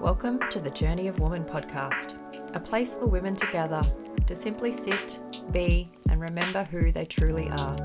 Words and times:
Welcome 0.00 0.38
to 0.50 0.60
the 0.60 0.70
Journey 0.70 1.08
of 1.08 1.18
Woman 1.18 1.44
podcast, 1.44 2.14
a 2.54 2.60
place 2.60 2.94
for 2.94 3.06
women 3.06 3.34
to 3.34 3.46
gather 3.50 3.82
to 4.28 4.34
simply 4.36 4.70
sit, 4.70 5.18
be, 5.50 5.90
and 6.08 6.20
remember 6.20 6.62
who 6.62 6.92
they 6.92 7.04
truly 7.04 7.48
are. 7.48 7.76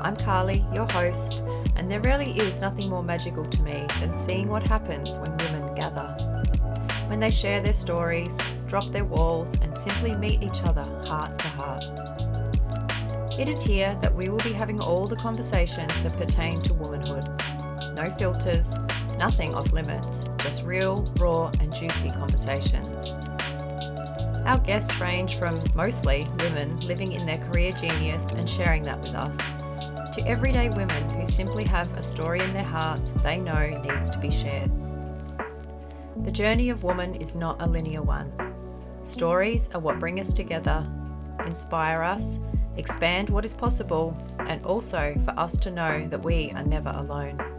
I'm 0.00 0.16
Carlee, 0.16 0.74
your 0.74 0.90
host, 0.90 1.44
and 1.76 1.88
there 1.88 2.00
really 2.00 2.36
is 2.36 2.60
nothing 2.60 2.90
more 2.90 3.04
magical 3.04 3.44
to 3.46 3.62
me 3.62 3.86
than 4.00 4.16
seeing 4.16 4.48
what 4.48 4.64
happens 4.64 5.20
when 5.20 5.36
women 5.36 5.72
gather. 5.76 6.16
When 7.06 7.20
they 7.20 7.30
share 7.30 7.60
their 7.60 7.72
stories, 7.72 8.36
drop 8.66 8.86
their 8.86 9.04
walls, 9.04 9.54
and 9.60 9.72
simply 9.76 10.16
meet 10.16 10.42
each 10.42 10.64
other 10.64 10.82
heart 11.06 11.38
to 11.38 11.46
heart. 11.48 11.84
It 13.38 13.48
is 13.48 13.62
here 13.62 13.96
that 14.02 14.16
we 14.16 14.30
will 14.30 14.38
be 14.38 14.52
having 14.52 14.80
all 14.80 15.06
the 15.06 15.14
conversations 15.14 15.92
that 16.02 16.16
pertain 16.16 16.60
to 16.62 16.74
womanhood. 16.74 17.24
No 17.94 18.12
filters, 18.18 18.76
nothing 19.16 19.54
off 19.54 19.72
limits, 19.72 20.24
just 20.38 20.64
real, 20.64 21.04
raw, 21.18 21.50
and 21.60 21.74
juicy 21.74 22.10
conversations. 22.10 23.10
Our 24.46 24.58
guests 24.58 25.00
range 25.00 25.36
from 25.36 25.58
mostly 25.74 26.28
women 26.38 26.76
living 26.86 27.12
in 27.12 27.26
their 27.26 27.38
career 27.38 27.72
genius 27.72 28.30
and 28.32 28.48
sharing 28.48 28.82
that 28.84 29.00
with 29.00 29.14
us, 29.14 29.38
to 30.14 30.26
everyday 30.26 30.68
women 30.70 31.10
who 31.10 31.26
simply 31.26 31.64
have 31.64 31.92
a 31.94 32.02
story 32.02 32.40
in 32.40 32.52
their 32.52 32.62
hearts 32.62 33.10
they 33.22 33.38
know 33.38 33.82
needs 33.82 34.08
to 34.10 34.18
be 34.18 34.30
shared. 34.30 34.70
The 36.24 36.30
journey 36.30 36.70
of 36.70 36.84
woman 36.84 37.14
is 37.16 37.34
not 37.34 37.60
a 37.60 37.66
linear 37.66 38.02
one. 38.02 38.32
Stories 39.02 39.68
are 39.74 39.80
what 39.80 39.98
bring 39.98 40.20
us 40.20 40.32
together, 40.32 40.86
inspire 41.44 42.02
us, 42.02 42.38
expand 42.76 43.28
what 43.30 43.44
is 43.44 43.54
possible, 43.54 44.16
and 44.40 44.64
also 44.64 45.14
for 45.24 45.32
us 45.38 45.56
to 45.58 45.70
know 45.70 46.06
that 46.08 46.22
we 46.22 46.50
are 46.52 46.64
never 46.64 46.92
alone. 46.96 47.55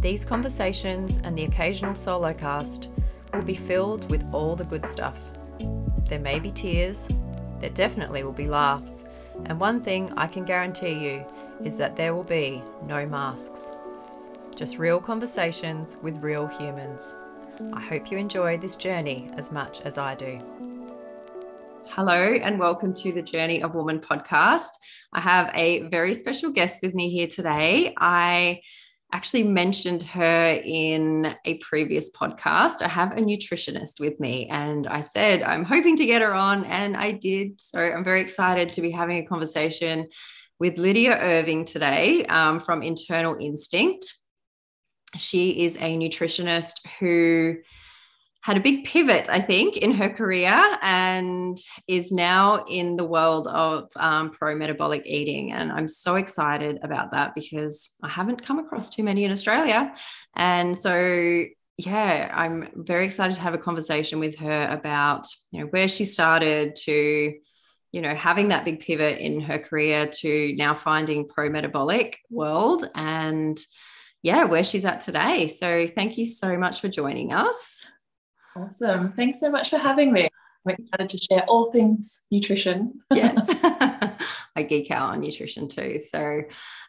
These 0.00 0.24
conversations 0.24 1.20
and 1.24 1.36
the 1.36 1.44
occasional 1.44 1.94
solo 1.94 2.32
cast 2.32 2.88
will 3.34 3.42
be 3.42 3.54
filled 3.54 4.08
with 4.10 4.24
all 4.32 4.56
the 4.56 4.64
good 4.64 4.88
stuff. 4.88 5.18
There 6.08 6.18
may 6.18 6.40
be 6.40 6.52
tears, 6.52 7.06
there 7.60 7.68
definitely 7.68 8.24
will 8.24 8.32
be 8.32 8.46
laughs, 8.46 9.04
and 9.44 9.60
one 9.60 9.82
thing 9.82 10.10
I 10.16 10.26
can 10.26 10.46
guarantee 10.46 10.94
you 10.94 11.26
is 11.62 11.76
that 11.76 11.96
there 11.96 12.14
will 12.14 12.24
be 12.24 12.62
no 12.86 13.04
masks. 13.04 13.72
Just 14.56 14.78
real 14.78 15.00
conversations 15.00 15.98
with 16.00 16.22
real 16.22 16.46
humans. 16.46 17.14
I 17.74 17.82
hope 17.82 18.10
you 18.10 18.16
enjoy 18.16 18.56
this 18.56 18.76
journey 18.76 19.30
as 19.36 19.52
much 19.52 19.82
as 19.82 19.98
I 19.98 20.14
do. 20.14 20.40
Hello, 21.88 22.22
and 22.42 22.58
welcome 22.58 22.94
to 22.94 23.12
the 23.12 23.20
Journey 23.20 23.62
of 23.62 23.74
Woman 23.74 24.00
podcast. 24.00 24.70
I 25.12 25.20
have 25.20 25.50
a 25.52 25.88
very 25.88 26.14
special 26.14 26.50
guest 26.52 26.82
with 26.82 26.94
me 26.94 27.10
here 27.10 27.26
today. 27.26 27.92
I 27.98 28.62
actually 29.12 29.42
mentioned 29.42 30.02
her 30.04 30.60
in 30.64 31.34
a 31.44 31.58
previous 31.58 32.10
podcast. 32.10 32.82
I 32.82 32.88
have 32.88 33.12
a 33.12 33.20
nutritionist 33.20 34.00
with 34.00 34.18
me, 34.20 34.48
and 34.48 34.86
I 34.86 35.00
said 35.00 35.42
I'm 35.42 35.64
hoping 35.64 35.96
to 35.96 36.06
get 36.06 36.22
her 36.22 36.32
on, 36.32 36.64
and 36.64 36.96
I 36.96 37.12
did. 37.12 37.60
So 37.60 37.80
I'm 37.80 38.04
very 38.04 38.20
excited 38.20 38.72
to 38.74 38.80
be 38.80 38.90
having 38.90 39.18
a 39.18 39.26
conversation 39.26 40.08
with 40.58 40.78
Lydia 40.78 41.18
Irving 41.18 41.64
today 41.64 42.24
um, 42.26 42.60
from 42.60 42.82
Internal 42.82 43.36
Instinct. 43.40 44.14
She 45.16 45.64
is 45.64 45.76
a 45.76 45.96
nutritionist 45.96 46.86
who 47.00 47.56
had 48.42 48.56
a 48.56 48.60
big 48.60 48.84
pivot, 48.84 49.28
I 49.28 49.40
think, 49.40 49.76
in 49.76 49.92
her 49.92 50.08
career 50.08 50.58
and 50.80 51.58
is 51.86 52.10
now 52.10 52.64
in 52.64 52.96
the 52.96 53.04
world 53.04 53.46
of 53.46 53.90
um, 53.96 54.30
pro 54.30 54.56
metabolic 54.56 55.02
eating. 55.04 55.52
And 55.52 55.70
I'm 55.70 55.88
so 55.88 56.16
excited 56.16 56.78
about 56.82 57.12
that 57.12 57.34
because 57.34 57.90
I 58.02 58.08
haven't 58.08 58.44
come 58.44 58.58
across 58.58 58.88
too 58.88 59.02
many 59.02 59.24
in 59.24 59.30
Australia. 59.30 59.92
And 60.34 60.76
so, 60.76 61.44
yeah, 61.76 62.32
I'm 62.34 62.68
very 62.76 63.04
excited 63.04 63.34
to 63.34 63.42
have 63.42 63.54
a 63.54 63.58
conversation 63.58 64.20
with 64.20 64.38
her 64.38 64.68
about, 64.70 65.26
you 65.50 65.60
know, 65.60 65.66
where 65.66 65.88
she 65.88 66.06
started 66.06 66.76
to, 66.76 67.34
you 67.92 68.00
know, 68.00 68.14
having 68.14 68.48
that 68.48 68.64
big 68.64 68.80
pivot 68.80 69.18
in 69.18 69.40
her 69.40 69.58
career 69.58 70.06
to 70.06 70.54
now 70.56 70.74
finding 70.74 71.28
pro 71.28 71.50
metabolic 71.50 72.18
world 72.30 72.88
and 72.94 73.60
yeah, 74.22 74.44
where 74.44 74.64
she's 74.64 74.84
at 74.84 75.00
today. 75.00 75.48
So 75.48 75.86
thank 75.86 76.16
you 76.16 76.24
so 76.26 76.56
much 76.56 76.80
for 76.80 76.88
joining 76.88 77.32
us. 77.32 77.84
Awesome. 78.56 79.12
Thanks 79.12 79.40
so 79.40 79.50
much 79.50 79.70
for 79.70 79.78
having 79.78 80.12
me. 80.12 80.28
I'm 80.66 80.74
excited 80.74 81.08
to 81.08 81.18
share 81.18 81.44
all 81.44 81.70
things 81.70 82.24
nutrition. 82.30 83.00
yes. 83.12 83.38
I 84.56 84.62
geek 84.62 84.90
out 84.90 85.10
on 85.10 85.20
nutrition 85.20 85.68
too. 85.68 85.98
So, 85.98 86.42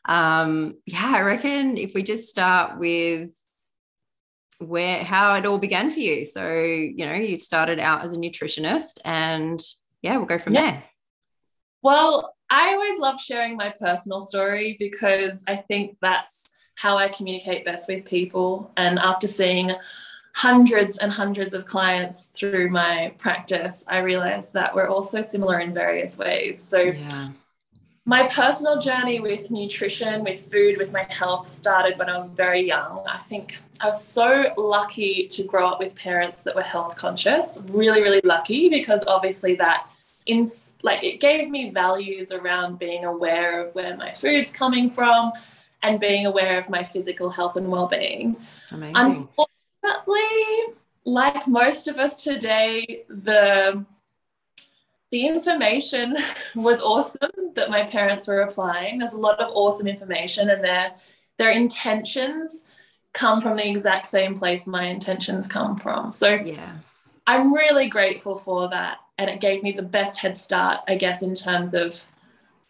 um, 0.06 0.76
yeah, 0.86 1.14
I 1.16 1.22
reckon 1.22 1.78
if 1.78 1.94
we 1.94 2.04
just 2.04 2.28
start 2.28 2.80
with 2.80 3.30
where 4.60 5.04
how 5.04 5.36
it 5.36 5.46
all 5.46 5.58
began 5.58 5.92
for 5.92 6.00
you. 6.00 6.26
So, 6.26 6.54
you 6.54 7.06
know, 7.06 7.14
you 7.14 7.38
started 7.38 7.80
out 7.80 8.04
as 8.04 8.14
a 8.14 8.18
nutritionist 8.18 9.00
and 9.06 9.62
yeah, 10.02 10.18
we'll 10.18 10.26
go 10.26 10.38
from 10.38 10.54
yeah. 10.54 10.72
there. 10.72 10.84
Well, 11.82 12.36
I 12.50 12.74
always 12.74 13.00
love 13.00 13.20
sharing 13.20 13.56
my 13.56 13.74
personal 13.80 14.22
story 14.22 14.76
because 14.78 15.44
I 15.48 15.56
think 15.56 15.98
that's 16.02 16.54
how 16.76 16.98
I 16.98 17.08
communicate 17.08 17.66
best 17.66 17.88
with 17.88 18.06
people. 18.06 18.72
And 18.78 19.00
after 19.00 19.28
seeing 19.28 19.72
hundreds 20.34 20.98
and 20.98 21.12
hundreds 21.12 21.54
of 21.54 21.66
clients 21.66 22.26
through 22.28 22.70
my 22.70 23.14
practice, 23.18 23.84
I 23.88 24.00
realized 24.00 24.54
that 24.54 24.74
we're 24.74 24.88
also 24.88 25.22
similar 25.22 25.60
in 25.60 25.74
various 25.74 26.18
ways. 26.18 26.62
So, 26.62 26.82
yeah. 26.82 27.30
my 28.06 28.28
personal 28.28 28.80
journey 28.80 29.20
with 29.20 29.52
nutrition, 29.52 30.24
with 30.24 30.52
food, 30.52 30.78
with 30.78 30.92
my 30.92 31.04
health 31.10 31.48
started 31.48 31.98
when 32.00 32.10
I 32.10 32.16
was 32.16 32.30
very 32.30 32.66
young. 32.66 33.04
I 33.08 33.18
think 33.18 33.58
I 33.80 33.88
was 33.88 34.04
so 34.04 34.54
lucky 34.58 35.28
to 35.28 35.44
grow 35.44 35.68
up 35.68 35.80
with 35.80 35.94
parents 35.96 36.44
that 36.44 36.56
were 36.56 36.62
health 36.62 36.96
conscious. 36.96 37.60
Really, 37.70 38.02
really 38.02 38.22
lucky 38.24 38.70
because 38.70 39.04
obviously 39.08 39.56
that 39.56 39.88
in 40.28 40.48
like 40.84 41.04
it 41.04 41.20
gave 41.20 41.50
me 41.50 41.72
values 41.72 42.32
around 42.32 42.78
being 42.78 43.06
aware 43.06 43.66
of 43.66 43.74
where 43.74 43.98
my 43.98 44.12
food's 44.12 44.52
coming 44.52 44.92
from 44.92 45.32
and 45.84 46.00
being 46.00 46.26
aware 46.28 46.60
of 46.60 46.70
my 46.70 46.84
physical 46.84 47.30
health 47.30 47.56
and 47.56 47.68
well-being. 47.68 48.36
Amazing 48.72 48.96
Unfortunately, 48.96 49.51
like 51.06 51.48
most 51.48 51.88
of 51.88 51.98
us 51.98 52.24
today, 52.24 53.04
the 53.10 53.86
the 55.12 55.28
information 55.28 56.16
was 56.56 56.82
awesome 56.82 57.32
that 57.56 57.70
my 57.70 57.84
parents 57.84 58.28
were 58.28 58.42
applying. 58.42 58.98
There's 58.98 59.14
a 59.14 59.20
lot 59.20 59.40
of 59.40 59.52
awesome 59.54 59.88
information, 59.88 60.50
and 60.50 60.64
their 60.64 60.94
their 61.38 61.52
intentions 61.52 62.66
come 63.14 63.42
from 63.42 63.58
the 63.58 63.68
exact 63.68 64.08
same 64.08 64.36
place 64.36 64.66
my 64.66 64.86
intentions 64.86 65.48
come 65.48 65.78
from. 65.78 66.12
So 66.12 66.30
yeah, 66.30 66.78
I'm 67.28 67.54
really 67.54 67.90
grateful 67.90 68.38
for 68.38 68.70
that, 68.70 68.98
and 69.18 69.30
it 69.30 69.42
gave 69.42 69.64
me 69.64 69.72
the 69.72 69.84
best 69.84 70.20
head 70.20 70.38
start, 70.38 70.82
I 70.88 70.96
guess, 70.96 71.22
in 71.22 71.36
terms 71.36 71.74
of 71.74 72.06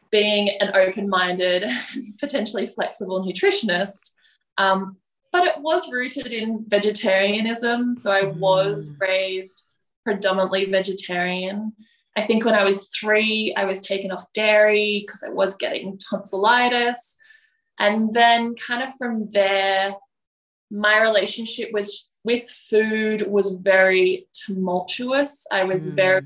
being 0.10 0.50
an 0.60 0.72
open-minded, 0.76 1.64
potentially 2.20 2.68
flexible 2.68 3.24
nutritionist. 3.24 4.12
Um, 4.58 4.98
but 5.32 5.44
it 5.44 5.60
was 5.60 5.92
rooted 5.92 6.28
in 6.28 6.66
vegetarianism. 6.68 7.96
So 7.96 8.12
I 8.12 8.24
was 8.24 8.90
mm. 8.90 9.00
raised 9.00 9.64
predominantly 10.04 10.66
vegetarian. 10.66 11.74
I 12.18 12.22
think 12.22 12.44
when 12.44 12.56
I 12.56 12.64
was 12.64 12.88
three, 12.90 13.54
I 13.56 13.66
was 13.66 13.82
taken 13.82 14.12
off 14.12 14.34
dairy 14.34 15.04
because 15.06 15.24
I 15.24 15.30
was 15.30 15.56
getting 15.56 15.98
tonsillitis. 15.98 17.16
And 17.80 18.14
then, 18.14 18.56
kind 18.56 18.84
of 18.84 18.94
from 18.98 19.32
there, 19.32 19.96
my 20.70 21.02
relationship 21.02 21.70
with, 21.72 21.90
with 22.24 22.50
food 22.50 23.26
was 23.28 23.52
very 23.62 24.28
tumultuous. 24.34 25.46
I 25.52 25.64
was 25.64 25.90
mm. 25.90 25.96
very 25.96 26.22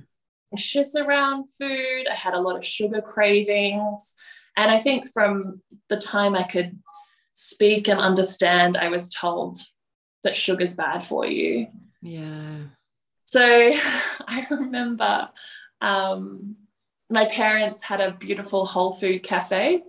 anxious 0.52 0.96
around 0.96 1.50
food. 1.58 2.08
I 2.12 2.16
had 2.16 2.34
a 2.34 2.42
lot 2.42 2.58
of 2.58 2.66
sugar 2.66 3.02
cravings. 3.02 4.16
And 4.58 4.72
I 4.72 4.80
think 4.80 5.10
from 5.12 5.62
the 5.90 5.98
time 5.98 6.36
I 6.36 6.44
could 6.44 6.80
speak 7.36 7.88
and 7.88 8.00
understand, 8.00 8.78
I 8.78 8.88
was 8.88 9.10
told 9.10 9.60
that 10.24 10.36
sugar's 10.36 10.74
bad 10.74 11.06
for 11.06 11.28
you. 11.28 11.68
Yeah. 12.02 12.56
So 13.26 13.42
I 14.28 14.48
remember 14.50 15.30
um, 15.82 16.56
my 17.10 17.26
parents 17.26 17.84
had 17.84 18.02
a 18.02 18.12
beautiful 18.12 18.66
whole 18.66 18.94
food 18.94 19.22
cafe, 19.22 19.84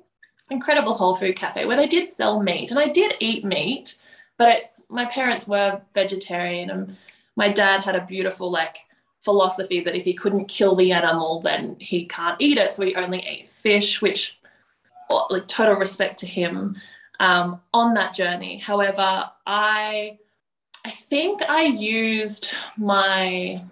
incredible 0.51 0.93
whole 0.93 1.15
food 1.15 1.37
cafe, 1.37 1.65
where 1.65 1.77
they 1.77 1.87
did 1.87 2.09
sell 2.09 2.43
meat. 2.43 2.71
And 2.71 2.81
I 2.81 2.89
did 2.89 3.15
eat 3.21 3.45
meat, 3.45 3.99
but 4.37 4.49
it's 4.49 4.85
my 4.91 5.05
parents 5.07 5.47
were 5.47 5.81
vegetarian 5.95 6.69
and 6.69 6.97
my 7.37 7.49
dad 7.49 7.83
had 7.83 7.95
a 7.95 8.05
beautiful 8.05 8.51
like 8.51 8.79
philosophy 9.21 9.81
that 9.81 9.95
if 9.95 10.05
he 10.05 10.15
couldn't 10.15 10.47
kill 10.47 10.75
the 10.75 10.93
animal, 10.93 11.41
then 11.43 11.77
he 11.79 12.07
can't 12.07 12.41
eat 12.41 12.59
it. 12.59 12.73
So 12.73 12.85
he 12.85 12.97
only 12.97 13.21
ate 13.21 13.49
fish, 13.49 14.03
which 14.03 14.39
like 15.31 15.47
total 15.47 15.77
respect 15.77 16.19
to 16.19 16.27
him 16.27 16.77
um, 17.21 17.61
on 17.73 17.95
that 17.95 18.15
journey. 18.15 18.59
However, 18.59 19.31
I 19.47 20.19
I 20.85 20.91
think 20.91 21.43
I 21.43 21.65
used 21.65 22.55
my 22.79 23.65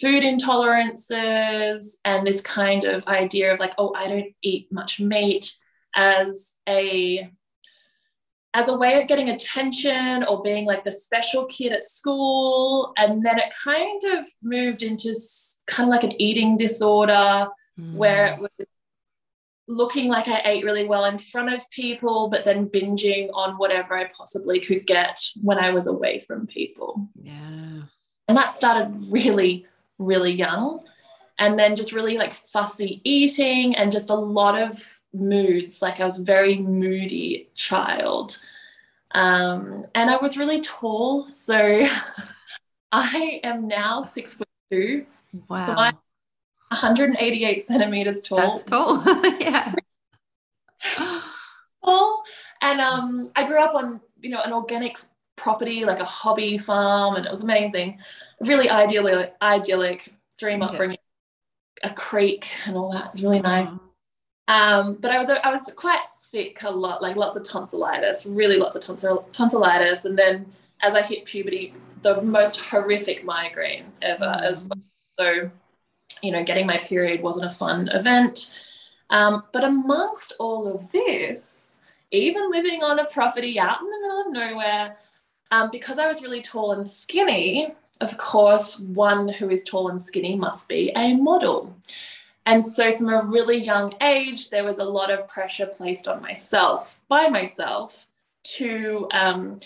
food 0.00 0.22
intolerances 0.22 1.96
and 2.04 2.26
this 2.26 2.40
kind 2.40 2.84
of 2.84 3.06
idea 3.06 3.52
of 3.52 3.60
like, 3.60 3.74
oh, 3.78 3.92
I 3.96 4.08
don't 4.08 4.34
eat 4.42 4.70
much 4.70 5.00
meat 5.00 5.56
as 5.96 6.54
a 6.68 7.30
as 8.54 8.68
a 8.68 8.76
way 8.78 9.00
of 9.02 9.08
getting 9.08 9.30
attention 9.30 10.22
or 10.24 10.40
being 10.42 10.64
like 10.64 10.84
the 10.84 10.92
special 10.92 11.44
kid 11.46 11.72
at 11.72 11.82
school. 11.82 12.92
And 12.96 13.26
then 13.26 13.38
it 13.38 13.52
kind 13.64 14.00
of 14.16 14.28
moved 14.42 14.84
into 14.84 15.12
kind 15.66 15.88
of 15.88 15.92
like 15.92 16.04
an 16.04 16.20
eating 16.22 16.56
disorder 16.56 17.48
mm. 17.78 17.94
where 17.94 18.26
it 18.26 18.38
was 18.38 18.52
looking 19.66 20.08
like 20.08 20.28
I 20.28 20.42
ate 20.44 20.64
really 20.64 20.84
well 20.84 21.04
in 21.06 21.18
front 21.18 21.52
of 21.52 21.68
people, 21.70 22.28
but 22.28 22.44
then 22.44 22.68
binging 22.68 23.30
on 23.32 23.56
whatever 23.56 23.96
I 23.96 24.04
possibly 24.04 24.60
could 24.60 24.86
get 24.86 25.20
when 25.42 25.58
I 25.58 25.70
was 25.70 25.86
away 25.86 26.20
from 26.20 26.46
people. 26.46 27.08
Yeah. 27.20 27.82
And 28.28 28.36
that 28.36 28.52
started 28.52 28.94
really, 29.08 29.66
really 29.98 30.32
young. 30.32 30.82
And 31.38 31.58
then 31.58 31.76
just 31.76 31.92
really 31.92 32.16
like 32.16 32.32
fussy 32.32 33.00
eating 33.04 33.74
and 33.74 33.90
just 33.90 34.10
a 34.10 34.14
lot 34.14 34.60
of 34.60 35.00
moods. 35.12 35.82
Like 35.82 36.00
I 36.00 36.04
was 36.04 36.18
a 36.18 36.24
very 36.24 36.56
moody 36.56 37.48
child. 37.54 38.40
Um, 39.12 39.84
and 39.94 40.10
I 40.10 40.16
was 40.16 40.36
really 40.36 40.60
tall. 40.60 41.28
So 41.28 41.86
I 42.92 43.40
am 43.42 43.66
now 43.66 44.02
six 44.02 44.34
foot 44.34 44.48
two. 44.70 45.06
Wow. 45.48 45.60
So 45.60 45.72
I'm 45.72 45.96
188 46.68 47.62
centimeters 47.62 48.22
tall. 48.22 48.38
That's 48.38 48.64
tall. 48.64 49.02
yeah. 49.40 49.74
tall. 51.84 52.22
And 52.60 52.80
um, 52.80 53.30
I 53.36 53.46
grew 53.46 53.60
up 53.60 53.74
on, 53.74 54.00
you 54.20 54.30
know, 54.30 54.40
an 54.42 54.52
organic 54.52 54.98
property, 55.36 55.84
like 55.84 56.00
a 56.00 56.04
hobby 56.04 56.58
farm, 56.58 57.16
and 57.16 57.26
it 57.26 57.30
was 57.30 57.42
amazing. 57.42 57.98
Really 58.40 58.68
idyllic, 58.68 59.34
idyllic 59.40 60.12
dream 60.38 60.62
upbringing. 60.62 60.98
Yeah. 61.82 61.90
A 61.90 61.94
creek 61.94 62.48
and 62.66 62.76
all 62.76 62.92
that. 62.92 63.06
It 63.06 63.12
was 63.12 63.22
really 63.22 63.40
nice. 63.40 63.70
Um, 64.46 64.96
but 65.00 65.10
I 65.10 65.18
was 65.18 65.28
I 65.30 65.50
was 65.50 65.70
quite 65.74 66.06
sick 66.06 66.62
a 66.62 66.70
lot, 66.70 67.02
like 67.02 67.16
lots 67.16 67.36
of 67.36 67.44
tonsillitis, 67.44 68.26
really 68.26 68.58
lots 68.58 68.74
of 68.74 68.82
tonsil, 68.82 69.28
tonsillitis, 69.32 70.04
and 70.04 70.18
then 70.18 70.46
as 70.82 70.94
I 70.94 71.02
hit 71.02 71.24
puberty, 71.24 71.74
the 72.02 72.20
most 72.20 72.60
horrific 72.60 73.24
migraines 73.24 73.96
ever 74.02 74.24
mm. 74.24 74.42
as 74.42 74.68
well. 74.68 74.78
So, 75.18 75.50
you 76.22 76.32
know, 76.32 76.42
getting 76.44 76.66
my 76.66 76.78
period 76.78 77.22
wasn't 77.22 77.46
a 77.46 77.50
fun 77.50 77.88
event. 77.88 78.52
Um, 79.10 79.44
but 79.52 79.64
amongst 79.64 80.32
all 80.38 80.66
of 80.66 80.90
this, 80.92 81.76
even 82.10 82.50
living 82.50 82.82
on 82.82 82.98
a 82.98 83.04
property 83.04 83.58
out 83.58 83.80
in 83.80 83.90
the 83.90 84.00
middle 84.00 84.20
of 84.20 84.32
nowhere, 84.32 84.96
um, 85.50 85.68
because 85.70 85.98
I 85.98 86.08
was 86.08 86.22
really 86.22 86.42
tall 86.42 86.72
and 86.72 86.86
skinny, 86.86 87.74
of 88.00 88.16
course, 88.18 88.80
one 88.80 89.28
who 89.28 89.50
is 89.50 89.62
tall 89.62 89.88
and 89.88 90.00
skinny 90.00 90.36
must 90.36 90.68
be 90.68 90.90
a 90.96 91.14
model. 91.14 91.76
And 92.46 92.64
so, 92.64 92.96
from 92.96 93.08
a 93.08 93.22
really 93.22 93.56
young 93.56 93.94
age, 94.02 94.50
there 94.50 94.64
was 94.64 94.78
a 94.78 94.84
lot 94.84 95.10
of 95.10 95.28
pressure 95.28 95.66
placed 95.66 96.08
on 96.08 96.20
myself 96.20 97.00
by 97.08 97.28
myself 97.28 98.06
to 98.56 99.08
um, 99.12 99.58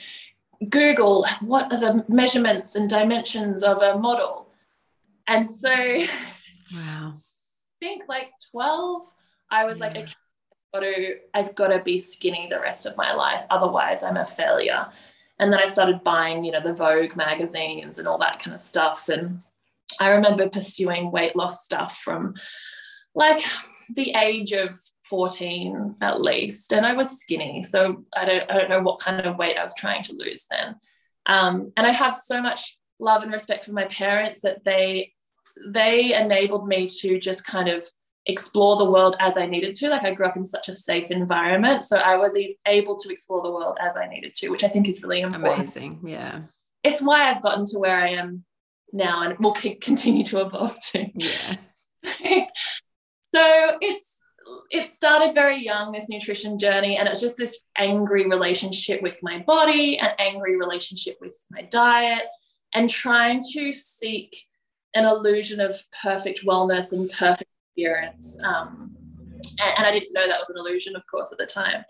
Google 0.69 1.27
what 1.41 1.73
are 1.73 1.81
the 1.81 2.05
measurements 2.09 2.75
and 2.75 2.89
dimensions 2.89 3.62
of 3.62 3.83
a 3.83 3.99
model. 3.99 4.49
And 5.27 5.49
so, 5.49 5.75
wow, 6.73 7.15
I 7.17 7.20
think 7.81 8.05
like 8.09 8.31
12, 8.50 9.05
I 9.50 9.65
was 9.65 9.79
yeah. 9.79 9.85
like, 9.85 9.97
okay, 9.97 10.12
I've 10.53 10.73
got, 10.73 10.81
to, 10.81 11.17
I've 11.35 11.55
got 11.55 11.69
to 11.69 11.82
be 11.82 11.99
skinny 11.99 12.49
the 12.50 12.61
rest 12.61 12.87
of 12.87 12.97
my 12.97 13.12
life. 13.12 13.43
Otherwise, 13.50 14.03
I'm 14.03 14.17
a 14.17 14.26
failure. 14.26 14.88
And 15.38 15.53
then 15.53 15.61
I 15.61 15.67
started 15.67 16.03
buying, 16.03 16.44
you 16.44 16.53
know, 16.53 16.62
the 16.62 16.75
Vogue 16.75 17.17
magazines 17.17 17.99
and 17.99 18.09
all 18.09 18.19
that 18.19 18.41
kind 18.41 18.55
of 18.55 18.61
stuff. 18.61 19.09
And 19.09 19.43
I 20.00 20.09
remember 20.09 20.49
pursuing 20.49 21.11
weight 21.11 21.37
loss 21.37 21.65
stuff 21.65 21.99
from 21.99 22.35
like 23.15 23.44
the 23.94 24.15
age 24.17 24.53
of 24.53 24.79
14 25.05 25.97
at 26.00 26.20
least. 26.20 26.73
And 26.73 26.85
I 26.85 26.93
was 26.93 27.20
skinny. 27.20 27.62
So 27.62 28.03
I 28.17 28.25
don't, 28.25 28.50
I 28.50 28.55
don't 28.55 28.69
know 28.69 28.82
what 28.82 29.00
kind 29.00 29.25
of 29.25 29.38
weight 29.38 29.56
I 29.56 29.62
was 29.62 29.75
trying 29.76 30.03
to 30.05 30.17
lose 30.17 30.47
then. 30.50 30.76
Um, 31.26 31.73
and 31.76 31.87
I 31.87 31.91
have 31.91 32.15
so 32.15 32.43
much 32.43 32.76
love 32.99 33.23
and 33.23 33.32
respect 33.32 33.65
for 33.65 33.73
my 33.73 33.85
parents 33.85 34.41
that 34.41 34.65
they 34.65 35.12
they 35.66 36.14
enabled 36.14 36.69
me 36.69 36.87
to 37.00 37.19
just 37.19 37.44
kind 37.44 37.69
of 37.69 37.87
explore 38.26 38.76
the 38.76 38.90
world 38.90 39.16
as 39.20 39.37
I 39.37 39.46
needed 39.46 39.75
to. 39.76 39.88
Like 39.88 40.05
I 40.05 40.12
grew 40.12 40.26
up 40.26 40.37
in 40.37 40.44
such 40.44 40.69
a 40.69 40.72
safe 40.72 41.10
environment. 41.10 41.84
So 41.84 41.96
I 41.96 42.16
was 42.16 42.38
able 42.66 42.96
to 42.96 43.10
explore 43.10 43.43
the 43.43 43.50
world 43.50 43.78
as 43.81 43.96
I 43.96 44.06
needed 44.06 44.34
to, 44.34 44.50
which 44.50 44.64
I 44.64 44.69
think 44.69 44.88
is 44.88 45.02
really 45.02 45.22
important. 45.22 45.60
Amazing. 45.60 46.00
Yeah. 46.05 46.43
It's 46.84 47.02
why 47.02 47.31
I've 47.31 47.43
gotten 47.43 47.64
to 47.66 47.78
where 47.78 47.99
I 47.99 48.10
am 48.10 48.44
now 48.93 49.22
and 49.22 49.38
will 49.38 49.52
continue 49.52 50.25
to 50.26 50.40
evolve 50.40 50.76
to. 50.93 51.06
Yeah. 51.14 51.56
so 53.34 53.78
it's 53.81 54.16
it 54.70 54.88
started 54.88 55.34
very 55.34 55.62
young 55.62 55.93
this 55.93 56.08
nutrition 56.08 56.58
journey 56.58 56.96
and 56.96 57.06
it's 57.06 57.20
just 57.20 57.37
this 57.37 57.64
angry 57.76 58.26
relationship 58.26 59.02
with 59.02 59.19
my 59.22 59.40
body 59.40 59.99
an 59.99 60.10
angry 60.19 60.56
relationship 60.56 61.16
with 61.20 61.37
my 61.50 61.62
diet 61.62 62.22
and 62.75 62.88
trying 62.88 63.43
to 63.52 63.72
seek 63.75 64.48
an 64.94 65.05
illusion 65.05 65.61
of 65.61 65.75
perfect 66.02 66.44
wellness 66.44 66.93
and 66.93 67.11
perfect 67.11 67.50
appearance 67.73 68.38
um, 68.44 68.94
and, 69.61 69.79
and, 69.79 69.87
i 69.87 69.93
didn't 69.93 70.12
know 70.12 70.26
that 70.26 70.40
was 70.40 70.50
an 70.50 70.56
illusion 70.58 70.96
of 70.96 71.06
course 71.06 71.32
at 71.32 71.38
the 71.38 71.46
time 71.46 71.85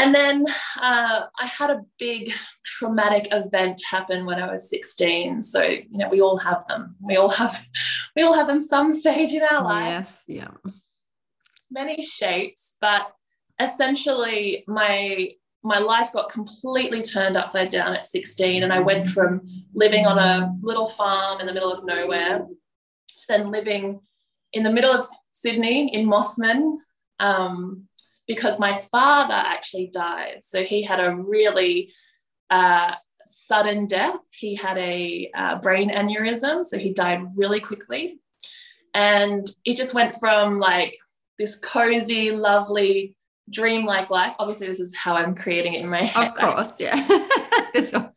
and 0.00 0.14
then 0.14 0.46
uh, 0.80 1.26
I 1.38 1.46
had 1.46 1.68
a 1.68 1.82
big 1.98 2.32
traumatic 2.64 3.28
event 3.32 3.82
happen 3.90 4.24
when 4.24 4.40
I 4.40 4.50
was 4.50 4.70
16. 4.70 5.42
So, 5.42 5.62
you 5.62 5.86
know, 5.90 6.08
we 6.08 6.22
all 6.22 6.38
have 6.38 6.66
them. 6.68 6.96
We 7.02 7.16
all 7.16 7.28
have, 7.28 7.66
we 8.16 8.22
all 8.22 8.32
have 8.32 8.46
them 8.46 8.60
some 8.60 8.94
stage 8.94 9.32
in 9.32 9.42
our 9.42 9.62
life. 9.62 10.24
Yes, 10.26 10.54
yeah. 10.64 10.72
Many 11.70 12.02
shapes, 12.02 12.76
but 12.80 13.12
essentially 13.60 14.64
my 14.66 15.32
my 15.62 15.78
life 15.78 16.12
got 16.12 16.30
completely 16.30 17.02
turned 17.02 17.36
upside 17.36 17.68
down 17.68 17.94
at 17.94 18.06
16 18.06 18.62
and 18.62 18.72
i 18.72 18.80
went 18.80 19.06
from 19.06 19.42
living 19.74 20.06
on 20.06 20.18
a 20.18 20.54
little 20.62 20.86
farm 20.86 21.40
in 21.40 21.46
the 21.46 21.52
middle 21.52 21.72
of 21.72 21.84
nowhere 21.84 22.46
to 23.08 23.24
then 23.28 23.50
living 23.50 24.00
in 24.52 24.62
the 24.62 24.72
middle 24.72 24.92
of 24.92 25.04
sydney 25.32 25.94
in 25.94 26.06
Mosman 26.06 26.76
um, 27.18 27.88
because 28.26 28.58
my 28.58 28.78
father 28.78 29.34
actually 29.34 29.88
died. 29.92 30.38
So 30.42 30.62
he 30.62 30.82
had 30.82 31.00
a 31.00 31.14
really 31.14 31.92
uh, 32.48 32.94
sudden 33.26 33.86
death. 33.86 34.20
He 34.32 34.54
had 34.54 34.78
a 34.78 35.30
uh, 35.34 35.58
brain 35.58 35.90
aneurysm. 35.90 36.64
So 36.64 36.78
he 36.78 36.92
died 36.92 37.22
really 37.36 37.60
quickly. 37.60 38.20
And 38.94 39.48
it 39.64 39.76
just 39.76 39.94
went 39.94 40.16
from 40.16 40.58
like 40.58 40.96
this 41.38 41.56
cozy, 41.56 42.32
lovely, 42.32 43.16
dreamlike 43.50 44.10
life. 44.10 44.34
Obviously, 44.38 44.66
this 44.66 44.80
is 44.80 44.94
how 44.94 45.14
I'm 45.14 45.34
creating 45.34 45.74
it 45.74 45.82
in 45.82 45.88
my 45.88 46.02
head. 46.02 46.28
Of 46.28 46.34
course, 46.34 46.72
yeah. 46.78 47.06
a, 47.92 48.12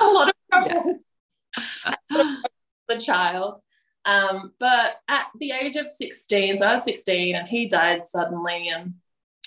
a 0.00 0.06
lot 0.06 0.28
of 0.28 0.34
problems. 0.50 1.04
Yeah. 2.10 2.36
the 2.88 2.98
child. 2.98 3.60
Um, 4.04 4.52
but 4.58 4.96
at 5.08 5.26
the 5.38 5.52
age 5.52 5.76
of 5.76 5.88
16, 5.88 6.58
so 6.58 6.66
I 6.66 6.74
was 6.74 6.84
16 6.84 7.34
and 7.34 7.48
he 7.48 7.66
died 7.66 8.04
suddenly. 8.04 8.68
And 8.68 8.94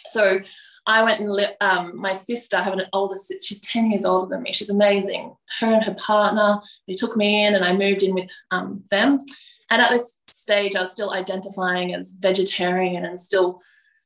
so 0.05 0.39
I 0.85 1.03
went 1.03 1.19
and 1.19 1.31
li- 1.31 1.55
um, 1.61 1.97
my 1.99 2.13
sister, 2.13 2.57
I 2.57 2.63
have 2.63 2.73
an 2.73 2.87
older 2.93 3.15
sister, 3.15 3.45
she's 3.45 3.61
10 3.61 3.91
years 3.91 4.05
older 4.05 4.33
than 4.33 4.43
me. 4.43 4.53
She's 4.53 4.69
amazing. 4.69 5.35
Her 5.59 5.73
and 5.73 5.83
her 5.83 5.93
partner, 5.95 6.59
they 6.87 6.95
took 6.95 7.15
me 7.15 7.45
in 7.45 7.55
and 7.55 7.63
I 7.63 7.73
moved 7.73 8.03
in 8.03 8.15
with 8.15 8.31
um, 8.51 8.83
them. 8.89 9.19
And 9.69 9.81
at 9.81 9.91
this 9.91 10.19
stage, 10.27 10.75
I 10.75 10.81
was 10.81 10.93
still 10.93 11.11
identifying 11.11 11.93
as 11.93 12.13
vegetarian 12.13 13.05
and 13.05 13.19
still 13.19 13.61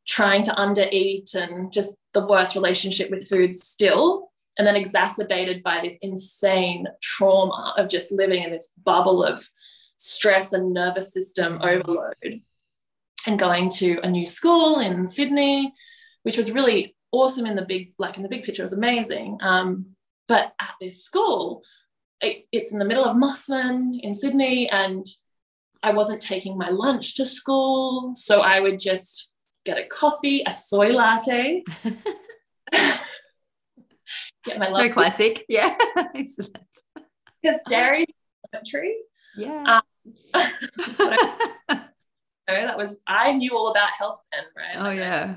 trying 0.08 0.44
to 0.44 0.52
undereat 0.52 1.36
and 1.36 1.72
just 1.72 1.98
the 2.14 2.26
worst 2.26 2.56
relationship 2.56 3.10
with 3.10 3.28
food 3.28 3.56
still. 3.56 4.30
And 4.58 4.68
then 4.68 4.76
exacerbated 4.76 5.64
by 5.64 5.80
this 5.82 5.98
insane 6.02 6.86
trauma 7.02 7.74
of 7.78 7.88
just 7.88 8.12
living 8.12 8.44
in 8.44 8.52
this 8.52 8.72
bubble 8.84 9.24
of 9.24 9.48
stress 9.96 10.52
and 10.52 10.74
nervous 10.74 11.14
system 11.14 11.58
overload 11.62 12.42
and 13.26 13.40
going 13.40 13.70
to 13.70 14.00
a 14.04 14.10
new 14.10 14.26
school 14.26 14.80
in 14.80 15.08
Sydney, 15.08 15.74
which 16.24 16.38
was 16.38 16.52
really 16.52 16.96
awesome 17.12 17.46
in 17.46 17.56
the 17.56 17.62
big, 17.62 17.94
like 17.98 18.18
in 18.18 18.24
the 18.24 18.30
big 18.30 18.44
picture, 18.44 18.62
it 18.62 18.66
was 18.66 18.74
amazing. 18.74 19.38
Um, 19.42 19.96
but 20.28 20.54
at 20.60 20.72
this 20.80 21.04
school, 21.04 21.64
it, 22.22 22.46
it's 22.52 22.72
in 22.72 22.80
the 22.80 22.86
middle 22.86 23.06
of 23.06 23.18
Mosman 23.18 24.00
in 24.02 24.16
Sydney, 24.16 24.70
and 24.70 25.06
I 25.84 25.92
wasn't 25.92 26.22
taking 26.22 26.58
my 26.58 26.70
lunch 26.70 27.16
to 27.16 27.26
school, 27.26 28.14
so 28.16 28.42
I 28.42 28.60
would 28.60 28.80
just 28.80 29.31
get 29.66 29.78
a 29.78 29.88
coffee, 29.88 30.44
a 30.46 30.54
soy 30.54 30.90
latte. 30.90 31.64
get 32.74 34.58
my. 34.58 34.70
Very 34.70 34.90
classic, 34.90 35.46
yeah. 35.48 35.76
Because 37.44 37.62
dairy 37.68 38.06
elementary. 38.54 38.98
Yeah. 39.36 39.82
Um, 40.36 41.82
know, 42.62 42.68
that 42.68 42.78
was 42.78 43.00
I 43.08 43.34
knew 43.34 43.56
all 43.56 43.70
about 43.70 43.92
health 43.92 44.22
then, 44.32 44.44
right? 44.56 44.76
Oh 44.78 44.90
like, 44.90 44.98
yeah. 44.98 45.36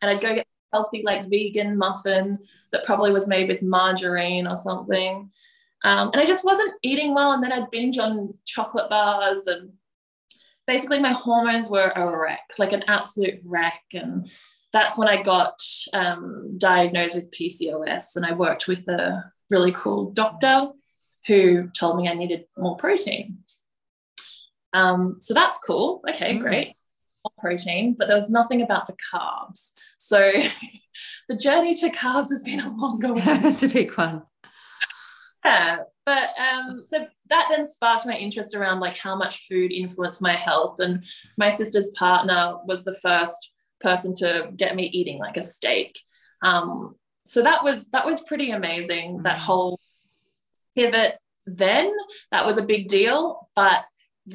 And 0.00 0.10
I'd 0.10 0.20
go 0.20 0.34
get 0.34 0.46
healthy 0.72 1.02
like 1.04 1.28
vegan 1.28 1.76
muffin 1.76 2.38
that 2.72 2.84
probably 2.84 3.10
was 3.10 3.26
made 3.26 3.48
with 3.48 3.62
margarine 3.62 4.46
or 4.46 4.56
something. 4.56 5.30
Um, 5.84 6.10
and 6.12 6.20
I 6.20 6.24
just 6.24 6.44
wasn't 6.44 6.74
eating 6.82 7.14
well. 7.14 7.32
And 7.32 7.42
then 7.42 7.52
I'd 7.52 7.70
binge 7.70 7.98
on 7.98 8.32
chocolate 8.44 8.90
bars 8.90 9.46
and 9.46 9.72
basically 10.68 11.00
my 11.00 11.12
hormones 11.12 11.68
were 11.68 11.90
a 11.96 12.06
wreck, 12.06 12.44
like 12.58 12.72
an 12.72 12.84
absolute 12.86 13.40
wreck. 13.42 13.82
And 13.94 14.30
that's 14.72 14.98
when 14.98 15.08
I 15.08 15.22
got 15.22 15.58
um, 15.94 16.58
diagnosed 16.58 17.16
with 17.16 17.32
PCOS, 17.32 18.14
and 18.14 18.24
I 18.24 18.34
worked 18.34 18.68
with 18.68 18.86
a 18.86 19.32
really 19.50 19.72
cool 19.72 20.12
doctor 20.12 20.68
who 21.26 21.68
told 21.68 21.96
me 21.96 22.08
I 22.08 22.12
needed 22.12 22.44
more 22.56 22.76
protein. 22.76 23.38
Um, 24.74 25.16
so 25.20 25.32
that's 25.32 25.58
cool. 25.66 26.02
Okay, 26.08 26.34
mm. 26.34 26.40
great. 26.40 26.74
More 27.24 27.32
protein, 27.38 27.96
but 27.98 28.06
there 28.06 28.16
was 28.16 28.28
nothing 28.28 28.60
about 28.60 28.86
the 28.86 28.96
carbs. 29.12 29.72
So 29.96 30.32
the 31.28 31.36
journey 31.36 31.74
to 31.76 31.88
carbs 31.88 32.28
has 32.30 32.42
been 32.42 32.60
a 32.60 32.76
longer 32.76 33.14
one. 33.14 33.22
it's 33.46 33.62
a 33.62 33.68
big 33.68 33.96
one. 33.96 34.22
Yeah, 35.44 35.78
but 36.04 36.28
um, 36.38 36.82
so 36.86 37.06
that 37.30 37.48
then 37.50 37.64
sparked 37.64 38.06
my 38.06 38.14
interest 38.14 38.54
around 38.54 38.80
like 38.80 38.96
how 38.96 39.16
much 39.16 39.46
food 39.48 39.72
influenced 39.72 40.22
my 40.22 40.36
health. 40.36 40.80
And 40.80 41.04
my 41.36 41.50
sister's 41.50 41.90
partner 41.92 42.56
was 42.66 42.84
the 42.84 42.94
first 42.94 43.50
person 43.80 44.14
to 44.16 44.50
get 44.56 44.76
me 44.76 44.84
eating 44.84 45.18
like 45.18 45.36
a 45.36 45.42
steak. 45.42 45.98
Um, 46.42 46.94
so 47.24 47.42
that 47.42 47.62
was 47.62 47.90
that 47.90 48.06
was 48.06 48.20
pretty 48.20 48.50
amazing. 48.50 49.14
Mm-hmm. 49.14 49.22
That 49.22 49.38
whole 49.38 49.78
pivot 50.74 51.18
then 51.46 51.92
that 52.30 52.46
was 52.46 52.58
a 52.58 52.62
big 52.62 52.88
deal, 52.88 53.48
but 53.56 53.84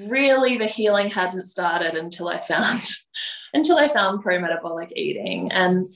really 0.07 0.57
the 0.57 0.65
healing 0.65 1.09
hadn't 1.09 1.45
started 1.45 1.95
until 1.95 2.27
I 2.27 2.39
found 2.39 2.89
until 3.53 3.77
I 3.77 3.87
found 3.87 4.21
pro 4.21 4.39
metabolic 4.39 4.91
eating. 4.95 5.51
And 5.51 5.93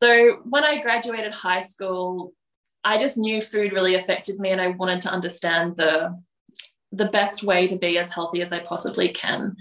so 0.00 0.38
when 0.44 0.64
I 0.64 0.80
graduated 0.80 1.32
high 1.32 1.62
school, 1.62 2.32
I 2.84 2.98
just 2.98 3.18
knew 3.18 3.40
food 3.40 3.72
really 3.72 3.96
affected 3.96 4.38
me 4.38 4.50
and 4.50 4.60
I 4.60 4.68
wanted 4.68 5.00
to 5.02 5.10
understand 5.10 5.76
the 5.76 6.16
the 6.92 7.06
best 7.06 7.42
way 7.42 7.66
to 7.66 7.76
be 7.76 7.98
as 7.98 8.12
healthy 8.12 8.42
as 8.42 8.52
I 8.52 8.60
possibly 8.60 9.08
can. 9.08 9.56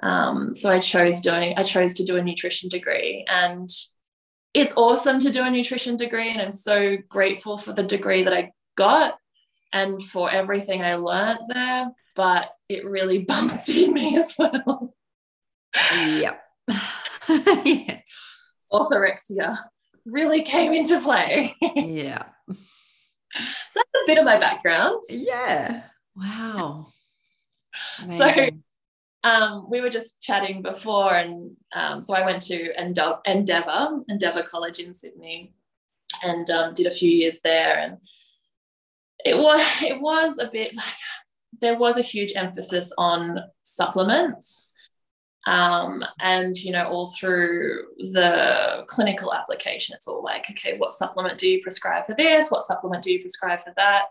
Um, 0.00 0.54
so 0.54 0.70
I 0.70 0.80
chose 0.80 1.20
doing 1.20 1.54
I 1.56 1.62
chose 1.62 1.94
to 1.94 2.04
do 2.04 2.16
a 2.16 2.22
nutrition 2.22 2.68
degree 2.68 3.24
and 3.28 3.68
it's 4.52 4.76
awesome 4.76 5.18
to 5.20 5.30
do 5.30 5.42
a 5.42 5.50
nutrition 5.50 5.96
degree 5.96 6.30
and 6.30 6.40
I'm 6.40 6.52
so 6.52 6.96
grateful 7.08 7.56
for 7.58 7.72
the 7.72 7.82
degree 7.82 8.22
that 8.24 8.32
I 8.32 8.52
got 8.76 9.18
and 9.72 10.02
for 10.02 10.30
everything 10.30 10.82
I 10.82 10.94
learned 10.94 11.40
there, 11.48 11.90
but 12.14 12.50
it 12.68 12.84
really 12.84 13.24
bumpstered 13.26 13.92
me 13.92 14.16
as 14.16 14.34
well. 14.38 14.94
Yep. 15.92 16.40
yeah. 17.64 18.00
Orthorexia 18.72 19.58
really 20.06 20.42
came 20.42 20.72
into 20.72 21.00
play. 21.00 21.54
yeah. 21.74 22.24
So 23.36 23.80
that's 23.80 24.04
a 24.04 24.06
bit 24.06 24.18
of 24.18 24.24
my 24.24 24.38
background. 24.38 25.02
Yeah. 25.10 25.82
Wow. 26.16 26.86
Amazing. 28.02 28.62
So 29.22 29.28
um, 29.28 29.66
we 29.70 29.80
were 29.80 29.90
just 29.90 30.20
chatting 30.20 30.62
before, 30.62 31.14
and 31.14 31.56
um, 31.74 32.02
so 32.02 32.14
I 32.14 32.24
went 32.24 32.42
to 32.42 32.72
Endeavour, 32.80 34.00
Endeavour 34.08 34.42
College 34.42 34.78
in 34.78 34.94
Sydney, 34.94 35.54
and 36.22 36.48
um, 36.50 36.74
did 36.74 36.86
a 36.86 36.90
few 36.90 37.10
years 37.10 37.40
there. 37.42 37.78
And 37.78 37.98
it 39.24 39.36
was 39.38 39.60
it 39.82 40.00
was 40.00 40.38
a 40.38 40.48
bit 40.48 40.76
like 40.76 40.94
there 41.60 41.78
was 41.78 41.96
a 41.96 42.02
huge 42.02 42.32
emphasis 42.36 42.92
on 42.98 43.40
supplements 43.62 44.68
um, 45.46 46.04
and 46.20 46.56
you 46.56 46.72
know 46.72 46.86
all 46.88 47.06
through 47.06 47.84
the 47.98 48.84
clinical 48.86 49.32
application 49.32 49.94
it's 49.94 50.08
all 50.08 50.22
like 50.22 50.46
okay 50.50 50.76
what 50.78 50.92
supplement 50.92 51.38
do 51.38 51.48
you 51.48 51.62
prescribe 51.62 52.04
for 52.04 52.14
this 52.14 52.50
what 52.50 52.62
supplement 52.62 53.02
do 53.02 53.12
you 53.12 53.20
prescribe 53.20 53.60
for 53.60 53.72
that 53.76 54.04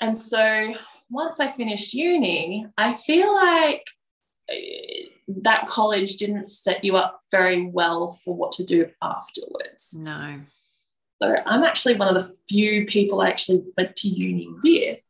and 0.00 0.16
so 0.16 0.74
once 1.10 1.40
i 1.40 1.50
finished 1.50 1.92
uni 1.92 2.66
i 2.78 2.94
feel 2.94 3.34
like 3.34 3.84
eh, 4.50 5.04
that 5.28 5.66
college 5.66 6.16
didn't 6.16 6.44
set 6.44 6.84
you 6.84 6.96
up 6.96 7.20
very 7.30 7.66
well 7.66 8.10
for 8.10 8.34
what 8.34 8.50
to 8.50 8.64
do 8.64 8.86
afterwards. 9.00 9.94
No. 9.98 10.40
So 11.22 11.36
i'm 11.46 11.62
actually 11.62 11.96
one 11.96 12.08
of 12.08 12.14
the 12.14 12.28
few 12.48 12.86
people 12.86 13.20
i 13.20 13.28
actually 13.28 13.62
went 13.76 13.94
to 13.96 14.08
uni 14.08 14.48
with 14.62 15.04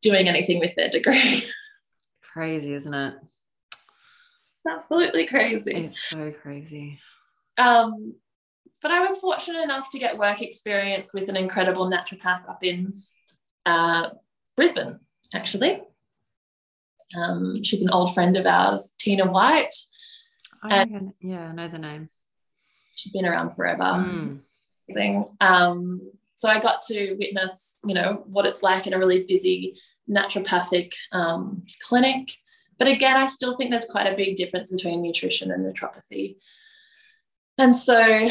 doing 0.00 0.28
anything 0.28 0.58
with 0.58 0.74
their 0.74 0.88
degree. 0.88 1.44
Crazy 2.32 2.72
isn't 2.72 2.94
it? 2.94 3.14
Absolutely 4.68 5.26
crazy. 5.26 5.74
It's 5.74 6.08
so 6.08 6.30
crazy. 6.30 7.00
Um, 7.58 8.14
but 8.80 8.90
I 8.90 9.00
was 9.00 9.18
fortunate 9.18 9.62
enough 9.62 9.90
to 9.90 9.98
get 9.98 10.18
work 10.18 10.42
experience 10.42 11.12
with 11.12 11.28
an 11.28 11.36
incredible 11.36 11.90
naturopath 11.90 12.48
up 12.48 12.62
in 12.62 13.02
uh, 13.66 14.10
Brisbane, 14.56 15.00
actually. 15.34 15.80
Um, 17.16 17.62
she's 17.62 17.82
an 17.82 17.90
old 17.90 18.14
friend 18.14 18.36
of 18.36 18.46
ours, 18.46 18.92
Tina 18.98 19.30
White. 19.30 19.74
and 20.62 21.12
yeah, 21.20 21.48
I 21.48 21.52
know 21.52 21.68
the 21.68 21.78
name. 21.78 22.08
She's 22.94 23.12
been 23.12 23.26
around 23.26 23.50
forever. 23.50 23.82
Mm. 23.82 24.40
Um, 25.40 26.10
so 26.36 26.48
I 26.48 26.60
got 26.60 26.82
to 26.88 27.16
witness, 27.18 27.76
you 27.84 27.94
know, 27.94 28.24
what 28.26 28.46
it's 28.46 28.62
like 28.62 28.86
in 28.86 28.92
a 28.92 28.98
really 28.98 29.24
busy 29.24 29.76
naturopathic 30.08 30.92
um, 31.12 31.62
clinic 31.86 32.36
but 32.82 32.90
again, 32.90 33.16
I 33.16 33.28
still 33.28 33.56
think 33.56 33.70
there's 33.70 33.84
quite 33.84 34.08
a 34.08 34.16
big 34.16 34.34
difference 34.34 34.72
between 34.72 35.02
nutrition 35.02 35.52
and 35.52 35.64
naturopathy. 35.64 36.34
And 37.56 37.76
so, 37.76 38.28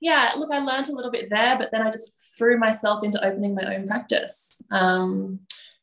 yeah, 0.00 0.32
look, 0.36 0.50
I 0.50 0.58
learned 0.58 0.88
a 0.88 0.92
little 0.92 1.12
bit 1.12 1.30
there, 1.30 1.56
but 1.56 1.70
then 1.70 1.82
I 1.82 1.92
just 1.92 2.36
threw 2.36 2.58
myself 2.58 3.04
into 3.04 3.24
opening 3.24 3.54
my 3.54 3.76
own 3.76 3.86
practice. 3.86 4.60
Um, 4.72 5.38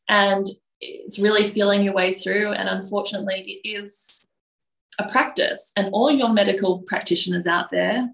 and 0.08 0.46
it's 0.80 1.18
really 1.18 1.44
feeling 1.44 1.82
your 1.82 1.94
way 1.94 2.12
through. 2.12 2.52
And 2.52 2.68
unfortunately, 2.68 3.60
it 3.62 3.68
is 3.68 4.24
a 4.98 5.08
practice, 5.08 5.72
and 5.76 5.88
all 5.92 6.10
your 6.10 6.28
medical 6.28 6.82
practitioners 6.86 7.46
out 7.46 7.70
there 7.70 8.10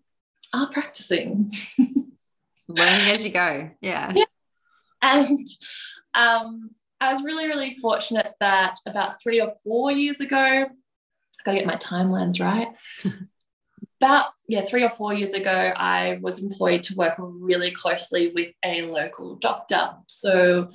are 0.54 0.68
practicing. 0.68 1.52
Learning 2.68 3.10
as 3.10 3.24
you 3.24 3.30
go. 3.30 3.70
Yeah. 3.80 4.12
yeah. 4.14 4.24
And 5.02 5.46
um, 6.14 6.70
I 7.00 7.12
was 7.12 7.22
really, 7.22 7.48
really 7.48 7.72
fortunate 7.72 8.34
that 8.40 8.76
about 8.86 9.20
three 9.20 9.40
or 9.40 9.52
four 9.64 9.90
years 9.90 10.20
ago, 10.20 10.36
I 10.36 10.66
got 11.44 11.52
to 11.52 11.58
get 11.58 11.66
my 11.66 11.76
timelines 11.76 12.40
right. 12.40 12.68
about 14.00 14.26
yeah, 14.48 14.64
three 14.64 14.82
or 14.82 14.90
four 14.90 15.12
years 15.12 15.34
ago, 15.34 15.72
I 15.76 16.18
was 16.22 16.38
employed 16.38 16.82
to 16.84 16.94
work 16.94 17.14
really 17.18 17.70
closely 17.70 18.32
with 18.34 18.50
a 18.64 18.82
local 18.82 19.36
doctor. 19.36 19.90
So 20.06 20.70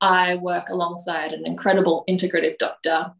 I 0.00 0.36
work 0.36 0.68
alongside 0.68 1.32
an 1.32 1.46
incredible 1.46 2.04
integrative 2.08 2.58
doctor. 2.58 3.12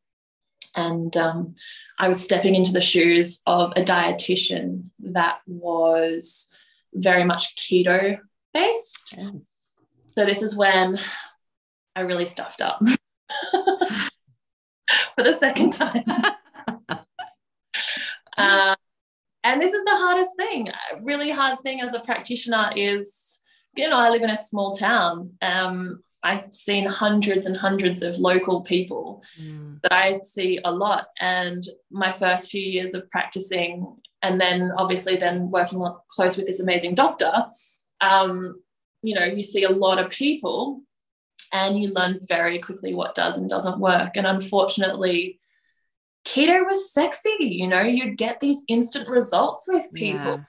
And 0.74 1.16
um, 1.16 1.54
I 1.98 2.08
was 2.08 2.22
stepping 2.22 2.54
into 2.54 2.72
the 2.72 2.82
shoes 2.82 3.40
of 3.46 3.72
a 3.76 3.82
dietitian 3.82 4.90
that 5.00 5.38
was 5.46 6.50
very 6.92 7.24
much 7.24 7.56
keto 7.56 8.18
based. 8.52 9.16
Oh. 9.18 9.42
So 10.16 10.24
this 10.24 10.42
is 10.42 10.56
when 10.56 10.98
I 11.94 12.00
really 12.00 12.26
stuffed 12.26 12.60
up 12.60 12.80
for 15.14 15.22
the 15.22 15.32
second 15.32 15.72
time. 15.72 16.04
uh, 18.36 18.76
and 19.44 19.60
this 19.60 19.72
is 19.72 19.84
the 19.84 19.96
hardest 19.96 20.36
thing. 20.36 20.68
A 20.68 21.00
really 21.02 21.30
hard 21.30 21.60
thing 21.60 21.80
as 21.80 21.94
a 21.94 22.00
practitioner 22.00 22.70
is, 22.76 23.42
you 23.74 23.88
know, 23.88 23.98
I 23.98 24.10
live 24.10 24.22
in 24.22 24.30
a 24.30 24.36
small 24.36 24.72
town. 24.72 25.32
Um, 25.40 26.02
I've 26.26 26.52
seen 26.52 26.86
hundreds 26.86 27.46
and 27.46 27.56
hundreds 27.56 28.02
of 28.02 28.18
local 28.18 28.62
people 28.62 29.22
mm. 29.40 29.80
that 29.82 29.92
I 29.92 30.18
see 30.22 30.58
a 30.64 30.72
lot. 30.72 31.06
And 31.20 31.64
my 31.90 32.10
first 32.10 32.50
few 32.50 32.60
years 32.60 32.94
of 32.94 33.08
practicing, 33.10 33.96
and 34.22 34.40
then 34.40 34.72
obviously 34.76 35.16
then 35.16 35.52
working 35.52 35.86
close 36.08 36.36
with 36.36 36.46
this 36.46 36.58
amazing 36.58 36.96
doctor, 36.96 37.32
um, 38.00 38.60
you 39.02 39.14
know, 39.14 39.24
you 39.24 39.42
see 39.42 39.62
a 39.62 39.70
lot 39.70 40.00
of 40.00 40.10
people 40.10 40.80
and 41.52 41.80
you 41.80 41.92
learn 41.92 42.18
very 42.26 42.58
quickly 42.58 42.92
what 42.92 43.14
does 43.14 43.38
and 43.38 43.48
doesn't 43.48 43.78
work. 43.78 44.16
And 44.16 44.26
unfortunately, 44.26 45.38
keto 46.26 46.66
was 46.66 46.92
sexy. 46.92 47.36
You 47.38 47.68
know, 47.68 47.82
you'd 47.82 48.18
get 48.18 48.40
these 48.40 48.64
instant 48.66 49.08
results 49.08 49.68
with 49.68 49.92
people. 49.92 50.38
Yeah. 50.38 50.44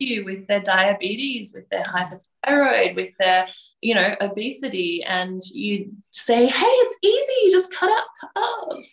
You 0.00 0.24
with 0.24 0.46
their 0.46 0.60
diabetes, 0.60 1.54
with 1.54 1.68
their 1.68 1.84
hyperthyroid, 1.84 2.96
with 2.96 3.16
their, 3.18 3.46
you 3.80 3.94
know, 3.94 4.16
obesity, 4.20 5.04
and 5.06 5.40
you 5.52 5.92
say, 6.10 6.46
"Hey, 6.46 6.66
it's 6.66 6.98
easy. 7.02 7.32
You 7.44 7.52
just 7.52 7.72
cut 7.72 7.90
out 7.90 8.32
carbs. 8.36 8.88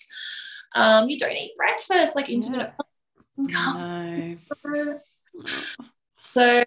Um, 0.75 1.09
you 1.09 1.17
don't 1.17 1.31
eat 1.31 1.55
breakfast 1.55 2.15
like 2.15 2.29
intermittent." 2.29 2.73
No. 3.37 4.35
so 6.33 6.63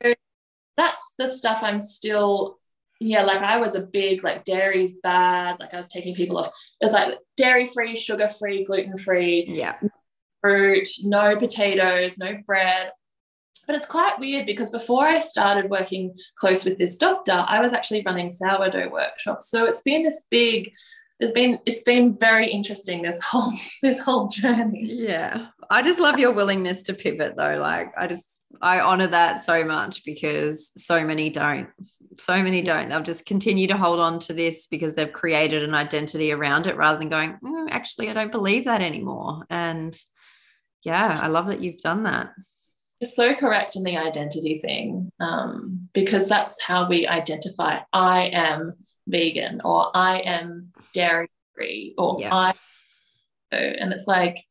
that's 0.76 1.12
the 1.18 1.26
stuff 1.26 1.62
I'm 1.62 1.80
still 1.80 2.60
yeah, 3.00 3.22
like 3.22 3.40
I 3.40 3.56
was 3.56 3.74
a 3.74 3.80
big 3.80 4.22
like 4.22 4.44
dairy's 4.44 4.94
bad. 5.02 5.58
Like 5.58 5.72
I 5.72 5.78
was 5.78 5.88
taking 5.88 6.14
people 6.14 6.36
off. 6.36 6.48
It 6.48 6.84
was 6.84 6.92
like 6.92 7.18
dairy 7.36 7.66
free, 7.66 7.96
sugar 7.96 8.28
free, 8.28 8.62
gluten 8.62 8.96
free. 8.98 9.46
Yeah. 9.48 9.76
Fruit, 10.42 10.86
no 11.02 11.36
potatoes, 11.36 12.18
no 12.18 12.36
bread. 12.46 12.92
But 13.70 13.76
it's 13.76 13.86
quite 13.86 14.18
weird 14.18 14.46
because 14.46 14.68
before 14.70 15.06
I 15.06 15.20
started 15.20 15.70
working 15.70 16.12
close 16.34 16.64
with 16.64 16.76
this 16.76 16.96
doctor, 16.96 17.44
I 17.46 17.60
was 17.60 17.72
actually 17.72 18.02
running 18.04 18.28
sourdough 18.28 18.88
workshops. 18.90 19.48
So 19.48 19.64
it's 19.64 19.82
been 19.82 20.02
this 20.02 20.26
big, 20.28 20.72
there's 21.20 21.30
been 21.30 21.60
it's 21.66 21.84
been 21.84 22.18
very 22.18 22.50
interesting 22.50 23.00
this 23.00 23.22
whole 23.22 23.52
this 23.82 24.00
whole 24.00 24.26
journey. 24.26 24.90
Yeah. 24.92 25.46
I 25.70 25.82
just 25.82 26.00
love 26.00 26.18
your 26.18 26.32
willingness 26.32 26.82
to 26.82 26.94
pivot 26.94 27.36
though. 27.36 27.58
Like 27.58 27.92
I 27.96 28.08
just 28.08 28.42
I 28.60 28.80
honor 28.80 29.06
that 29.06 29.44
so 29.44 29.64
much 29.64 30.04
because 30.04 30.72
so 30.76 31.06
many 31.06 31.30
don't. 31.30 31.68
So 32.18 32.42
many 32.42 32.62
don't. 32.62 32.88
They'll 32.88 33.04
just 33.04 33.24
continue 33.24 33.68
to 33.68 33.76
hold 33.76 34.00
on 34.00 34.18
to 34.18 34.32
this 34.32 34.66
because 34.66 34.96
they've 34.96 35.12
created 35.12 35.62
an 35.62 35.76
identity 35.76 36.32
around 36.32 36.66
it 36.66 36.76
rather 36.76 36.98
than 36.98 37.08
going, 37.08 37.38
mm, 37.40 37.68
actually, 37.70 38.10
I 38.10 38.14
don't 38.14 38.32
believe 38.32 38.64
that 38.64 38.80
anymore. 38.80 39.46
And 39.48 39.96
yeah, 40.82 41.20
I 41.22 41.28
love 41.28 41.46
that 41.46 41.60
you've 41.60 41.78
done 41.78 42.02
that. 42.02 42.30
You're 43.00 43.10
so 43.10 43.34
correct 43.34 43.76
in 43.76 43.82
the 43.82 43.96
identity 43.96 44.58
thing 44.58 45.10
um, 45.20 45.88
because 45.94 46.28
that's 46.28 46.60
how 46.60 46.88
we 46.88 47.06
identify 47.06 47.80
I 47.92 48.24
am 48.26 48.74
vegan 49.06 49.62
or 49.64 49.90
I 49.94 50.18
am 50.18 50.72
dairy 50.92 51.28
free 51.54 51.94
or 51.96 52.16
yeah. 52.20 52.34
I 52.34 52.52
and 53.52 53.92
it's 53.92 54.06
like 54.06 54.44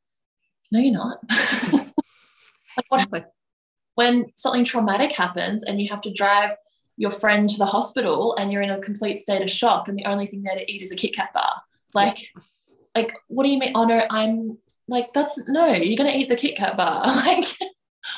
no 0.71 0.79
you're 0.79 0.93
not. 0.93 1.19
Like 2.91 3.09
what, 3.09 3.33
when 3.95 4.27
something 4.35 4.63
traumatic 4.63 5.11
happens 5.11 5.63
and 5.63 5.81
you 5.81 5.89
have 5.89 6.01
to 6.01 6.13
drive 6.13 6.55
your 6.97 7.09
friend 7.09 7.49
to 7.49 7.57
the 7.57 7.65
hospital 7.65 8.35
and 8.37 8.51
you're 8.51 8.61
in 8.61 8.69
a 8.69 8.79
complete 8.79 9.17
state 9.17 9.41
of 9.41 9.49
shock 9.49 9.87
and 9.87 9.97
the 9.97 10.05
only 10.05 10.25
thing 10.25 10.43
there 10.43 10.55
to 10.55 10.71
eat 10.71 10.81
is 10.81 10.91
a 10.91 10.95
Kit 10.95 11.15
Kat 11.15 11.33
bar. 11.33 11.61
Like 11.93 12.21
yeah. 12.21 12.41
like 12.95 13.13
what 13.27 13.43
do 13.43 13.49
you 13.49 13.59
mean? 13.59 13.73
Oh 13.75 13.85
no 13.85 14.05
I'm 14.09 14.57
like 14.87 15.13
that's 15.13 15.41
no 15.47 15.67
you're 15.73 15.97
gonna 15.97 16.17
eat 16.17 16.29
the 16.29 16.35
Kit 16.35 16.55
Kat 16.55 16.77
bar. 16.77 17.03
Like 17.25 17.45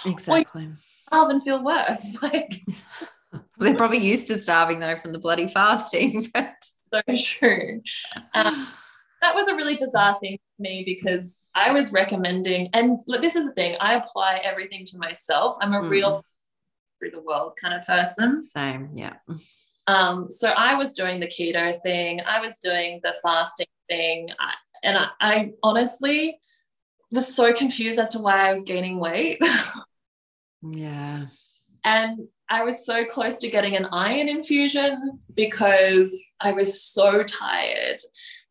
exactly 0.06 0.68
starve 1.08 1.30
and 1.30 1.44
feel 1.44 1.64
worse 1.64 2.16
like 2.22 2.62
they're 3.58 3.76
probably 3.76 3.98
used 3.98 4.28
to 4.28 4.38
starving 4.38 4.80
though 4.80 4.98
from 4.98 5.12
the 5.12 5.20
bloody 5.20 5.48
fasting 5.48 6.28
but 6.34 6.56
so 6.94 7.02
true 7.16 7.82
um, 8.34 8.68
that 9.22 9.36
was 9.36 9.48
a 9.48 9.56
really 9.56 9.76
bizarre 9.76 10.18
thing 10.20 10.38
for 10.38 10.62
me 10.62 10.84
because 10.86 11.44
I 11.54 11.72
was 11.72 11.94
recommending, 11.94 12.70
and 12.74 13.00
look, 13.08 13.22
this 13.22 13.36
is 13.36 13.46
the 13.46 13.54
thing, 13.54 13.78
I 13.80 13.94
apply 13.94 14.42
everything 14.44 14.84
to 14.88 14.98
myself. 14.98 15.58
I'm 15.62 15.74
a 15.74 15.82
mm. 15.82 15.90
real 15.90 16.22
through 17.00 17.12
the 17.12 17.22
world 17.22 17.54
kind 17.62 17.74
of 17.74 17.86
person. 17.86 18.42
Same, 18.42 18.90
yeah. 18.96 19.14
Um, 19.88 20.30
so 20.30 20.50
I 20.50 20.76
was 20.76 20.94
doing 20.94 21.20
the 21.20 21.28
keto 21.28 21.80
thing, 21.82 22.22
I 22.28 22.40
was 22.40 22.58
doing 22.58 23.00
the 23.04 23.16
fasting 23.22 23.68
thing, 23.90 24.30
I, 24.40 24.54
and 24.84 24.98
I, 24.98 25.08
I 25.20 25.52
honestly 25.64 26.40
was 27.12 27.34
so 27.34 27.54
confused 27.54 28.00
as 28.00 28.10
to 28.10 28.20
why 28.20 28.48
I 28.48 28.52
was 28.52 28.64
gaining 28.64 29.00
weight. 29.00 29.42
yeah. 30.62 31.26
And 31.84 32.28
I 32.50 32.64
was 32.64 32.86
so 32.86 33.06
close 33.06 33.38
to 33.40 33.50
getting 33.50 33.76
an 33.76 33.88
iron 33.92 34.28
infusion 34.28 35.20
because 35.34 36.24
I 36.40 36.52
was 36.52 36.84
so 36.84 37.24
tired 37.24 38.00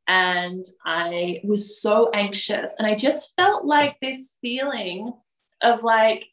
and 0.09 0.65
I 0.85 1.41
was 1.45 1.81
so 1.81 2.11
anxious. 2.13 2.75
And 2.79 2.87
I 2.87 2.95
just 2.95 3.35
felt 3.37 3.65
like 3.65 3.99
this 4.01 4.39
feeling 4.41 5.13
of 5.63 5.83
like, 5.83 6.27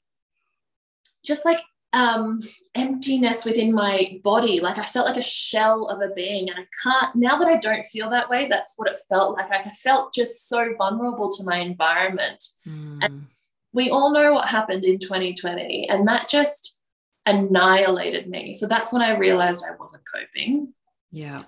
just 1.24 1.46
like 1.46 1.60
um, 1.98 2.42
emptiness 2.75 3.46
within 3.46 3.74
my 3.74 4.20
body. 4.24 4.60
Like 4.60 4.77
I 4.77 4.84
felt 4.84 5.08
like 5.08 5.18
a 5.18 5.22
shell 5.22 5.86
of 5.86 6.01
a 6.01 6.13
being. 6.13 6.50
And 6.50 6.60
I 6.60 6.66
can't, 6.84 7.16
now 7.16 7.38
that 7.38 7.48
I 7.48 7.58
don't 7.58 7.86
feel 7.86 8.10
that 8.10 8.30
way, 8.30 8.48
that's 8.48 8.74
what 8.77 8.89
it 8.89 9.00
felt 9.10 9.38
like. 9.38 9.51
I 9.51 9.70
felt 9.72 10.13
just 10.13 10.48
so 10.48 10.74
vulnerable 10.77 11.30
to 11.32 11.44
my 11.44 11.58
environment. 11.58 12.44
Mm. 12.68 13.00
And 13.01 13.25
we 13.74 13.89
all 13.89 14.12
know 14.12 14.34
what 14.34 14.48
happened 14.48 14.86
in 14.86 15.00
2020. 15.00 15.88
And 15.89 16.08
that 16.08 16.30
just 16.30 16.80
annihilated 17.25 18.27
me. 18.30 18.54
So 18.54 18.68
that's 18.68 18.94
when 18.94 19.01
I 19.01 19.18
realized 19.18 19.66
I 19.68 19.75
wasn't 19.77 20.04
coping. 20.13 20.74
Yeah 21.12 21.42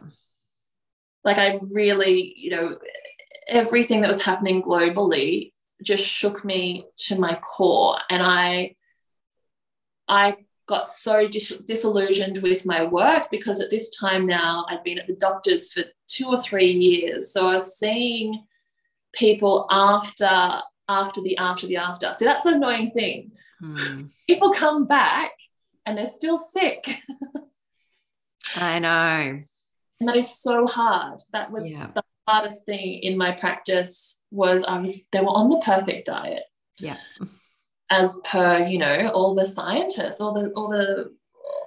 like 1.23 1.37
I 1.37 1.59
really, 1.71 2.33
you 2.37 2.51
know, 2.51 2.77
everything 3.47 4.01
that 4.01 4.07
was 4.07 4.21
happening 4.21 4.61
globally 4.61 5.53
just 5.83 6.03
shook 6.05 6.43
me 6.43 6.85
to 6.97 7.17
my 7.17 7.35
core 7.35 7.97
and 8.09 8.21
I 8.21 8.75
I 10.09 10.35
got 10.65 10.85
so 10.85 11.27
dis- 11.27 11.61
disillusioned 11.65 12.39
with 12.39 12.65
my 12.65 12.83
work 12.83 13.29
because 13.31 13.59
at 13.59 13.69
this 13.69 13.89
time 13.95 14.25
now 14.25 14.65
I'd 14.69 14.83
been 14.83 14.99
at 14.99 15.07
the 15.07 15.15
doctors 15.15 15.71
for 15.71 15.83
2 16.09 16.27
or 16.27 16.37
3 16.37 16.71
years. 16.71 17.31
So 17.31 17.47
I 17.47 17.53
was 17.55 17.77
seeing 17.77 18.43
people 19.13 19.67
after 19.71 20.61
after 20.87 21.21
the 21.21 21.37
after 21.37 21.67
the 21.67 21.77
after. 21.77 22.13
So 22.17 22.25
that's 22.25 22.43
the 22.43 22.53
annoying 22.53 22.91
thing. 22.91 23.31
Hmm. 23.61 24.03
people 24.25 24.53
come 24.53 24.85
back 24.85 25.31
and 25.85 25.97
they're 25.97 26.09
still 26.09 26.37
sick. 26.37 27.01
I 28.55 28.79
know. 28.79 29.41
And 29.99 30.07
that 30.07 30.15
is 30.15 30.33
so 30.33 30.65
hard. 30.65 31.19
That 31.33 31.51
was 31.51 31.69
yeah. 31.69 31.89
the 31.93 32.03
hardest 32.25 32.65
thing 32.65 32.99
in 33.01 33.17
my 33.17 33.31
practice 33.31 34.21
was 34.29 34.63
i 34.63 34.79
was 34.79 35.03
they 35.11 35.19
were 35.19 35.27
on 35.27 35.49
the 35.49 35.57
perfect 35.57 36.05
diet. 36.05 36.43
Yeah 36.79 36.97
as 37.89 38.19
per 38.23 38.65
you 38.65 38.77
know 38.77 39.09
all 39.09 39.33
the 39.33 39.45
scientists 39.45 40.21
all 40.21 40.33
the 40.33 40.49
all 40.51 40.69
the 40.69 41.11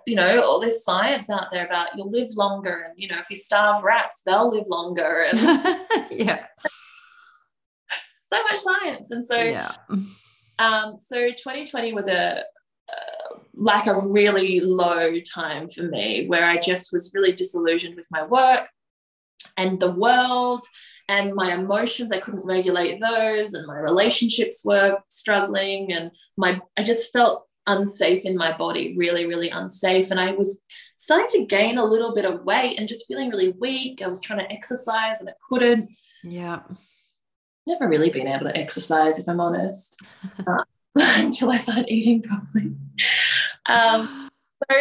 you 0.06 0.14
know 0.14 0.40
all 0.42 0.60
this 0.60 0.84
science 0.84 1.28
out 1.30 1.50
there 1.50 1.66
about 1.66 1.88
you'll 1.96 2.10
live 2.10 2.28
longer 2.36 2.86
and 2.88 2.94
you 2.96 3.08
know 3.08 3.18
if 3.18 3.28
you 3.30 3.36
starve 3.36 3.82
rats 3.82 4.22
they'll 4.24 4.50
live 4.50 4.66
longer 4.68 5.26
and 5.30 5.40
yeah. 6.10 6.46
So 8.32 8.42
much 8.50 8.60
science. 8.62 9.10
And 9.10 9.22
so 9.22 9.36
yeah. 9.36 9.72
um 10.58 10.96
so 10.96 11.28
2020 11.28 11.92
was 11.92 12.08
a 12.08 12.44
like 13.54 13.86
a 13.86 14.00
really 14.00 14.60
low 14.60 15.20
time 15.20 15.68
for 15.68 15.82
me 15.82 16.26
where 16.26 16.44
I 16.44 16.56
just 16.56 16.92
was 16.92 17.12
really 17.14 17.32
disillusioned 17.32 17.94
with 17.94 18.08
my 18.10 18.24
work 18.24 18.68
and 19.56 19.78
the 19.78 19.90
world 19.90 20.64
and 21.12 21.34
my 21.34 21.52
emotions. 21.52 22.10
I 22.10 22.20
couldn't 22.20 22.46
regulate 22.46 23.00
those, 23.00 23.52
and 23.52 23.66
my 23.66 23.78
relationships 23.78 24.62
were 24.64 24.98
struggling, 25.08 25.92
and 25.92 26.10
my 26.36 26.60
I 26.78 26.82
just 26.82 27.12
felt 27.12 27.46
unsafe 27.66 28.24
in 28.24 28.36
my 28.36 28.56
body, 28.56 28.94
really, 28.96 29.26
really 29.26 29.50
unsafe. 29.50 30.10
And 30.10 30.18
I 30.18 30.32
was 30.32 30.62
starting 30.96 31.28
to 31.40 31.46
gain 31.46 31.78
a 31.78 31.84
little 31.84 32.14
bit 32.14 32.24
of 32.24 32.44
weight 32.44 32.78
and 32.78 32.88
just 32.88 33.06
feeling 33.06 33.30
really 33.30 33.54
weak. 33.60 34.02
I 34.02 34.08
was 34.08 34.20
trying 34.20 34.40
to 34.40 34.50
exercise 34.50 35.20
and 35.20 35.28
I 35.28 35.34
couldn't. 35.48 35.90
Yeah. 36.24 36.62
Never 37.68 37.88
really 37.88 38.10
been 38.10 38.26
able 38.26 38.46
to 38.46 38.56
exercise, 38.56 39.20
if 39.20 39.28
I'm 39.28 39.38
honest. 39.38 39.96
uh, 40.46 40.64
until 40.96 41.52
I 41.52 41.58
started 41.58 41.86
eating 41.88 42.22
properly. 42.22 42.74
Um, 43.66 44.30
so 44.70 44.76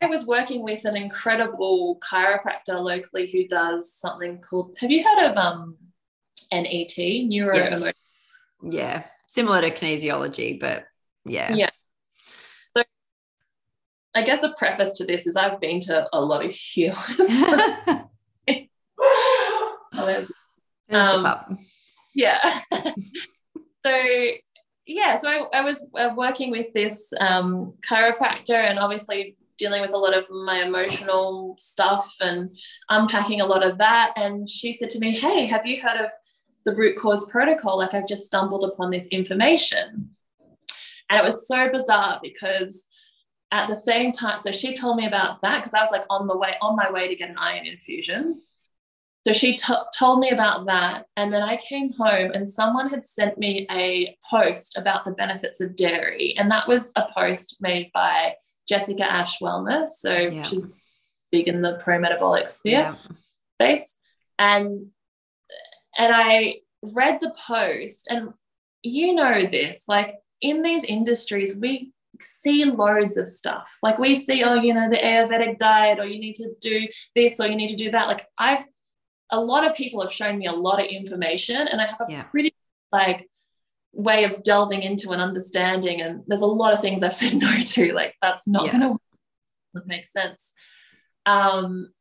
I 0.00 0.06
was 0.06 0.26
working 0.26 0.62
with 0.62 0.84
an 0.84 0.96
incredible 0.96 1.98
chiropractor 2.00 2.80
locally 2.80 3.30
who 3.30 3.46
does 3.46 3.92
something 3.92 4.40
called. 4.40 4.76
Have 4.78 4.90
you 4.90 5.02
heard 5.02 5.30
of 5.30 5.36
um, 5.36 5.76
NET, 6.52 6.96
neuro 6.98 7.56
yeah. 7.56 7.90
yeah, 8.62 9.04
similar 9.26 9.60
to 9.62 9.70
kinesiology, 9.70 10.60
but 10.60 10.84
yeah, 11.24 11.52
yeah. 11.52 11.70
So 12.76 12.84
I 14.14 14.22
guess 14.22 14.42
a 14.42 14.52
preface 14.52 14.92
to 14.94 15.04
this 15.04 15.26
is 15.26 15.36
I've 15.36 15.60
been 15.60 15.80
to 15.80 16.06
a 16.12 16.20
lot 16.20 16.44
of 16.44 16.52
healers. 16.52 16.96
um, 20.90 21.58
yeah. 22.14 22.60
so 23.84 24.04
yeah, 24.86 25.16
so 25.16 25.28
I, 25.28 25.46
I 25.58 25.62
was 25.62 25.88
uh, 25.96 26.10
working 26.16 26.50
with 26.50 26.72
this 26.74 27.12
um, 27.18 27.74
chiropractor 27.88 28.54
and 28.54 28.78
obviously 28.78 29.36
dealing 29.60 29.82
with 29.82 29.92
a 29.92 29.98
lot 29.98 30.16
of 30.16 30.24
my 30.30 30.62
emotional 30.62 31.54
stuff 31.58 32.16
and 32.20 32.56
unpacking 32.88 33.40
a 33.40 33.46
lot 33.46 33.62
of 33.62 33.78
that. 33.78 34.12
And 34.16 34.48
she 34.48 34.72
said 34.72 34.90
to 34.90 34.98
me, 34.98 35.16
Hey, 35.16 35.46
have 35.46 35.66
you 35.66 35.80
heard 35.80 36.00
of 36.00 36.10
the 36.64 36.74
root 36.74 36.96
cause 36.96 37.26
protocol? 37.26 37.78
Like, 37.78 37.94
I've 37.94 38.08
just 38.08 38.24
stumbled 38.24 38.64
upon 38.64 38.90
this 38.90 39.06
information. 39.08 40.10
And 41.08 41.20
it 41.20 41.24
was 41.24 41.46
so 41.46 41.68
bizarre 41.70 42.18
because 42.22 42.86
at 43.52 43.68
the 43.68 43.76
same 43.76 44.12
time, 44.12 44.38
so 44.38 44.50
she 44.50 44.72
told 44.74 44.96
me 44.96 45.06
about 45.06 45.42
that 45.42 45.58
because 45.58 45.74
I 45.74 45.82
was 45.82 45.90
like 45.90 46.06
on 46.08 46.26
the 46.26 46.36
way, 46.36 46.54
on 46.62 46.76
my 46.76 46.90
way 46.90 47.06
to 47.08 47.16
get 47.16 47.30
an 47.30 47.38
iron 47.38 47.66
infusion. 47.66 48.40
So 49.26 49.34
she 49.34 49.56
t- 49.56 49.74
told 49.94 50.20
me 50.20 50.30
about 50.30 50.66
that. 50.66 51.04
And 51.16 51.30
then 51.30 51.42
I 51.42 51.56
came 51.56 51.92
home 51.92 52.30
and 52.32 52.48
someone 52.48 52.88
had 52.88 53.04
sent 53.04 53.36
me 53.36 53.66
a 53.70 54.16
post 54.30 54.78
about 54.78 55.04
the 55.04 55.10
benefits 55.10 55.60
of 55.60 55.76
dairy. 55.76 56.34
And 56.38 56.50
that 56.50 56.66
was 56.66 56.92
a 56.96 57.06
post 57.12 57.58
made 57.60 57.90
by 57.92 58.34
Jessica 58.70 59.02
Ash 59.02 59.40
Wellness. 59.40 59.88
So 59.88 60.16
yeah. 60.16 60.42
she's 60.42 60.72
big 61.32 61.48
in 61.48 61.60
the 61.60 61.78
pro 61.82 61.98
metabolic 61.98 62.48
sphere 62.48 62.72
yeah. 62.72 62.94
space. 63.60 63.96
And 64.38 64.86
and 65.98 66.14
I 66.14 66.60
read 66.82 67.18
the 67.20 67.34
post, 67.46 68.06
and 68.10 68.30
you 68.82 69.12
know 69.14 69.42
this, 69.42 69.84
like 69.88 70.14
in 70.40 70.62
these 70.62 70.84
industries, 70.84 71.58
we 71.58 71.92
see 72.20 72.64
loads 72.64 73.16
of 73.16 73.28
stuff. 73.28 73.76
Like 73.82 73.98
we 73.98 74.16
see, 74.16 74.44
oh, 74.44 74.54
you 74.54 74.72
know, 74.72 74.88
the 74.88 74.96
Ayurvedic 74.96 75.58
diet, 75.58 75.98
or 75.98 76.06
you 76.06 76.20
need 76.20 76.36
to 76.36 76.52
do 76.60 76.86
this, 77.16 77.40
or 77.40 77.48
you 77.48 77.56
need 77.56 77.68
to 77.68 77.76
do 77.76 77.90
that. 77.90 78.06
Like 78.06 78.24
I've 78.38 78.64
a 79.32 79.40
lot 79.40 79.68
of 79.68 79.76
people 79.76 80.00
have 80.00 80.12
shown 80.12 80.38
me 80.38 80.46
a 80.46 80.52
lot 80.52 80.80
of 80.80 80.86
information 80.86 81.68
and 81.68 81.80
I 81.80 81.86
have 81.86 82.00
a 82.00 82.06
yeah. 82.10 82.22
pretty 82.24 82.52
like 82.90 83.29
way 83.92 84.24
of 84.24 84.42
delving 84.42 84.82
into 84.82 85.10
and 85.10 85.20
understanding. 85.20 86.00
And 86.00 86.22
there's 86.26 86.40
a 86.40 86.46
lot 86.46 86.74
of 86.74 86.80
things 86.80 87.02
I've 87.02 87.14
said 87.22 87.34
no 87.34 87.50
to, 87.60 87.92
like 87.92 88.14
that's 88.20 88.46
not 88.48 88.66
yeah. 88.66 88.72
gonna 88.72 88.96
make 89.86 90.06
sense. 90.06 90.52
Um, 91.26 91.92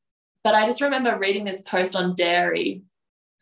but 0.43 0.55
I 0.55 0.65
just 0.65 0.81
remember 0.81 1.17
reading 1.17 1.43
this 1.43 1.61
post 1.61 1.95
on 1.95 2.15
dairy 2.15 2.83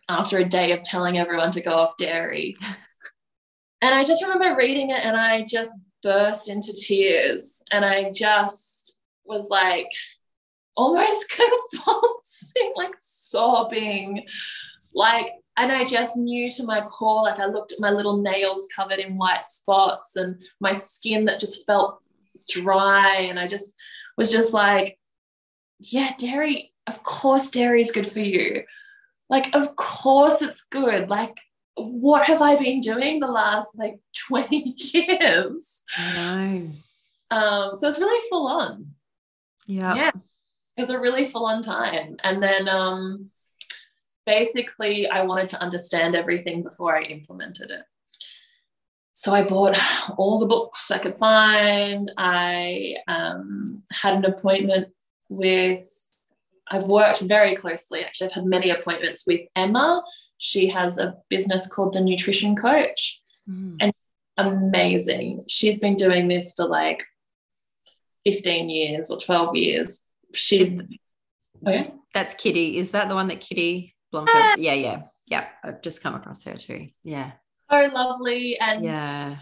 after 0.10 0.38
a 0.38 0.45
day 0.45 0.71
of 0.71 0.83
telling 0.83 1.17
everyone 1.17 1.51
to 1.51 1.62
go 1.62 1.71
off 1.71 1.97
dairy. 1.97 2.55
and 3.81 3.93
I 3.93 4.03
just 4.03 4.23
remember 4.23 4.55
reading 4.57 4.89
it 4.89 5.03
and 5.05 5.15
I 5.15 5.43
just 5.43 5.77
burst 6.01 6.49
into 6.49 6.73
tears 6.73 7.62
and 7.71 7.83
I 7.83 8.12
just 8.12 8.97
was 9.25 9.49
like 9.49 9.89
almost 10.75 11.29
convulsing, 11.73 12.73
like 12.75 12.95
sobbing, 12.97 14.25
like, 14.93 15.31
and 15.57 15.71
I 15.71 15.85
just 15.85 16.15
knew 16.15 16.51
to 16.51 16.63
my 16.63 16.81
core, 16.81 17.23
like 17.23 17.39
I 17.39 17.47
looked 17.47 17.71
at 17.71 17.79
my 17.79 17.89
little 17.89 18.17
nails 18.17 18.67
covered 18.75 18.99
in 18.99 19.17
white 19.17 19.43
spots 19.43 20.15
and 20.15 20.39
my 20.59 20.71
skin 20.71 21.25
that 21.25 21.39
just 21.39 21.65
felt 21.65 21.99
dry. 22.47 23.21
And 23.21 23.39
I 23.39 23.47
just 23.47 23.73
was 24.17 24.31
just 24.31 24.53
like, 24.53 24.99
yeah, 25.79 26.13
dairy, 26.19 26.73
of 26.85 27.01
course, 27.01 27.49
dairy 27.49 27.81
is 27.81 27.91
good 27.91 28.09
for 28.09 28.19
you. 28.19 28.63
Like, 29.29 29.55
of 29.55 29.75
course 29.75 30.43
it's 30.43 30.63
good. 30.69 31.09
Like, 31.09 31.39
what 31.73 32.27
have 32.27 32.41
I 32.41 32.55
been 32.55 32.79
doing 32.79 33.19
the 33.19 33.27
last 33.27 33.77
like 33.79 33.99
20 34.27 34.75
years? 34.77 35.81
I 35.97 36.13
know. 36.13 36.69
Um, 37.35 37.75
so 37.75 37.89
it's 37.89 37.99
really 37.99 38.29
full 38.29 38.47
on. 38.47 38.93
Yeah. 39.65 39.95
Yeah. 39.95 40.11
It 40.77 40.81
was 40.81 40.91
a 40.91 40.99
really 40.99 41.25
full 41.25 41.47
on 41.47 41.63
time. 41.63 42.17
And 42.23 42.41
then 42.41 42.69
um 42.69 43.31
basically 44.27 45.07
I 45.09 45.23
wanted 45.23 45.49
to 45.51 45.61
understand 45.61 46.15
everything 46.15 46.61
before 46.61 46.95
I 46.95 47.03
implemented 47.03 47.71
it. 47.71 47.81
So 49.13 49.33
I 49.33 49.41
bought 49.43 49.75
all 50.17 50.37
the 50.37 50.45
books 50.45 50.91
I 50.91 50.99
could 50.99 51.17
find. 51.17 52.11
I 52.17 52.97
um, 53.07 53.81
had 53.91 54.13
an 54.13 54.25
appointment 54.25 54.89
with 55.29 55.83
I've 56.69 56.83
worked 56.83 57.21
very 57.21 57.55
closely. 57.55 58.03
Actually, 58.03 58.27
I've 58.27 58.33
had 58.33 58.45
many 58.45 58.69
appointments 58.71 59.23
with 59.25 59.39
Emma. 59.55 60.03
She 60.37 60.67
has 60.67 60.97
a 60.97 61.15
business 61.29 61.65
called 61.65 61.93
The 61.93 62.01
Nutrition 62.01 62.55
Coach, 62.55 63.21
Mm. 63.49 63.77
and 63.79 63.93
amazing. 64.37 65.43
She's 65.47 65.79
been 65.79 65.95
doing 65.95 66.27
this 66.27 66.53
for 66.53 66.65
like 66.67 67.05
15 68.25 68.69
years 68.69 69.09
or 69.09 69.17
12 69.21 69.55
years. 69.55 70.03
She's, 70.35 70.73
Is- 70.73 70.81
oh, 71.65 71.71
yeah? 71.71 71.87
That's 72.13 72.33
Kitty. 72.33 72.77
Is 72.77 72.91
that 72.91 73.07
the 73.07 73.15
one 73.15 73.29
that 73.29 73.39
Kitty 73.39 73.95
Blomfield? 74.11 74.59
Yeah, 74.59 74.73
yeah, 74.73 75.01
yeah. 75.27 75.47
I've 75.63 75.81
just 75.81 76.01
come 76.03 76.15
across 76.15 76.43
her 76.45 76.53
too. 76.55 76.87
Yeah, 77.03 77.31
so 77.69 77.89
lovely 77.93 78.57
and 78.59 78.83
yeah. 78.83 79.37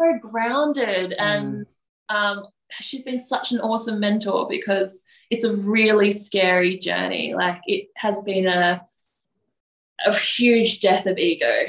so 0.00 0.18
grounded. 0.20 1.12
And 1.12 1.66
um, 2.08 2.44
she's 2.70 3.04
been 3.04 3.18
such 3.18 3.52
an 3.52 3.60
awesome 3.60 4.00
mentor 4.00 4.46
because 4.48 5.02
it's 5.30 5.44
a 5.44 5.54
really 5.54 6.12
scary 6.12 6.78
journey. 6.78 7.34
Like 7.34 7.60
it 7.66 7.88
has 7.96 8.22
been 8.22 8.46
a, 8.46 8.82
a 10.04 10.14
huge 10.14 10.80
death 10.80 11.06
of 11.06 11.18
ego, 11.18 11.64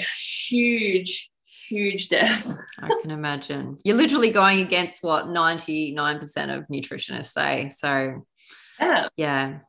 huge, 0.47 1.29
huge 1.43 2.09
death. 2.09 2.55
I 2.79 2.89
can 3.01 3.11
imagine. 3.11 3.77
You're 3.83 3.97
literally 3.97 4.31
going 4.31 4.61
against 4.61 5.03
what 5.03 5.25
99% 5.25 6.57
of 6.57 6.67
nutritionists 6.67 7.31
say. 7.31 7.69
So, 7.69 8.25
Yeah. 8.79 9.07
yeah. 9.15 9.59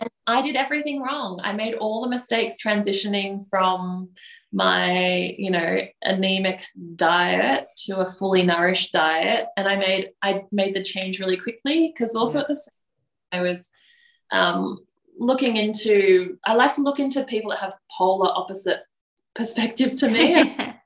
And 0.00 0.10
I 0.26 0.42
did 0.42 0.56
everything 0.56 1.02
wrong. 1.02 1.40
I 1.42 1.52
made 1.52 1.74
all 1.74 2.02
the 2.02 2.08
mistakes 2.08 2.56
transitioning 2.64 3.44
from 3.50 4.10
my, 4.52 5.34
you 5.38 5.50
know, 5.50 5.80
anemic 6.02 6.64
diet 6.96 7.66
to 7.86 7.98
a 7.98 8.06
fully 8.10 8.42
nourished 8.42 8.92
diet. 8.92 9.46
And 9.56 9.68
I 9.68 9.76
made 9.76 10.10
I 10.22 10.44
made 10.52 10.74
the 10.74 10.82
change 10.82 11.20
really 11.20 11.36
quickly 11.36 11.92
because 11.92 12.14
also 12.14 12.38
Yeah. 12.38 12.42
at 12.42 12.48
the 12.48 12.56
same 12.56 12.74
time, 13.32 13.40
I 13.40 13.48
was 13.48 13.70
um, 14.30 14.78
looking 15.18 15.56
into 15.56 16.38
I 16.46 16.54
like 16.54 16.74
to 16.74 16.82
look 16.82 17.00
into 17.00 17.24
people 17.24 17.50
that 17.50 17.60
have 17.60 17.74
polar 17.96 18.30
opposite 18.32 18.80
perspective 19.34 19.96
to 19.96 20.08
me. 20.08 20.56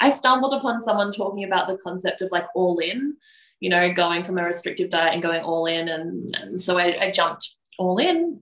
I 0.00 0.10
stumbled 0.10 0.52
upon 0.52 0.80
someone 0.80 1.10
talking 1.10 1.44
about 1.44 1.66
the 1.66 1.78
concept 1.78 2.20
of 2.20 2.30
like 2.30 2.46
all 2.54 2.78
in, 2.78 3.16
you 3.60 3.70
know, 3.70 3.92
going 3.92 4.24
from 4.24 4.38
a 4.38 4.44
restrictive 4.44 4.90
diet 4.90 5.14
and 5.14 5.22
going 5.22 5.42
all 5.42 5.66
in. 5.66 5.88
And, 5.88 6.34
and 6.34 6.60
so 6.60 6.78
I, 6.78 6.92
I 7.00 7.10
jumped 7.10 7.54
all 7.78 7.98
in 7.98 8.40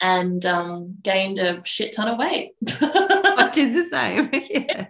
and 0.00 0.44
um, 0.46 0.94
gained 1.02 1.38
a 1.38 1.62
shit 1.64 1.94
ton 1.94 2.08
of 2.08 2.18
weight. 2.18 2.52
I 2.68 3.50
did 3.52 3.74
the 3.74 3.84
same. 3.90 4.30
yeah. 4.50 4.86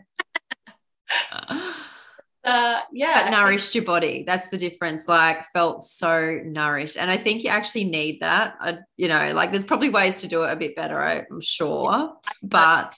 uh, 2.45 2.81
yeah. 2.93 3.25
But 3.25 3.31
nourished 3.31 3.75
your 3.75 3.85
body. 3.85 4.25
That's 4.27 4.49
the 4.49 4.59
difference. 4.59 5.09
Like, 5.09 5.45
felt 5.53 5.83
so 5.83 6.41
nourished. 6.45 6.97
And 6.97 7.11
I 7.11 7.17
think 7.17 7.43
you 7.43 7.51
actually 7.51 7.85
need 7.85 8.21
that. 8.21 8.55
I, 8.61 8.79
you 8.97 9.09
know, 9.09 9.33
like, 9.35 9.51
there's 9.51 9.65
probably 9.65 9.91
ways 9.91 10.21
to 10.21 10.29
do 10.29 10.45
it 10.45 10.53
a 10.53 10.57
bit 10.57 10.77
better, 10.77 11.01
I'm 11.01 11.41
sure. 11.41 12.15
But 12.43 12.97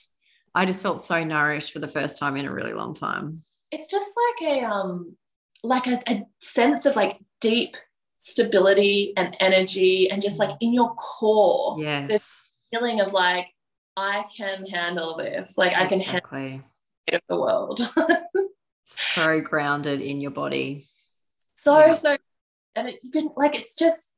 I 0.55 0.65
just 0.65 0.83
felt 0.83 1.01
so 1.01 1.23
nourished 1.23 1.71
for 1.73 1.79
the 1.79 1.87
first 1.87 2.19
time 2.19 2.37
in 2.37 2.45
a 2.45 2.53
really 2.53 2.73
long 2.73 2.93
time. 2.93 3.43
It's 3.71 3.89
just 3.89 4.11
like 4.15 4.49
a 4.49 4.65
um 4.65 5.15
like 5.63 5.87
a, 5.87 5.99
a 6.07 6.25
sense 6.39 6.85
of 6.85 6.95
like 6.95 7.19
deep 7.41 7.75
stability 8.17 9.13
and 9.17 9.35
energy 9.39 10.09
and 10.09 10.21
just 10.21 10.39
like 10.39 10.55
in 10.61 10.73
your 10.73 10.93
core. 10.95 11.75
Yes. 11.79 12.07
This 12.09 12.49
feeling 12.71 13.01
of 13.01 13.13
like, 13.13 13.47
I 13.95 14.25
can 14.35 14.65
handle 14.65 15.17
this. 15.17 15.57
Like 15.57 15.73
I 15.73 15.85
can 15.85 15.99
handle 15.99 16.17
exactly. 16.17 16.61
the 17.27 17.39
world. 17.39 17.81
So 18.85 19.41
grounded 19.41 20.01
in 20.01 20.19
your 20.21 20.31
body. 20.31 20.87
so 21.55 21.79
Yeah. 21.79 21.93
so 21.93 22.17
and 22.75 22.89
it, 22.89 22.99
you 23.03 23.11
can 23.11 23.29
like 23.35 23.55
it's 23.55 23.75
just 23.75 24.11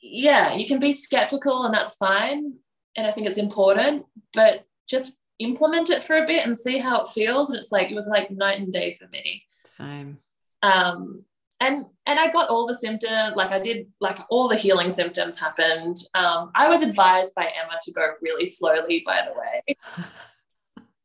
yeah 0.00 0.54
you 0.54 0.66
can 0.66 0.78
be 0.78 0.92
skeptical 0.92 1.64
and 1.64 1.74
that's 1.74 1.96
fine 1.96 2.54
and 2.96 3.06
i 3.06 3.10
think 3.10 3.26
it's 3.26 3.38
important 3.38 4.04
but 4.32 4.64
just 4.86 5.14
implement 5.38 5.90
it 5.90 6.04
for 6.04 6.22
a 6.22 6.26
bit 6.26 6.46
and 6.46 6.56
see 6.56 6.78
how 6.78 7.00
it 7.00 7.08
feels 7.08 7.48
and 7.48 7.58
it's 7.58 7.72
like 7.72 7.90
it 7.90 7.94
was 7.94 8.06
like 8.06 8.30
night 8.30 8.60
and 8.60 8.72
day 8.72 8.92
for 8.92 9.08
me 9.08 9.42
Same. 9.64 10.18
Um 10.64 11.24
and 11.60 11.84
and 12.06 12.18
i 12.18 12.30
got 12.30 12.48
all 12.48 12.66
the 12.66 12.76
symptoms 12.76 13.36
like 13.36 13.50
i 13.50 13.58
did 13.58 13.86
like 14.00 14.18
all 14.30 14.48
the 14.48 14.56
healing 14.56 14.90
symptoms 14.90 15.38
happened. 15.38 15.96
Um 16.14 16.50
i 16.54 16.68
was 16.68 16.82
advised 16.82 17.34
by 17.34 17.44
emma 17.44 17.78
to 17.82 17.92
go 17.92 18.12
really 18.22 18.46
slowly 18.46 19.02
by 19.06 19.20
the 19.26 19.38
way. 19.38 19.76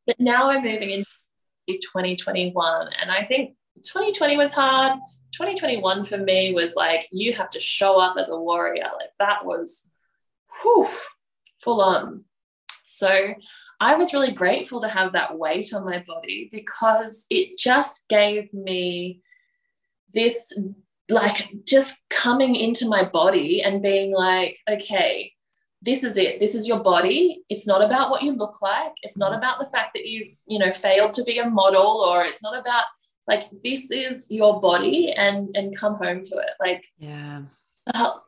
But 0.06 0.18
now 0.18 0.50
i'm 0.50 0.64
moving 0.64 0.90
into 0.90 1.06
2021 1.68 2.88
and 3.00 3.10
i 3.12 3.22
think 3.22 3.54
2020 3.84 4.36
was 4.36 4.52
hard. 4.52 4.98
2021 5.32 6.04
for 6.04 6.18
me 6.18 6.52
was 6.52 6.74
like 6.74 7.06
you 7.12 7.32
have 7.32 7.50
to 7.50 7.60
show 7.60 8.00
up 8.00 8.16
as 8.18 8.30
a 8.30 8.36
warrior. 8.36 8.88
Like 8.98 9.10
that 9.20 9.44
was 9.44 9.88
whew, 10.62 10.88
full 11.62 11.80
on. 11.80 12.24
So 12.82 13.34
i 13.78 13.94
was 13.94 14.12
really 14.12 14.32
grateful 14.32 14.80
to 14.80 14.88
have 14.88 15.12
that 15.12 15.38
weight 15.38 15.72
on 15.72 15.84
my 15.84 16.04
body 16.06 16.48
because 16.50 17.26
it 17.30 17.56
just 17.56 18.08
gave 18.08 18.52
me 18.52 19.20
this 20.14 20.52
like 21.08 21.48
just 21.66 22.00
coming 22.08 22.54
into 22.54 22.88
my 22.88 23.02
body 23.04 23.62
and 23.62 23.82
being 23.82 24.12
like 24.12 24.58
okay 24.70 25.32
this 25.82 26.04
is 26.04 26.18
it. 26.18 26.40
This 26.40 26.54
is 26.54 26.68
your 26.68 26.80
body. 26.80 27.42
It's 27.48 27.66
not 27.66 27.80
about 27.82 28.10
what 28.10 28.22
you 28.22 28.32
look 28.32 28.60
like. 28.60 28.92
It's 29.02 29.16
not 29.16 29.32
about 29.32 29.58
the 29.58 29.64
fact 29.64 29.92
that 29.94 30.04
you 30.04 30.32
you 30.46 30.58
know 30.58 30.70
failed 30.72 31.14
to 31.14 31.24
be 31.24 31.38
a 31.38 31.48
model 31.48 32.04
or 32.06 32.22
it's 32.22 32.42
not 32.42 32.54
about 32.58 32.84
like 33.26 33.48
this 33.64 33.90
is 33.90 34.30
your 34.30 34.60
body 34.60 35.10
and 35.12 35.48
and 35.54 35.74
come 35.74 35.94
home 35.94 36.22
to 36.24 36.36
it. 36.36 36.50
Like 36.60 36.84
Yeah. 36.98 37.44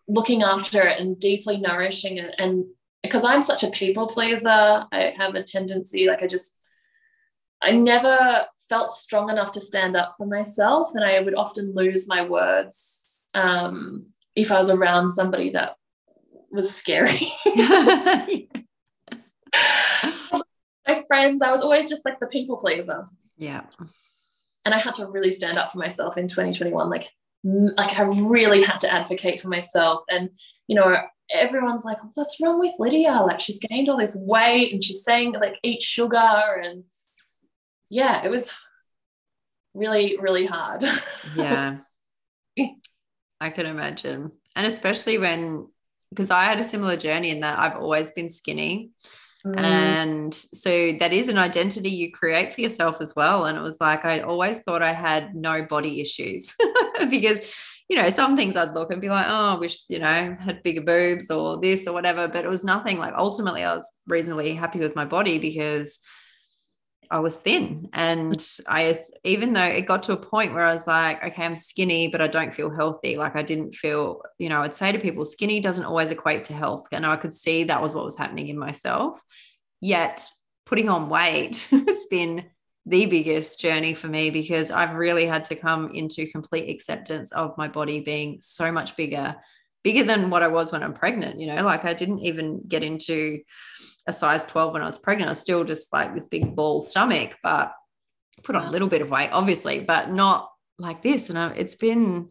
looking 0.09 0.43
after 0.43 0.81
it 0.81 0.99
and 0.99 1.21
deeply 1.21 1.59
nourishing 1.59 2.17
it. 2.17 2.35
And 2.39 2.65
because 3.03 3.25
i'm 3.25 3.43
such 3.43 3.63
a 3.65 3.71
people 3.71 4.07
pleaser 4.07 4.87
i 4.93 5.13
have 5.17 5.35
a 5.35 5.43
tendency 5.43 6.07
like 6.07 6.23
i 6.23 6.27
just 6.27 6.71
i 7.61 7.71
never 7.73 8.47
felt 8.73 8.91
strong 8.91 9.29
enough 9.29 9.53
to 9.53 9.61
stand 9.61 9.97
up 9.97 10.15
for 10.17 10.27
myself 10.27 10.91
and 10.95 11.05
i 11.05 11.21
would 11.21 11.35
often 11.35 11.75
lose 11.75 12.09
my 12.09 12.23
words 12.23 13.07
um, 13.35 14.07
if 14.35 14.51
i 14.51 14.59
was 14.59 14.71
around 14.71 15.11
somebody 15.11 15.51
that 15.51 15.77
was 16.51 16.75
scary 16.75 17.33
my 17.57 18.49
friends 21.07 21.43
i 21.43 21.51
was 21.51 21.63
always 21.63 21.89
just 21.89 22.05
like 22.07 22.19
the 22.19 22.27
people 22.27 22.57
pleaser 22.57 23.05
yeah. 23.43 23.63
and 24.65 24.75
I 24.75 24.79
had 24.79 24.95
to 24.95 25.07
really 25.07 25.33
stand 25.33 25.59
up 25.59 25.73
for 25.73 25.79
myself 25.79 26.17
in 26.17 26.29
2021. 26.29 26.89
Like, 26.89 27.09
like 27.43 27.99
I 27.99 28.03
really 28.03 28.63
had 28.63 28.79
to 28.81 28.93
advocate 28.93 29.41
for 29.41 29.49
myself. 29.49 30.05
And 30.09 30.31
you 30.69 30.77
know, 30.77 30.97
everyone's 31.35 31.85
like, 31.85 31.99
"What's 32.15 32.39
wrong 32.41 32.61
with 32.61 32.73
Lydia? 32.79 33.21
Like, 33.27 33.41
she's 33.41 33.59
gained 33.59 33.89
all 33.89 33.99
this 33.99 34.17
weight, 34.17 34.73
and 34.73 34.83
she's 34.83 35.05
saying 35.05 35.33
like 35.33 35.57
eat 35.65 35.83
sugar." 35.83 36.63
And 36.63 36.85
yeah, 37.93 38.25
it 38.25 38.31
was 38.31 38.51
really, 39.75 40.17
really 40.19 40.47
hard. 40.47 40.83
Yeah. 41.37 41.79
I 43.41 43.51
can 43.51 43.67
imagine. 43.67 44.33
And 44.57 44.67
especially 44.67 45.19
when, 45.19 45.69
because 46.09 46.31
I 46.31 46.45
had 46.45 46.59
a 46.59 46.65
similar 46.65 46.97
journey 46.97 47.31
in 47.31 47.41
that 47.41 47.59
I've 47.59 47.77
always 47.77 48.11
been 48.13 48.31
skinny. 48.31 48.93
Mm, 49.45 49.59
And 49.59 50.35
so 50.35 50.93
that 51.01 51.13
is 51.13 51.29
an 51.29 51.37
identity 51.37 51.91
you 51.91 52.13
create 52.13 52.55
for 52.55 52.63
yourself 52.63 53.03
as 53.03 53.15
well. 53.15 53.45
And 53.45 53.59
it 53.59 53.63
was 53.63 53.79
like, 53.79 54.07
I 54.07 54.21
always 54.21 54.61
thought 54.61 54.83
I 54.83 54.95
had 54.95 55.35
no 55.35 55.63
body 55.63 56.01
issues 56.01 56.55
because, 57.11 57.41
you 57.91 57.97
know, 57.97 58.09
some 58.09 58.39
things 58.39 58.57
I'd 58.57 58.73
look 58.73 58.91
and 58.91 59.03
be 59.03 59.11
like, 59.11 59.27
oh, 59.29 59.49
I 59.49 59.59
wish, 59.59 59.85
you 59.89 59.99
know, 59.99 60.35
had 60.41 60.63
bigger 60.63 60.83
boobs 60.83 61.31
or 61.31 61.61
this 61.61 61.87
or 61.87 61.93
whatever. 61.93 62.27
But 62.27 62.47
it 62.47 62.49
was 62.49 62.65
nothing 62.65 62.99
like 62.99 63.13
ultimately 63.19 63.65
I 63.65 63.75
was 63.75 63.91
reasonably 64.07 64.55
happy 64.55 64.79
with 64.79 64.97
my 64.97 65.05
body 65.05 65.39
because 65.39 65.99
I 67.11 67.19
was 67.19 67.37
thin. 67.37 67.89
And 67.93 68.43
I, 68.67 68.99
even 69.25 69.53
though 69.53 69.65
it 69.65 69.87
got 69.87 70.05
to 70.05 70.13
a 70.13 70.17
point 70.17 70.55
where 70.55 70.65
I 70.65 70.73
was 70.73 70.87
like, 70.87 71.23
okay, 71.23 71.45
I'm 71.45 71.57
skinny, 71.57 72.09
but 72.09 72.21
I 72.21 72.27
don't 72.27 72.55
feel 72.55 72.71
healthy. 72.71 73.17
Like 73.17 73.37
I 73.37 73.43
didn't 73.43 73.75
feel, 73.75 74.23
you 74.39 74.49
know, 74.49 74.63
I'd 74.63 74.75
say 74.75 74.93
to 74.93 74.99
people, 74.99 75.25
skinny 75.25 75.61
doesn't 75.61 75.85
always 75.85 76.11
equate 76.11 76.45
to 76.45 76.55
health. 76.55 76.87
And 76.93 77.05
I 77.05 77.17
could 77.17 77.35
see 77.35 77.65
that 77.65 77.83
was 77.83 77.95
what 77.95 78.05
was 78.05 78.17
happening 78.17 78.49
in 78.49 78.59
myself. 78.59 79.21
Yet 79.81 80.27
putting 80.65 80.89
on 80.89 81.11
weight 81.11 81.67
has 81.71 82.07
been 82.07 82.47
the 82.87 83.07
biggest 83.07 83.61
journey 83.61 83.95
for 83.95 84.09
me 84.09 84.31
because 84.31 84.71
I've 84.71 84.95
really 84.95 85.27
had 85.27 85.45
to 85.47 85.55
come 85.55 85.91
into 85.95 86.27
complete 86.27 86.71
acceptance 86.71 87.31
of 87.33 87.57
my 87.57 87.69
body 87.69 88.01
being 88.01 88.39
so 88.41 88.73
much 88.73 88.97
bigger, 88.97 89.37
bigger 89.83 90.05
than 90.05 90.31
what 90.31 90.43
I 90.43 90.49
was 90.49 90.73
when 90.73 90.83
I'm 90.83 90.95
pregnant. 90.95 91.41
You 91.41 91.49
know, 91.49 91.65
like 91.65 91.85
I 91.85 91.95
didn't 91.95 92.21
even 92.21 92.63
get 92.67 92.83
into 92.83 93.41
a 94.07 94.13
size 94.13 94.45
12 94.47 94.73
when 94.73 94.83
I 94.83 94.87
was 94.87 94.99
pregnant. 94.99 95.29
I 95.29 95.33
was 95.33 95.41
still 95.41 95.65
just 95.65 95.93
like 95.93 96.15
this 96.15 96.29
big 96.29 96.55
ball 96.55 96.83
stomach, 96.83 97.37
but 97.43 97.73
put 98.43 98.57
on 98.57 98.67
a 98.67 98.71
little 98.71 98.89
bit 98.89 99.03
of 99.03 99.11
weight, 99.11 99.31
obviously, 99.31 99.81
but 99.81 100.11
not 100.11 100.51
like 100.79 101.03
this. 101.03 101.31
And 101.31 101.39
I, 101.39 101.51
it's 101.53 101.75
been, 101.75 102.31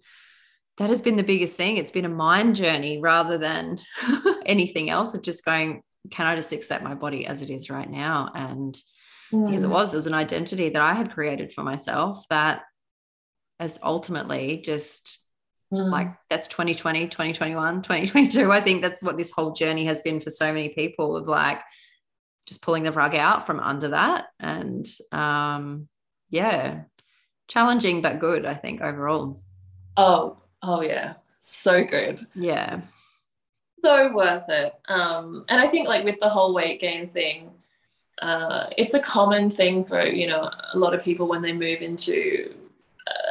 that 0.77 0.89
has 0.89 1.01
been 1.01 1.17
the 1.17 1.23
biggest 1.23 1.55
thing. 1.55 1.77
It's 1.77 1.91
been 1.91 2.05
a 2.05 2.09
mind 2.09 2.55
journey 2.55 2.99
rather 2.99 3.37
than 3.37 3.79
anything 4.45 4.89
else 4.89 5.13
of 5.13 5.21
just 5.21 5.45
going, 5.45 5.83
can 6.09 6.25
I 6.25 6.35
just 6.35 6.51
accept 6.51 6.83
my 6.83 6.95
body 6.95 7.27
as 7.27 7.41
it 7.41 7.49
is 7.49 7.69
right 7.69 7.89
now? 7.89 8.31
And 8.33 8.77
because 9.29 9.63
it 9.63 9.69
was, 9.69 9.93
it 9.93 9.97
was 9.97 10.07
an 10.07 10.13
identity 10.13 10.69
that 10.69 10.81
I 10.81 10.93
had 10.93 11.13
created 11.13 11.53
for 11.53 11.63
myself 11.63 12.25
that 12.29 12.63
has 13.59 13.79
ultimately 13.81 14.61
just 14.65 15.20
Mm. 15.71 15.89
Like 15.89 16.13
that's 16.29 16.47
2020, 16.47 17.07
2021, 17.07 17.81
2022. 17.81 18.51
I 18.51 18.62
think 18.62 18.81
that's 18.81 19.01
what 19.01 19.17
this 19.17 19.31
whole 19.31 19.51
journey 19.51 19.86
has 19.86 20.01
been 20.01 20.19
for 20.19 20.29
so 20.29 20.51
many 20.53 20.69
people 20.69 21.15
of 21.15 21.27
like 21.27 21.60
just 22.45 22.62
pulling 22.62 22.84
the 22.84 22.91
rug 22.91 23.15
out 23.15 23.45
from 23.45 23.60
under 23.60 23.89
that. 23.89 24.27
And 24.39 24.86
um, 25.12 25.88
yeah, 26.29 26.84
challenging 27.47 28.01
but 28.01 28.19
good, 28.19 28.45
I 28.45 28.53
think, 28.53 28.81
overall. 28.81 29.39
Oh, 29.95 30.38
oh 30.62 30.81
yeah. 30.81 31.15
So 31.39 31.84
good. 31.84 32.25
Yeah. 32.36 32.81
So 33.84 34.13
worth 34.13 34.49
it. 34.49 34.73
Um, 34.89 35.43
and 35.49 35.60
I 35.60 35.67
think 35.67 35.88
like 35.88 36.03
with 36.03 36.19
the 36.19 36.29
whole 36.29 36.53
weight 36.53 36.79
gain 36.81 37.10
thing, 37.10 37.51
uh, 38.21 38.67
it's 38.77 38.93
a 38.93 38.99
common 38.99 39.49
thing 39.49 39.84
for 39.84 40.05
you 40.05 40.27
know 40.27 40.51
a 40.73 40.77
lot 40.77 40.93
of 40.93 41.03
people 41.03 41.27
when 41.27 41.41
they 41.41 41.53
move 41.53 41.81
into 41.81 42.53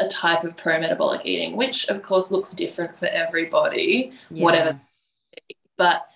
a 0.00 0.08
type 0.08 0.44
of 0.44 0.56
pro-metabolic 0.56 1.24
eating, 1.24 1.56
which 1.56 1.88
of 1.88 2.02
course 2.02 2.30
looks 2.30 2.50
different 2.50 2.98
for 2.98 3.06
everybody, 3.06 4.12
yeah. 4.30 4.44
whatever. 4.44 4.80
But 5.76 6.06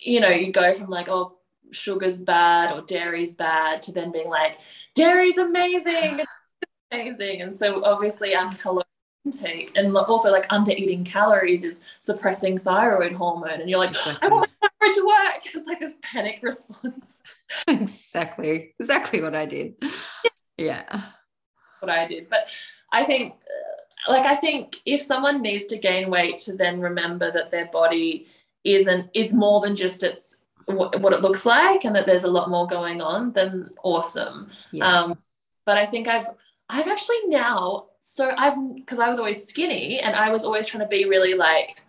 you 0.00 0.20
know, 0.20 0.28
you 0.28 0.52
go 0.52 0.74
from 0.74 0.88
like, 0.88 1.08
oh, 1.08 1.38
sugar's 1.70 2.20
bad 2.20 2.70
or 2.70 2.82
dairy's 2.82 3.34
bad 3.34 3.82
to 3.82 3.92
then 3.92 4.12
being 4.12 4.28
like, 4.28 4.58
dairy's 4.94 5.38
amazing, 5.38 6.20
amazing. 6.92 7.42
And 7.42 7.54
so 7.54 7.84
obviously 7.84 8.34
our 8.34 8.52
caloric 8.54 8.86
intake 9.24 9.70
and 9.76 9.96
also 9.96 10.32
like 10.32 10.46
under 10.50 10.72
eating 10.72 11.04
calories 11.04 11.62
is 11.62 11.86
suppressing 12.00 12.58
thyroid 12.58 13.12
hormone. 13.12 13.60
And 13.60 13.70
you're 13.70 13.78
like, 13.78 13.90
exactly. 13.90 14.28
I 14.28 14.32
want 14.32 14.50
my 14.60 14.68
thyroid 14.80 14.94
to 14.94 15.06
work. 15.06 15.54
It's 15.54 15.66
like 15.66 15.80
this 15.80 15.94
panic 16.02 16.40
response. 16.42 17.22
exactly. 17.68 18.74
Exactly 18.78 19.22
what 19.22 19.34
I 19.34 19.46
did. 19.46 19.74
Yeah 20.56 21.02
what 21.82 21.90
I 21.90 22.06
did. 22.06 22.28
But 22.30 22.48
I 22.92 23.04
think, 23.04 23.34
like, 24.08 24.26
I 24.26 24.34
think 24.34 24.80
if 24.84 25.00
someone 25.00 25.42
needs 25.42 25.66
to 25.66 25.78
gain 25.78 26.10
weight 26.10 26.36
to 26.38 26.56
then 26.56 26.80
remember 26.80 27.30
that 27.32 27.50
their 27.50 27.66
body 27.66 28.26
isn't 28.64 29.10
is 29.14 29.32
more 29.32 29.60
than 29.60 29.74
just 29.74 30.02
its 30.02 30.38
what, 30.66 31.00
what 31.00 31.12
it 31.12 31.22
looks 31.22 31.44
like, 31.44 31.84
and 31.84 31.94
that 31.96 32.06
there's 32.06 32.24
a 32.24 32.30
lot 32.30 32.50
more 32.50 32.66
going 32.66 33.00
on, 33.00 33.32
then 33.32 33.70
awesome. 33.82 34.50
Yeah. 34.70 34.86
Um, 34.86 35.18
but 35.64 35.78
I 35.78 35.86
think 35.86 36.08
I've 36.08 36.28
I've 36.68 36.88
actually 36.88 37.26
now 37.26 37.86
so 38.00 38.34
I've 38.36 38.56
because 38.74 38.98
I 38.98 39.08
was 39.08 39.18
always 39.18 39.46
skinny 39.46 40.00
and 40.00 40.16
I 40.16 40.30
was 40.30 40.44
always 40.44 40.66
trying 40.66 40.82
to 40.82 40.88
be 40.88 41.04
really 41.04 41.34
like 41.34 41.82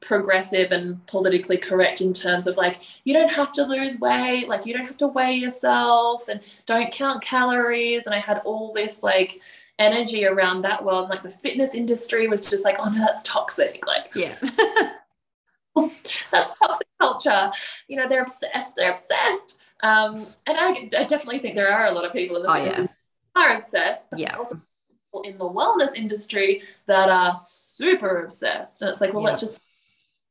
progressive 0.00 0.72
and 0.72 1.04
politically 1.06 1.56
correct 1.56 2.00
in 2.00 2.12
terms 2.12 2.46
of 2.46 2.56
like 2.56 2.80
you 3.04 3.14
don't 3.14 3.32
have 3.32 3.52
to 3.54 3.64
lose 3.64 3.98
weight 4.00 4.48
like 4.48 4.66
you 4.66 4.74
don't 4.74 4.84
have 4.84 4.98
to 4.98 5.06
weigh 5.06 5.34
yourself 5.34 6.28
and 6.28 6.40
don't 6.66 6.92
count 6.92 7.22
calories 7.22 8.04
and 8.04 8.14
i 8.14 8.18
had 8.18 8.42
all 8.44 8.70
this 8.72 9.02
like 9.02 9.40
energy 9.78 10.24
around 10.24 10.62
that 10.62 10.84
world 10.84 11.08
like 11.08 11.22
the 11.22 11.30
fitness 11.30 11.74
industry 11.74 12.28
was 12.28 12.48
just 12.48 12.64
like 12.64 12.76
oh 12.80 12.88
no 12.90 12.98
that's 12.98 13.22
toxic 13.24 13.84
like 13.86 14.10
yeah. 14.14 14.34
That's 16.30 16.56
toxic 16.58 16.86
culture. 17.00 17.50
You 17.88 17.96
know 17.96 18.08
they're 18.08 18.22
obsessed 18.22 18.76
they're 18.76 18.92
obsessed. 18.92 19.58
Um 19.82 20.28
and 20.46 20.56
I, 20.58 20.88
I 20.96 21.04
definitely 21.04 21.40
think 21.40 21.56
there 21.56 21.72
are 21.72 21.86
a 21.86 21.92
lot 21.92 22.04
of 22.04 22.12
people 22.12 22.36
in 22.36 22.42
the 22.42 22.50
oh, 22.50 22.64
yeah. 22.64 22.86
are 23.34 23.56
obsessed 23.56 24.10
but 24.10 24.20
yeah. 24.20 24.36
also 24.36 24.56
in 25.24 25.38
the 25.38 25.44
wellness 25.44 25.96
industry 25.96 26.62
that 26.86 27.08
are 27.08 27.34
super 27.34 28.22
obsessed. 28.22 28.82
And 28.82 28.88
it's 28.90 29.00
like 29.00 29.12
well 29.12 29.22
yeah. 29.22 29.28
let's 29.28 29.40
just 29.40 29.60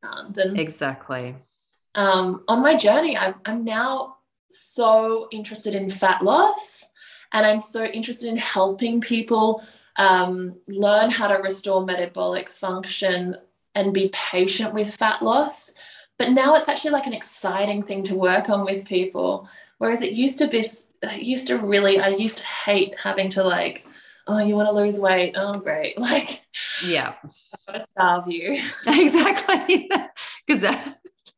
and 0.04 0.60
exactly. 0.60 1.36
Um, 1.96 2.44
on 2.48 2.62
my 2.62 2.76
journey, 2.76 3.18
I'm, 3.18 3.36
I'm 3.46 3.64
now 3.64 4.18
so 4.50 5.28
interested 5.32 5.76
in 5.76 5.90
fat 5.90 6.24
loss 6.24 6.90
and 7.34 7.46
I'm 7.46 7.60
so 7.60 7.86
interested 7.86 8.30
in 8.30 8.38
helping 8.38 9.02
people 9.02 9.64
um, 9.98 10.56
learn 10.68 11.10
how 11.10 11.28
to 11.28 11.36
restore 11.36 11.86
metabolic 11.86 12.50
function 12.50 13.36
and 13.76 13.94
be 13.94 14.10
patient 14.14 14.74
with 14.74 14.96
fat 14.96 15.22
loss. 15.22 15.74
But 16.18 16.32
now 16.32 16.56
it's 16.56 16.70
actually 16.70 16.92
like 16.92 17.08
an 17.08 17.14
exciting 17.14 17.82
thing 17.84 18.04
to 18.04 18.16
work 18.16 18.50
on 18.50 18.66
with 18.66 18.86
people. 18.86 19.50
Whereas 19.80 20.02
it 20.02 20.14
used 20.14 20.38
to 20.38 20.48
be, 20.48 20.60
it 20.60 21.22
used 21.24 21.48
to 21.48 21.58
really, 21.58 22.00
I 22.00 22.10
used 22.10 22.38
to 22.38 22.46
hate 22.46 22.96
having 23.04 23.30
to 23.30 23.44
like 23.44 23.86
oh, 24.28 24.40
you 24.40 24.56
want 24.56 24.68
to 24.68 24.74
lose 24.74 25.00
weight? 25.00 25.36
Oh, 25.38 25.54
great. 25.54 25.98
Like, 26.04 26.42
yeah, 26.86 27.14
I've 27.24 27.66
got 27.68 27.74
to 27.74 27.80
starve 27.80 28.28
you. 28.28 28.62
exactly. 28.88 29.90
Because 30.46 30.62
that, 30.62 30.98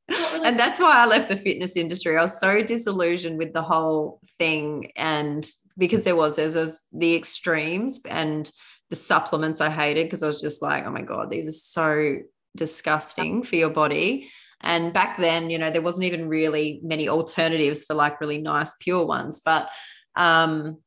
really- 0.10 0.46
and 0.48 0.60
that's 0.60 0.80
why 0.80 0.98
I 0.98 1.06
left 1.06 1.30
the 1.30 1.36
fitness 1.36 1.78
industry. 1.78 2.18
I 2.18 2.24
was 2.24 2.40
so 2.40 2.64
disillusioned 2.64 3.38
with 3.38 3.54
the 3.54 3.62
whole 3.62 4.20
thing. 4.40 4.92
And 4.96 5.48
because 5.78 6.04
there 6.04 6.16
was, 6.16 6.36
there 6.36 6.46
was 6.46 6.84
the 6.92 7.16
extremes 7.16 8.02
and 8.10 8.52
the 8.90 8.96
supplements 8.96 9.62
I 9.62 9.70
hated 9.70 10.06
because 10.06 10.24
I 10.24 10.28
was 10.28 10.42
just 10.42 10.62
like, 10.62 10.86
oh 10.86 10.92
my 10.92 11.02
God, 11.02 11.30
these 11.30 11.48
are 11.48 11.52
so 11.52 12.18
disgusting 12.56 13.44
for 13.44 13.56
your 13.56 13.70
body. 13.70 14.30
And 14.62 14.94
back 14.94 15.18
then, 15.18 15.50
you 15.50 15.58
know, 15.58 15.70
there 15.70 15.82
wasn't 15.82 16.06
even 16.06 16.28
really 16.28 16.80
many 16.84 17.10
alternatives 17.10 17.86
for 17.86 17.94
like 17.94 18.22
really 18.22 18.40
nice, 18.40 18.74
pure 18.80 19.06
ones. 19.06 19.42
But 19.44 19.70
um, 20.16 20.78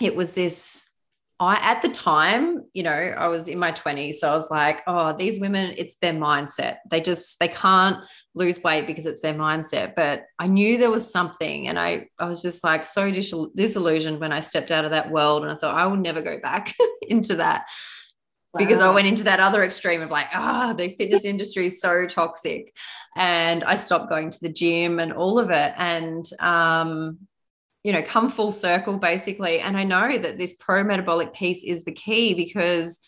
it 0.00 0.14
was 0.14 0.34
this 0.34 0.89
I, 1.40 1.56
at 1.62 1.80
the 1.80 1.88
time, 1.88 2.66
you 2.74 2.82
know, 2.82 2.90
I 2.90 3.28
was 3.28 3.48
in 3.48 3.58
my 3.58 3.72
20s. 3.72 4.16
So 4.16 4.28
I 4.28 4.34
was 4.34 4.50
like, 4.50 4.82
oh, 4.86 5.16
these 5.16 5.40
women, 5.40 5.74
it's 5.78 5.96
their 5.96 6.12
mindset. 6.12 6.76
They 6.90 7.00
just, 7.00 7.38
they 7.40 7.48
can't 7.48 7.96
lose 8.34 8.62
weight 8.62 8.86
because 8.86 9.06
it's 9.06 9.22
their 9.22 9.32
mindset. 9.32 9.94
But 9.96 10.24
I 10.38 10.48
knew 10.48 10.76
there 10.76 10.90
was 10.90 11.10
something. 11.10 11.66
And 11.66 11.78
I, 11.78 12.08
I 12.18 12.26
was 12.26 12.42
just 12.42 12.62
like 12.62 12.84
so 12.84 13.10
disillusioned 13.10 14.20
when 14.20 14.32
I 14.32 14.40
stepped 14.40 14.70
out 14.70 14.84
of 14.84 14.90
that 14.90 15.10
world. 15.10 15.42
And 15.42 15.50
I 15.50 15.56
thought, 15.56 15.74
I 15.74 15.86
will 15.86 15.96
never 15.96 16.20
go 16.20 16.38
back 16.38 16.74
into 17.08 17.36
that. 17.36 17.64
Wow. 18.52 18.58
Because 18.58 18.80
I 18.80 18.92
went 18.92 19.06
into 19.06 19.24
that 19.24 19.40
other 19.40 19.64
extreme 19.64 20.02
of 20.02 20.10
like, 20.10 20.26
ah, 20.34 20.70
oh, 20.70 20.74
the 20.74 20.94
fitness 20.96 21.24
industry 21.24 21.66
is 21.66 21.80
so 21.80 22.04
toxic. 22.04 22.74
And 23.16 23.64
I 23.64 23.76
stopped 23.76 24.10
going 24.10 24.30
to 24.30 24.40
the 24.42 24.52
gym 24.52 24.98
and 24.98 25.14
all 25.14 25.38
of 25.38 25.48
it. 25.50 25.72
And 25.78 26.28
um, 26.38 27.28
you 27.84 27.92
know 27.92 28.02
come 28.02 28.28
full 28.28 28.52
circle 28.52 28.96
basically. 28.96 29.60
And 29.60 29.76
i 29.76 29.84
know 29.84 30.18
that 30.18 30.38
this 30.38 30.54
pro 30.54 30.84
metabolic 30.84 31.32
piece 31.34 31.64
is 31.64 31.84
the 31.84 31.92
key 31.92 32.34
because 32.34 32.98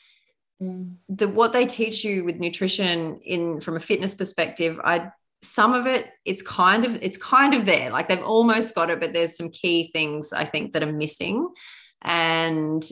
mm. 0.62 0.94
the 1.08 1.28
what 1.28 1.52
they 1.52 1.66
teach 1.66 2.04
you 2.04 2.24
with 2.24 2.36
nutrition 2.36 3.20
in 3.24 3.60
from 3.60 3.76
a 3.76 3.80
fitness 3.80 4.14
perspective 4.14 4.80
i 4.84 5.10
some 5.42 5.74
of 5.74 5.86
it 5.88 6.08
it's 6.24 6.40
kind 6.40 6.84
of 6.84 7.02
it's 7.02 7.16
kind 7.16 7.52
of 7.52 7.66
there. 7.66 7.90
Like 7.90 8.08
they've 8.08 8.22
almost 8.22 8.74
got 8.74 8.90
it 8.90 9.00
but 9.00 9.12
there's 9.12 9.36
some 9.36 9.50
key 9.50 9.90
things 9.92 10.32
i 10.32 10.44
think 10.44 10.72
that 10.72 10.82
are 10.82 10.92
missing. 10.92 11.48
And 12.04 12.84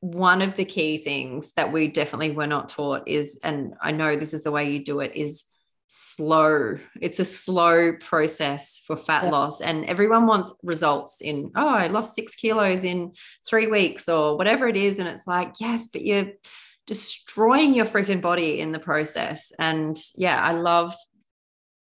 one 0.00 0.42
of 0.42 0.56
the 0.56 0.64
key 0.64 0.98
things 0.98 1.52
that 1.52 1.72
we 1.72 1.86
definitely 1.86 2.32
were 2.32 2.46
not 2.48 2.68
taught 2.68 3.06
is 3.06 3.38
and 3.44 3.74
i 3.80 3.92
know 3.92 4.16
this 4.16 4.34
is 4.34 4.42
the 4.42 4.50
way 4.50 4.68
you 4.68 4.84
do 4.84 4.98
it 4.98 5.12
is 5.14 5.44
slow. 5.94 6.78
It's 7.02 7.20
a 7.20 7.24
slow 7.24 7.92
process 7.92 8.80
for 8.86 8.96
fat 8.96 9.24
yeah. 9.24 9.30
loss. 9.30 9.60
And 9.60 9.84
everyone 9.84 10.26
wants 10.26 10.58
results 10.62 11.20
in, 11.20 11.52
oh, 11.54 11.68
I 11.68 11.88
lost 11.88 12.14
six 12.14 12.34
kilos 12.34 12.82
in 12.82 13.12
three 13.46 13.66
weeks 13.66 14.08
or 14.08 14.38
whatever 14.38 14.66
it 14.66 14.78
is. 14.78 14.98
And 14.98 15.06
it's 15.06 15.26
like, 15.26 15.52
yes, 15.60 15.88
but 15.88 16.00
you're 16.00 16.32
destroying 16.86 17.74
your 17.74 17.84
freaking 17.84 18.22
body 18.22 18.60
in 18.60 18.72
the 18.72 18.78
process. 18.78 19.52
And 19.58 19.98
yeah, 20.16 20.42
I 20.42 20.52
love 20.52 20.94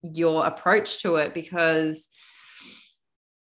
your 0.01 0.45
approach 0.45 1.01
to 1.01 1.17
it 1.17 1.33
because 1.33 2.07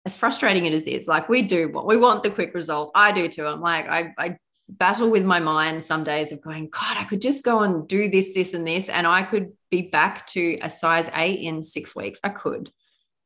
as 0.07 0.15
frustrating 0.15 0.69
as 0.69 0.87
it 0.87 0.91
is, 0.93 1.09
like 1.09 1.29
we 1.29 1.43
do 1.43 1.69
what 1.69 1.85
we 1.85 1.97
want 1.97 2.23
the 2.23 2.31
quick 2.31 2.55
results. 2.55 2.93
I 2.95 3.11
do 3.11 3.29
too. 3.29 3.45
I'm 3.45 3.61
like, 3.61 3.89
I, 3.89 4.15
I 4.17 4.37
battle 4.69 5.11
with 5.11 5.25
my 5.25 5.41
mind 5.41 5.83
some 5.83 6.05
days 6.05 6.33
of 6.33 6.41
going, 6.41 6.69
God, 6.69 6.97
I 6.97 7.05
could 7.05 7.21
just 7.21 7.45
go 7.45 7.61
and 7.61 7.87
do 7.87 8.09
this, 8.09 8.33
this, 8.33 8.55
and 8.55 8.67
this, 8.67 8.89
and 8.89 9.07
I 9.07 9.23
could 9.23 9.53
be 9.71 9.83
back 9.83 10.27
to 10.29 10.59
a 10.63 10.71
size 10.71 11.11
eight 11.15 11.41
in 11.41 11.63
six 11.63 11.95
weeks. 11.95 12.21
I 12.25 12.31
could, 12.31 12.71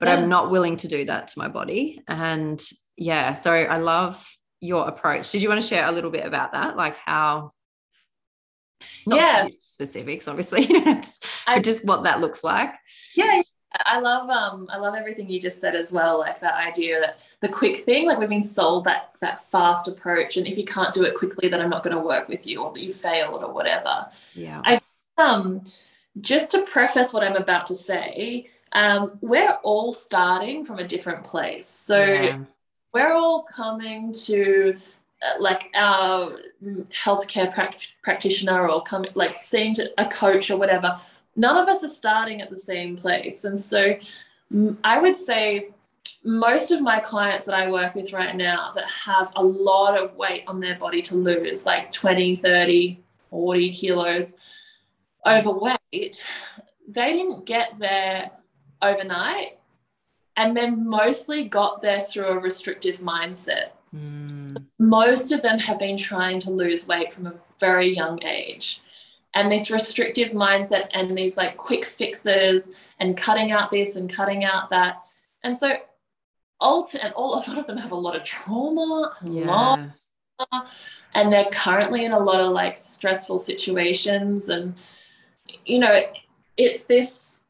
but 0.00 0.08
yeah. 0.08 0.14
I'm 0.14 0.24
mm. 0.24 0.28
not 0.28 0.50
willing 0.50 0.76
to 0.78 0.88
do 0.88 1.04
that 1.04 1.28
to 1.28 1.38
my 1.38 1.48
body. 1.48 2.02
And 2.08 2.62
yeah, 2.96 3.34
so 3.34 3.52
I 3.52 3.78
love 3.78 4.24
your 4.60 4.88
approach. 4.88 5.30
Did 5.30 5.42
you 5.42 5.48
want 5.48 5.62
to 5.62 5.68
share 5.68 5.86
a 5.86 5.92
little 5.92 6.10
bit 6.10 6.26
about 6.26 6.52
that? 6.52 6.76
Like 6.76 6.96
how 6.96 7.52
not 9.06 9.18
yeah 9.18 9.48
specifics 9.60 10.28
obviously 10.28 10.66
I, 11.46 11.60
just 11.60 11.84
what 11.84 12.04
that 12.04 12.20
looks 12.20 12.44
like 12.44 12.74
yeah 13.16 13.42
i 13.84 13.98
love 13.98 14.30
um 14.30 14.66
i 14.70 14.78
love 14.78 14.94
everything 14.94 15.28
you 15.28 15.40
just 15.40 15.60
said 15.60 15.74
as 15.74 15.92
well 15.92 16.18
like 16.18 16.40
that 16.40 16.54
idea 16.54 17.00
that 17.00 17.18
the 17.40 17.48
quick 17.48 17.78
thing 17.78 18.06
like 18.06 18.18
we've 18.18 18.28
been 18.28 18.44
sold 18.44 18.84
that 18.84 19.14
that 19.20 19.42
fast 19.50 19.88
approach 19.88 20.36
and 20.36 20.46
if 20.46 20.56
you 20.56 20.64
can't 20.64 20.94
do 20.94 21.04
it 21.04 21.14
quickly 21.14 21.48
then 21.48 21.60
i'm 21.60 21.70
not 21.70 21.82
going 21.82 21.94
to 21.94 22.02
work 22.02 22.28
with 22.28 22.46
you 22.46 22.62
or 22.62 22.72
that 22.72 22.82
you 22.82 22.92
failed 22.92 23.42
or 23.42 23.52
whatever. 23.52 24.06
Yeah. 24.34 24.62
I 24.64 24.80
um 25.18 25.62
just 26.20 26.50
to 26.52 26.62
preface 26.62 27.12
what 27.12 27.22
i'm 27.22 27.36
about 27.36 27.66
to 27.66 27.76
say 27.76 28.48
um 28.72 29.18
we're 29.20 29.58
all 29.62 29.92
starting 29.92 30.64
from 30.64 30.78
a 30.78 30.86
different 30.86 31.24
place. 31.24 31.66
So 31.66 32.04
yeah. 32.04 32.38
we're 32.92 33.12
all 33.12 33.42
coming 33.42 34.12
to 34.24 34.78
uh, 35.22 35.42
like 35.42 35.70
our 35.74 36.38
healthcare 36.90 37.52
pra- 37.52 37.74
practitioner 38.02 38.68
or 38.68 38.82
come 38.82 39.04
like 39.14 39.34
seeing 39.42 39.74
a 39.98 40.06
coach 40.06 40.50
or 40.50 40.56
whatever 40.56 40.98
none 41.38 41.56
of 41.56 41.68
us 41.68 41.82
are 41.82 41.88
starting 41.88 42.40
at 42.40 42.50
the 42.50 42.56
same 42.56 42.96
place 42.96 43.44
and 43.44 43.58
so 43.58 43.94
i 44.84 44.98
would 44.98 45.16
say 45.16 45.68
most 46.24 46.70
of 46.70 46.80
my 46.80 46.98
clients 46.98 47.46
that 47.46 47.54
i 47.54 47.70
work 47.70 47.94
with 47.94 48.12
right 48.12 48.36
now 48.36 48.72
that 48.74 48.86
have 48.86 49.32
a 49.36 49.42
lot 49.42 49.96
of 49.96 50.14
weight 50.16 50.42
on 50.46 50.60
their 50.60 50.76
body 50.76 51.00
to 51.00 51.14
lose 51.14 51.64
like 51.64 51.90
20 51.90 52.36
30 52.36 53.00
40 53.30 53.70
kilos 53.70 54.36
overweight 55.26 56.26
they 56.88 57.12
didn't 57.12 57.44
get 57.44 57.78
there 57.78 58.30
overnight 58.82 59.58
and 60.36 60.56
then 60.56 60.88
mostly 60.88 61.44
got 61.44 61.80
there 61.80 62.00
through 62.00 62.28
a 62.28 62.38
restrictive 62.38 62.98
mindset 62.98 63.70
Mm. 63.94 64.64
Most 64.78 65.32
of 65.32 65.42
them 65.42 65.58
have 65.58 65.78
been 65.78 65.96
trying 65.96 66.40
to 66.40 66.50
lose 66.50 66.86
weight 66.86 67.12
from 67.12 67.26
a 67.26 67.34
very 67.58 67.94
young 67.94 68.22
age. 68.22 68.82
And 69.38 69.52
this 69.52 69.70
restrictive 69.70 70.32
mindset 70.32 70.88
and 70.94 71.16
these 71.16 71.36
like 71.36 71.56
quick 71.56 71.84
fixes 71.84 72.72
and 72.98 73.16
cutting 73.16 73.52
out 73.52 73.70
this 73.70 73.94
and 73.94 74.12
cutting 74.12 74.44
out 74.44 74.70
that. 74.70 75.02
And 75.44 75.56
so 75.56 75.76
ulti- 76.60 76.98
and 77.00 77.12
all 77.14 77.34
a 77.34 77.42
lot 77.48 77.56
of 77.56 77.68
them 77.68 77.76
have 77.76 77.92
a 77.92 77.94
lot 77.94 78.16
of 78.16 78.24
trauma, 78.24 79.14
yeah. 79.24 79.90
and 81.14 81.32
they're 81.32 81.48
currently 81.52 82.04
in 82.04 82.10
a 82.10 82.18
lot 82.18 82.40
of 82.40 82.50
like 82.50 82.76
stressful 82.76 83.38
situations. 83.38 84.48
And 84.48 84.74
you 85.64 85.78
know, 85.78 86.02
it's 86.56 86.86
this, 86.86 87.44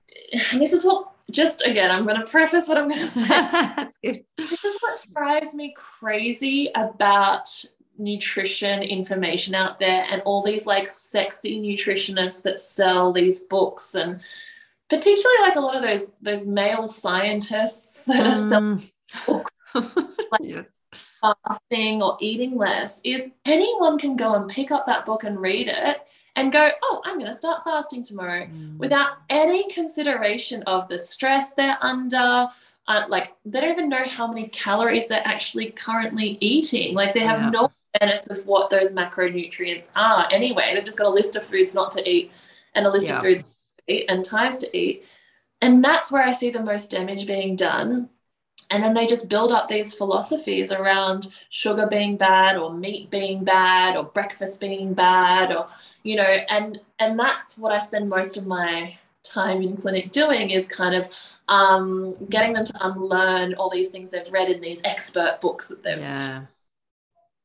and 0.53 0.61
this 0.61 0.74
is 0.74 0.85
what 0.85 1.11
just 1.31 1.64
again, 1.66 1.90
I'm 1.90 2.05
going 2.05 2.20
to 2.20 2.27
preface 2.27 2.68
what 2.68 2.77
I'm 2.77 2.88
going 2.88 3.01
to 3.01 3.09
say. 3.09 3.27
That's 3.29 3.96
good. 3.96 4.24
This 4.37 4.62
is 4.62 4.77
what 4.81 5.07
drives 5.14 5.55
me 5.55 5.74
crazy 5.74 6.70
about 6.74 7.48
nutrition 7.98 8.82
information 8.82 9.54
out 9.54 9.78
there 9.78 10.06
and 10.11 10.22
all 10.22 10.42
these 10.42 10.66
like 10.66 10.88
sexy 10.88 11.61
nutritionists 11.61 12.42
that 12.42 12.58
sell 12.58 13.12
these 13.12 13.42
books 13.42 13.94
and 13.94 14.20
particularly 14.88 15.40
like 15.42 15.56
a 15.56 15.61
lot 15.61 15.76
of 15.76 15.82
those 15.82 16.12
those 16.22 16.46
male 16.46 16.88
scientists 16.88 18.04
that 18.04 18.26
are 18.26 18.32
selling 18.32 18.78
mm. 18.78 19.26
books 19.26 19.52
like 19.74 20.40
yes. 20.40 20.72
fasting 21.20 22.02
or 22.02 22.16
eating 22.20 22.56
less 22.56 23.00
is 23.04 23.32
anyone 23.44 23.98
can 23.98 24.16
go 24.16 24.34
and 24.34 24.48
pick 24.48 24.70
up 24.70 24.87
that 24.87 25.04
book 25.04 25.24
and 25.24 25.40
read 25.40 25.68
it 25.68 25.98
and 26.38 26.52
go, 26.52 26.70
oh, 26.82 27.02
I'm 27.04 27.18
going 27.18 27.30
to 27.30 27.37
start 27.37 27.64
fasting 27.64 28.04
tomorrow 28.04 28.46
mm. 28.46 28.78
without 28.78 29.11
any 29.28 29.68
consideration 29.70 30.62
of 30.62 30.88
the 30.88 30.98
stress 30.98 31.54
they're 31.54 31.78
under. 31.80 32.48
Uh, 32.87 33.04
like 33.08 33.34
they 33.44 33.61
don't 33.61 33.72
even 33.72 33.88
know 33.88 34.04
how 34.04 34.26
many 34.28 34.46
calories 34.48 35.08
they're 35.08 35.26
actually 35.26 35.70
currently 35.72 36.38
eating. 36.40 36.94
Like 36.94 37.12
they 37.12 37.20
have 37.20 37.40
yeah. 37.40 37.50
no 37.50 37.72
awareness 38.00 38.26
of 38.28 38.46
what 38.46 38.70
those 38.70 38.92
macronutrients 38.92 39.90
are 39.96 40.28
anyway. 40.30 40.72
They've 40.74 40.84
just 40.84 40.98
got 40.98 41.06
a 41.06 41.11
list 41.11 41.37
of 41.37 41.44
foods 41.44 41.74
not 41.74 41.90
to 41.92 42.08
eat 42.08 42.32
and 42.74 42.87
a 42.87 42.90
list 42.90 43.08
yeah. 43.08 43.16
of 43.16 43.22
foods 43.22 43.44
to 43.44 43.92
eat 43.92 44.06
and 44.08 44.24
times 44.24 44.58
to 44.58 44.76
eat. 44.76 45.04
And 45.61 45.84
that's 45.84 46.12
where 46.12 46.22
I 46.22 46.30
see 46.30 46.50
the 46.50 46.62
most 46.62 46.90
damage 46.90 47.26
being 47.26 47.56
done 47.56 48.08
and 48.70 48.82
then 48.82 48.94
they 48.94 49.06
just 49.06 49.28
build 49.28 49.52
up 49.52 49.68
these 49.68 49.94
philosophies 49.94 50.72
around 50.72 51.28
sugar 51.50 51.87
being 51.87 52.16
bad 52.16 52.56
or 52.56 52.72
meat 52.72 53.11
being 53.11 53.44
bad 53.44 53.96
or 53.96 54.04
breakfast 54.04 54.61
being 54.61 54.94
bad 54.94 55.52
or 55.52 55.68
you 56.02 56.16
know 56.16 56.22
and 56.22 56.80
and 56.98 57.18
that's 57.18 57.56
what 57.56 57.72
i 57.72 57.78
spend 57.78 58.08
most 58.08 58.37
of 58.37 58.46
my 58.46 58.96
time 59.22 59.62
in 59.62 59.76
clinic 59.76 60.12
doing 60.12 60.50
is 60.50 60.66
kind 60.66 60.94
of 60.94 61.08
um, 61.48 62.12
getting 62.28 62.52
them 62.52 62.64
to 62.64 62.87
unlearn 62.87 63.54
all 63.54 63.70
these 63.70 63.88
things 63.88 64.11
they've 64.11 64.30
read 64.30 64.50
in 64.50 64.61
these 64.61 64.82
expert 64.84 65.38
books 65.40 65.68
that 65.68 65.82
they've 65.82 65.98
yeah. 65.98 66.42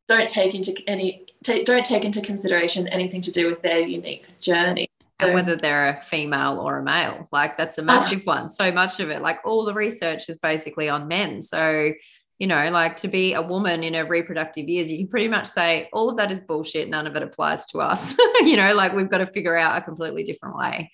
Don't 0.08 0.30
take 0.30 0.54
into 0.54 0.76
any 0.88 1.26
t- 1.44 1.64
don't 1.64 1.86
take 1.86 2.04
into 2.04 2.22
consideration 2.22 2.88
anything 2.88 3.22
to 3.22 3.32
do 3.32 3.48
with 3.48 3.62
their 3.62 3.80
unique 3.80 4.26
journey. 4.40 4.88
And 5.20 5.34
whether 5.34 5.56
they're 5.56 5.90
a 5.90 6.02
female 6.02 6.60
or 6.60 6.80
a 6.80 6.84
male 6.84 7.28
like 7.32 7.58
that's 7.58 7.78
a 7.78 7.82
massive 7.82 8.24
ah. 8.28 8.42
one. 8.42 8.50
So 8.50 8.72
much 8.72 9.00
of 9.00 9.10
it 9.10 9.22
like 9.22 9.40
all 9.46 9.64
the 9.64 9.74
research 9.74 10.28
is 10.30 10.40
basically 10.40 10.90
on 10.90 11.08
men. 11.08 11.42
So 11.42 11.92
you 12.40 12.48
know 12.48 12.70
like 12.72 12.98
to 12.98 13.08
be 13.08 13.34
a 13.34 13.42
woman 13.42 13.84
in 13.84 13.94
her 13.94 14.06
reproductive 14.06 14.68
years 14.68 14.92
you 14.92 14.98
can 14.98 15.08
pretty 15.08 15.28
much 15.28 15.46
say 15.46 15.88
all 15.94 16.10
of 16.10 16.18
that 16.18 16.32
is 16.32 16.42
bullshit 16.42 16.90
none 16.90 17.08
of 17.08 17.16
it 17.16 17.24
applies 17.24 17.66
to 17.68 17.80
us. 17.80 18.16
You 18.42 18.58
know 18.58 18.74
like 18.76 18.94
we've 18.94 19.10
got 19.10 19.20
to 19.20 19.28
figure 19.28 19.56
out 19.56 19.78
a 19.78 19.82
completely 19.82 20.24
different 20.24 20.58
way 20.58 20.92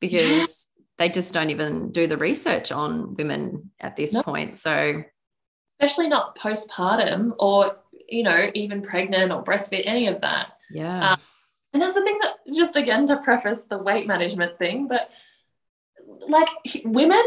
because 0.00 0.66
they 0.98 1.08
just 1.08 1.32
don't 1.32 1.48
even 1.48 1.92
do 1.92 2.06
the 2.06 2.18
research 2.18 2.70
on 2.70 3.14
women 3.14 3.70
at 3.80 3.96
this 3.96 4.14
point. 4.22 4.58
So 4.58 5.02
especially 5.80 6.08
not 6.08 6.36
postpartum 6.36 7.30
or 7.38 7.76
you 8.10 8.22
know 8.22 8.50
even 8.54 8.82
pregnant 8.82 9.32
or 9.32 9.42
breastfeed 9.42 9.82
any 9.84 10.06
of 10.06 10.20
that. 10.20 10.52
Yeah. 10.70 11.12
Um, 11.12 11.20
and 11.72 11.82
that's 11.82 11.94
the 11.94 12.02
thing 12.02 12.18
that 12.22 12.36
just 12.52 12.76
again 12.76 13.06
to 13.06 13.16
preface 13.18 13.62
the 13.62 13.78
weight 13.78 14.06
management 14.06 14.58
thing 14.58 14.88
but 14.88 15.10
like 16.28 16.48
women 16.84 17.22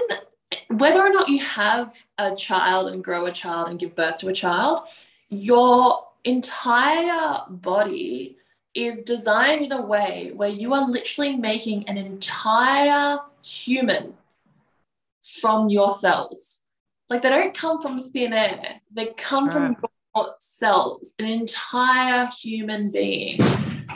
whether 0.69 0.99
or 0.99 1.09
not 1.09 1.29
you 1.29 1.39
have 1.39 1.95
a 2.17 2.35
child 2.35 2.91
and 2.91 3.03
grow 3.03 3.25
a 3.25 3.31
child 3.31 3.69
and 3.69 3.79
give 3.79 3.95
birth 3.95 4.19
to 4.19 4.27
a 4.27 4.33
child 4.33 4.81
your 5.29 6.05
entire 6.25 7.39
body 7.49 8.37
is 8.73 9.03
designed 9.03 9.63
in 9.63 9.71
a 9.71 9.81
way 9.81 10.31
where 10.35 10.49
you 10.49 10.73
are 10.73 10.89
literally 10.89 11.35
making 11.35 11.87
an 11.87 11.97
entire 11.97 13.19
human 13.43 14.13
from 15.21 15.69
your 15.69 15.91
cells. 15.91 16.61
Like 17.09 17.21
they 17.21 17.29
don't 17.29 17.53
come 17.53 17.81
from 17.81 18.09
thin 18.09 18.33
air. 18.33 18.81
They 18.91 19.07
come 19.17 19.45
right. 19.45 19.53
from 19.53 19.63
your 19.63 19.89
cells 20.39 21.15
an 21.19 21.25
entire 21.25 22.29
human 22.41 22.91
being 22.91 23.39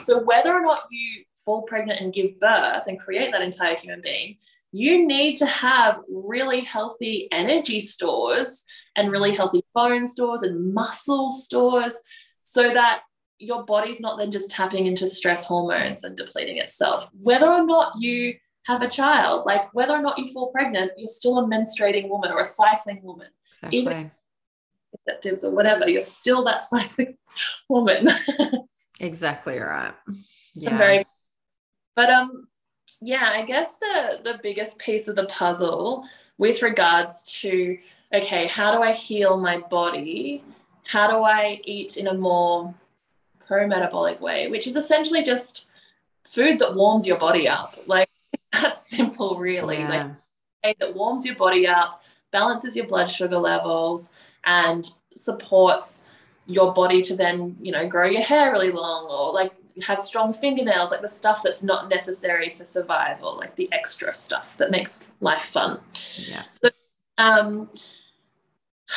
so 0.00 0.22
whether 0.22 0.52
or 0.52 0.60
not 0.60 0.82
you 0.90 1.24
fall 1.44 1.62
pregnant 1.62 2.00
and 2.00 2.12
give 2.12 2.38
birth 2.38 2.84
and 2.86 3.00
create 3.00 3.32
that 3.32 3.42
entire 3.42 3.76
human 3.76 4.00
being, 4.00 4.36
you 4.70 5.06
need 5.06 5.36
to 5.36 5.46
have 5.46 6.00
really 6.08 6.60
healthy 6.60 7.28
energy 7.32 7.80
stores 7.80 8.64
and 8.96 9.10
really 9.10 9.34
healthy 9.34 9.62
bone 9.74 10.06
stores 10.06 10.42
and 10.42 10.74
muscle 10.74 11.30
stores 11.30 11.98
so 12.42 12.74
that 12.74 13.00
your 13.38 13.64
body's 13.64 14.00
not 14.00 14.18
then 14.18 14.30
just 14.30 14.50
tapping 14.50 14.86
into 14.86 15.06
stress 15.08 15.46
hormones 15.46 16.04
and 16.04 16.16
depleting 16.16 16.58
itself. 16.58 17.08
Whether 17.20 17.48
or 17.48 17.64
not 17.64 17.92
you 17.98 18.34
have 18.66 18.82
a 18.82 18.88
child, 18.88 19.46
like 19.46 19.72
whether 19.72 19.94
or 19.94 20.02
not 20.02 20.18
you 20.18 20.30
fall 20.32 20.50
pregnant, 20.50 20.92
you're 20.98 21.06
still 21.06 21.38
a 21.38 21.44
menstruating 21.44 22.08
woman 22.08 22.30
or 22.30 22.40
a 22.40 22.44
cycling 22.44 23.00
woman. 23.02 23.28
Exactly. 23.52 23.78
Even 23.78 24.10
or 25.44 25.50
whatever, 25.50 25.88
you're 25.88 26.02
still 26.02 26.44
that 26.44 26.62
cycling 26.62 27.16
woman. 27.68 28.08
Exactly 29.00 29.58
right. 29.58 29.94
Yeah. 30.54 30.76
Very, 30.76 31.04
but 31.94 32.10
um 32.10 32.48
yeah, 33.00 33.30
I 33.32 33.44
guess 33.44 33.76
the 33.76 34.18
the 34.24 34.40
biggest 34.42 34.76
piece 34.78 35.06
of 35.06 35.14
the 35.14 35.26
puzzle 35.26 36.04
with 36.36 36.62
regards 36.62 37.22
to 37.42 37.78
okay, 38.12 38.48
how 38.48 38.72
do 38.72 38.82
I 38.82 38.90
heal 38.90 39.36
my 39.36 39.58
body? 39.58 40.42
How 40.84 41.08
do 41.08 41.22
I 41.22 41.60
eat 41.64 41.96
in 41.96 42.08
a 42.08 42.14
more 42.14 42.74
pro-metabolic 43.48 44.20
way, 44.20 44.46
which 44.48 44.66
is 44.66 44.76
essentially 44.76 45.22
just 45.22 45.64
food 46.24 46.58
that 46.58 46.76
warms 46.76 47.06
your 47.06 47.18
body 47.18 47.48
up. 47.48 47.74
Like 47.86 48.08
that's 48.52 48.88
simple, 48.88 49.38
really. 49.38 49.78
Yeah. 49.78 50.10
Like 50.62 50.78
that 50.78 50.94
warms 50.94 51.24
your 51.24 51.34
body 51.34 51.66
up, 51.66 52.02
balances 52.30 52.76
your 52.76 52.86
blood 52.86 53.10
sugar 53.10 53.38
levels, 53.38 54.12
and 54.44 54.88
supports 55.14 56.04
your 56.46 56.72
body 56.72 57.02
to 57.02 57.16
then, 57.16 57.56
you 57.60 57.72
know, 57.72 57.86
grow 57.86 58.06
your 58.06 58.22
hair 58.22 58.52
really 58.52 58.70
long 58.70 59.06
or 59.10 59.32
like 59.32 59.52
have 59.82 60.00
strong 60.00 60.32
fingernails, 60.32 60.90
like 60.90 61.02
the 61.02 61.08
stuff 61.08 61.42
that's 61.42 61.62
not 61.62 61.88
necessary 61.88 62.54
for 62.56 62.64
survival, 62.64 63.36
like 63.36 63.54
the 63.56 63.68
extra 63.72 64.12
stuff 64.14 64.56
that 64.56 64.70
makes 64.70 65.08
life 65.20 65.42
fun. 65.42 65.80
Yeah. 66.16 66.42
So 66.50 66.70
um 67.18 67.68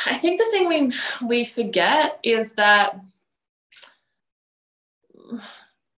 I 0.06 0.14
think 0.14 0.38
the 0.38 0.46
thing 0.50 0.68
we 0.68 0.90
we 1.26 1.44
forget 1.44 2.18
is 2.22 2.54
that 2.54 2.98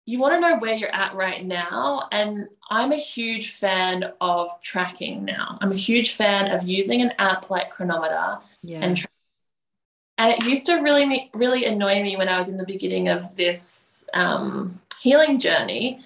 you 0.04 0.18
want 0.18 0.34
to 0.34 0.40
know 0.40 0.58
where 0.58 0.74
you're 0.74 0.94
at 0.94 1.14
right 1.14 1.44
now 1.44 2.08
and 2.12 2.48
i'm 2.70 2.92
a 2.92 2.96
huge 2.96 3.52
fan 3.52 4.04
of 4.20 4.50
tracking 4.62 5.24
now 5.24 5.58
i'm 5.60 5.72
a 5.72 5.76
huge 5.76 6.14
fan 6.14 6.50
of 6.50 6.66
using 6.66 7.02
an 7.02 7.12
app 7.18 7.50
like 7.50 7.70
Cronometer 7.70 8.38
yeah. 8.62 8.80
and 8.80 8.96
And 10.22 10.30
it 10.30 10.44
used 10.44 10.66
to 10.66 10.76
really, 10.76 11.28
really 11.34 11.64
annoy 11.64 12.00
me 12.00 12.16
when 12.16 12.28
I 12.28 12.38
was 12.38 12.48
in 12.48 12.56
the 12.56 12.64
beginning 12.64 13.08
of 13.08 13.34
this 13.34 14.04
um, 14.14 14.80
healing 15.00 15.36
journey 15.36 16.00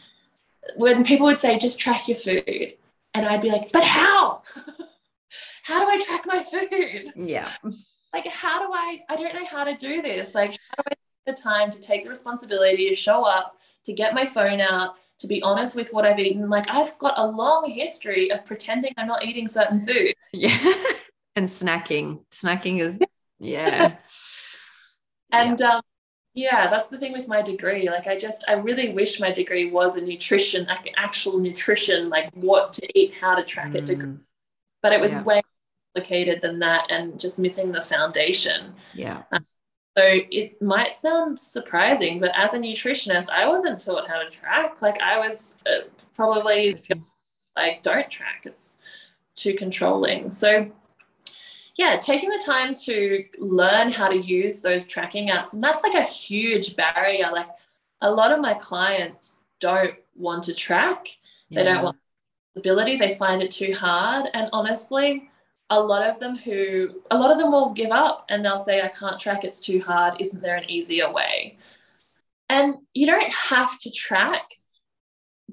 when 0.77 1.05
people 1.05 1.27
would 1.27 1.37
say, 1.37 1.59
just 1.59 1.79
track 1.79 2.09
your 2.09 2.17
food. 2.17 2.73
And 3.13 3.27
I'd 3.27 3.43
be 3.43 3.51
like, 3.51 3.71
but 3.73 3.85
how? 3.85 4.41
how 5.65 5.85
do 5.85 5.91
I 5.91 6.01
track 6.03 6.25
my 6.25 6.43
food? 6.43 7.13
Yeah. 7.15 7.53
Like, 8.15 8.27
how 8.29 8.67
do 8.67 8.73
I, 8.73 9.01
I 9.11 9.17
don't 9.17 9.35
know 9.35 9.45
how 9.45 9.65
to 9.65 9.77
do 9.77 10.01
this. 10.01 10.35
Like, 10.35 10.53
how 10.71 10.83
do 10.83 10.93
I 10.93 10.95
take 10.95 11.37
the 11.37 11.43
time 11.43 11.69
to 11.69 11.79
take 11.79 12.05
the 12.05 12.09
responsibility 12.09 12.89
to 12.89 12.95
show 12.95 13.23
up, 13.23 13.59
to 13.85 13.93
get 13.93 14.15
my 14.15 14.25
phone 14.25 14.63
out, 14.63 14.95
to 15.19 15.27
be 15.27 15.43
honest 15.43 15.77
with 15.77 15.93
what 15.93 16.07
I've 16.07 16.19
eaten? 16.19 16.49
Like, 16.49 16.71
I've 16.71 16.99
got 16.99 17.19
a 17.19 17.27
long 17.27 17.71
history 17.71 18.33
of 18.33 18.47
pretending 18.47 18.95
I'm 18.97 19.09
not 19.09 19.27
eating 19.27 19.47
certain 19.47 19.87
food. 19.87 20.15
Yeah. 20.33 20.59
and 21.35 21.49
snacking. 21.49 22.25
Snacking 22.31 22.81
is, 22.81 22.99
yeah. 23.39 23.97
and, 25.33 25.59
yeah. 25.61 25.77
um, 25.77 25.83
yeah, 26.35 26.69
that's 26.69 26.89
the 26.89 26.99
thing 26.99 27.13
with 27.13 27.29
my 27.29 27.41
degree. 27.41 27.89
Like, 27.89 28.07
I 28.07 28.17
just, 28.19 28.45
I 28.47 28.53
really 28.53 28.91
wish 28.91 29.19
my 29.19 29.33
degree 29.33 29.71
was 29.71 29.97
a 29.97 30.03
nutrition, 30.03 30.67
like 30.67 30.93
actual 30.97 31.39
nutrition, 31.39 32.11
like 32.11 32.31
what 32.35 32.75
to 32.75 32.99
eat, 32.99 33.15
how 33.19 33.35
to 33.35 33.43
track 33.43 33.73
mm. 33.73 33.77
it 33.77 33.87
degree. 33.87 34.17
But 34.83 34.93
it 34.93 35.01
was 35.01 35.13
yeah. 35.13 35.23
way 35.23 35.43
complicated 35.95 36.43
than 36.43 36.59
that 36.59 36.91
and 36.91 37.19
just 37.19 37.39
missing 37.39 37.73
the 37.73 37.81
foundation. 37.81 38.75
Yeah. 38.93 39.23
Um, 39.33 39.47
so 39.97 40.05
it 40.05 40.61
might 40.61 40.93
sound 40.93 41.41
surprising, 41.41 42.21
but 42.21 42.33
as 42.37 42.53
a 42.53 42.59
nutritionist, 42.59 43.31
I 43.31 43.49
wasn't 43.49 43.81
taught 43.81 44.07
how 44.07 44.23
to 44.23 44.29
track. 44.29 44.83
Like, 44.83 45.01
I 45.01 45.19
was 45.19 45.57
uh, 45.67 45.89
probably 46.15 46.77
like, 47.57 47.83
don't 47.83 48.11
track. 48.11 48.43
It's 48.45 48.79
too 49.37 49.55
controlling. 49.55 50.29
So 50.29 50.71
yeah, 51.77 51.99
taking 51.99 52.31
the 52.31 52.43
time 52.45 52.75
to 52.75 53.25
learn 53.39 53.93
how 53.93 54.09
to 54.09 54.17
use 54.17 54.63
those 54.63 54.89
tracking 54.89 55.29
apps. 55.29 55.53
And 55.53 55.63
that's 55.63 55.83
like 55.83 55.95
a 55.95 56.03
huge 56.03 56.75
barrier. 56.75 57.29
Like 57.31 57.49
a 58.01 58.11
lot 58.11 58.33
of 58.33 58.41
my 58.41 58.55
clients 58.55 59.35
don't 59.61 59.95
want 60.15 60.45
to 60.45 60.55
track, 60.55 61.09
they 61.51 61.65
yeah. 61.65 61.75
don't 61.75 61.85
want 61.85 61.97
ability, 62.57 62.97
they 62.97 63.15
find 63.15 63.43
it 63.43 63.51
too 63.51 63.75
hard. 63.75 64.27
And 64.33 64.49
honestly, 64.53 65.31
a 65.69 65.79
lot 65.79 66.09
of 66.09 66.19
them 66.19 66.37
who 66.37 67.03
a 67.11 67.19
lot 67.19 67.31
of 67.31 67.39
them 67.39 67.51
will 67.51 67.73
give 67.73 67.91
up 67.91 68.25
and 68.29 68.45
they'll 68.45 68.59
say, 68.59 68.81
I 68.81 68.89
can't 68.89 69.21
track, 69.21 69.45
it's 69.45 69.61
too 69.61 69.81
hard. 69.81 70.21
Isn't 70.21 70.41
there 70.41 70.57
an 70.57 70.71
easier 70.71 71.13
way? 71.13 71.59
And 72.49 72.77
you 72.95 73.07
don't 73.07 73.33
have 73.33 73.79
to 73.81 73.91
track 73.91 74.49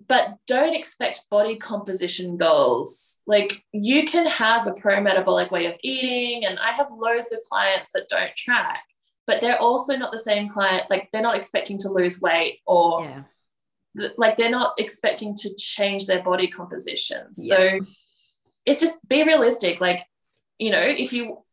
but 0.07 0.37
don't 0.47 0.75
expect 0.75 1.25
body 1.29 1.55
composition 1.55 2.37
goals. 2.37 3.19
Like 3.27 3.63
you 3.71 4.05
can 4.05 4.27
have 4.27 4.67
a 4.67 4.73
pro 4.73 5.01
metabolic 5.01 5.51
way 5.51 5.65
of 5.67 5.75
eating, 5.83 6.45
and 6.45 6.59
I 6.59 6.71
have 6.71 6.89
loads 6.91 7.31
of 7.31 7.39
clients 7.49 7.91
that 7.91 8.09
don't 8.09 8.35
track, 8.35 8.83
but 9.27 9.41
they're 9.41 9.61
also 9.61 9.95
not 9.95 10.11
the 10.11 10.19
same 10.19 10.49
client. 10.49 10.89
Like 10.89 11.09
they're 11.11 11.21
not 11.21 11.35
expecting 11.35 11.77
to 11.79 11.89
lose 11.89 12.19
weight 12.21 12.59
or 12.65 13.03
yeah. 13.03 14.09
like 14.17 14.37
they're 14.37 14.49
not 14.49 14.73
expecting 14.77 15.35
to 15.37 15.53
change 15.55 16.07
their 16.07 16.23
body 16.23 16.47
composition. 16.47 17.27
Yeah. 17.37 17.55
So 17.55 17.79
it's 18.65 18.81
just 18.81 19.07
be 19.07 19.23
realistic. 19.23 19.79
Like, 19.79 20.05
you 20.57 20.71
know, 20.71 20.81
if 20.81 21.13
you 21.13 21.43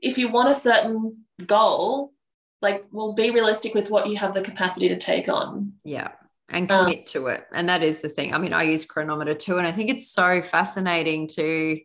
if 0.00 0.18
you 0.18 0.28
want 0.28 0.50
a 0.50 0.54
certain 0.54 1.24
goal, 1.46 2.12
like 2.60 2.84
well, 2.90 3.12
be 3.12 3.30
realistic 3.30 3.72
with 3.74 3.88
what 3.88 4.08
you 4.08 4.16
have 4.16 4.34
the 4.34 4.42
capacity 4.42 4.88
to 4.88 4.96
take 4.96 5.28
on. 5.28 5.74
Yeah 5.84 6.10
and 6.54 6.70
um, 6.70 6.84
commit 6.84 7.06
to 7.08 7.26
it. 7.26 7.44
And 7.52 7.68
that 7.68 7.82
is 7.82 8.00
the 8.00 8.08
thing. 8.08 8.32
I 8.32 8.38
mean, 8.38 8.52
I 8.52 8.62
use 8.62 8.84
Cronometer 8.84 9.34
too, 9.34 9.58
and 9.58 9.66
I 9.66 9.72
think 9.72 9.90
it's 9.90 10.10
so 10.10 10.40
fascinating 10.40 11.28
to, 11.34 11.80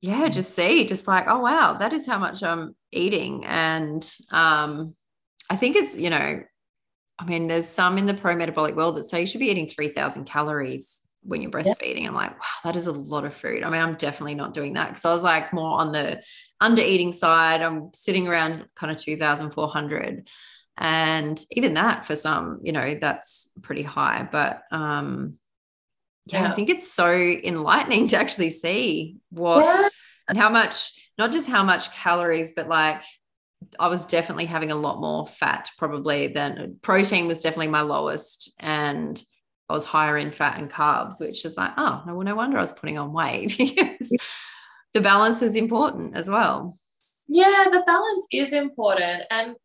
yeah, 0.00 0.28
mm. 0.28 0.32
just 0.32 0.54
see, 0.54 0.86
just 0.86 1.08
like, 1.08 1.26
oh 1.26 1.40
wow, 1.40 1.74
that 1.74 1.92
is 1.92 2.06
how 2.06 2.18
much 2.18 2.42
I'm 2.42 2.74
eating. 2.92 3.44
And 3.44 4.08
um, 4.30 4.94
I 5.50 5.56
think 5.56 5.76
it's, 5.76 5.96
you 5.96 6.10
know, 6.10 6.42
I 7.18 7.24
mean, 7.24 7.48
there's 7.48 7.66
some 7.66 7.98
in 7.98 8.06
the 8.06 8.14
pro 8.14 8.36
metabolic 8.36 8.76
world 8.76 8.96
that 8.96 9.10
say 9.10 9.22
you 9.22 9.26
should 9.26 9.40
be 9.40 9.50
eating 9.50 9.66
3,000 9.66 10.24
calories 10.24 11.00
when 11.22 11.42
you're 11.42 11.50
breastfeeding. 11.50 12.06
I'm 12.06 12.14
like, 12.14 12.30
wow, 12.30 12.46
that 12.64 12.76
is 12.76 12.86
a 12.86 12.92
lot 12.92 13.24
of 13.24 13.34
food. 13.34 13.64
I 13.64 13.70
mean, 13.70 13.82
I'm 13.82 13.96
definitely 13.96 14.36
not 14.36 14.54
doing 14.54 14.74
that 14.74 14.90
because 14.90 15.04
I 15.04 15.12
was 15.12 15.24
like 15.24 15.52
more 15.52 15.80
on 15.80 15.90
the 15.90 16.22
under 16.60 16.80
eating 16.80 17.10
side. 17.10 17.60
I'm 17.60 17.90
sitting 17.92 18.28
around 18.28 18.66
kind 18.76 18.92
of 18.92 18.98
2,400 18.98 20.28
and 20.78 21.44
even 21.50 21.74
that 21.74 22.04
for 22.04 22.14
some 22.14 22.60
you 22.62 22.72
know 22.72 22.96
that's 23.00 23.50
pretty 23.62 23.82
high 23.82 24.26
but 24.30 24.62
um 24.70 25.34
yeah, 26.26 26.42
yeah. 26.42 26.52
i 26.52 26.54
think 26.54 26.70
it's 26.70 26.90
so 26.90 27.12
enlightening 27.12 28.06
to 28.08 28.16
actually 28.16 28.50
see 28.50 29.16
what 29.30 29.74
yeah. 29.74 29.88
and 30.28 30.38
how 30.38 30.48
much 30.48 30.92
not 31.18 31.32
just 31.32 31.48
how 31.48 31.64
much 31.64 31.92
calories 31.92 32.52
but 32.54 32.68
like 32.68 33.02
i 33.80 33.88
was 33.88 34.06
definitely 34.06 34.46
having 34.46 34.70
a 34.70 34.76
lot 34.76 35.00
more 35.00 35.26
fat 35.26 35.68
probably 35.78 36.28
than 36.28 36.76
protein 36.80 37.26
was 37.26 37.42
definitely 37.42 37.66
my 37.66 37.80
lowest 37.80 38.54
and 38.60 39.22
i 39.68 39.72
was 39.72 39.84
higher 39.84 40.16
in 40.16 40.30
fat 40.30 40.60
and 40.60 40.70
carbs 40.70 41.18
which 41.20 41.44
is 41.44 41.56
like 41.56 41.72
oh 41.76 42.02
no, 42.06 42.22
no 42.22 42.36
wonder 42.36 42.56
i 42.56 42.60
was 42.60 42.72
putting 42.72 42.98
on 42.98 43.12
weight 43.12 43.54
because 43.58 44.16
the 44.94 45.00
balance 45.00 45.42
is 45.42 45.56
important 45.56 46.16
as 46.16 46.28
well 46.28 46.72
yeah 47.26 47.64
the 47.72 47.82
balance 47.84 48.26
is 48.32 48.52
important 48.52 49.24
and 49.32 49.56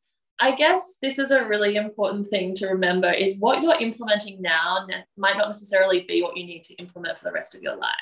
I 0.43 0.51
guess 0.51 0.97
this 1.01 1.19
is 1.19 1.31
a 1.31 1.45
really 1.45 1.77
important 1.77 2.27
thing 2.27 2.53
to 2.55 2.67
remember 2.67 3.09
is 3.09 3.39
what 3.39 3.63
you're 3.63 3.79
implementing 3.79 4.41
now 4.41 4.85
might 5.15 5.37
not 5.37 5.47
necessarily 5.47 6.01
be 6.01 6.21
what 6.21 6.35
you 6.35 6.45
need 6.45 6.63
to 6.63 6.73
implement 6.73 7.17
for 7.17 7.23
the 7.23 7.31
rest 7.31 7.55
of 7.55 7.61
your 7.61 7.77
life. 7.77 7.93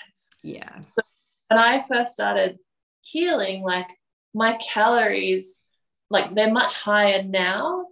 Yeah. 0.42 0.80
So 0.80 1.04
when 1.50 1.60
I 1.60 1.80
first 1.82 2.14
started 2.14 2.58
healing, 3.02 3.62
like 3.62 3.90
my 4.34 4.58
calories, 4.74 5.62
like 6.10 6.32
they're 6.32 6.52
much 6.52 6.78
higher 6.78 7.22
now, 7.22 7.86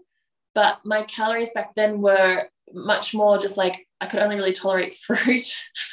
but 0.55 0.79
my 0.83 1.03
calories 1.03 1.51
back 1.53 1.75
then 1.75 2.01
were 2.01 2.49
much 2.73 3.13
more 3.13 3.37
just 3.37 3.55
like 3.55 3.87
I 4.01 4.07
could 4.07 4.19
only 4.19 4.35
really 4.35 4.53
tolerate 4.53 4.95
fruit. 5.05 5.45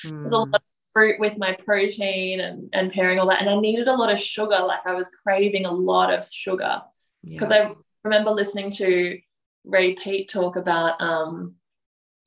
Mm. 0.06 0.12
There's 0.12 0.32
a 0.32 0.38
lot 0.38 0.54
of 0.54 0.62
fruit 0.94 1.20
with 1.20 1.36
my 1.36 1.52
protein 1.52 2.40
and, 2.40 2.70
and 2.72 2.90
pairing 2.90 3.18
all 3.18 3.28
that. 3.28 3.42
And 3.42 3.50
I 3.50 3.60
needed 3.60 3.86
a 3.86 3.96
lot 3.96 4.10
of 4.10 4.18
sugar. 4.18 4.60
Like 4.66 4.86
I 4.86 4.94
was 4.94 5.10
craving 5.10 5.66
a 5.66 5.72
lot 5.72 6.10
of 6.10 6.26
sugar 6.26 6.80
because 7.22 7.50
yeah. 7.50 7.72
I 7.72 7.74
remember 8.06 8.30
listening 8.30 8.70
to 8.72 9.18
Ray 9.64 9.94
Peat 9.94 10.28
talk 10.28 10.56
about 10.56 11.00
um, 11.00 11.56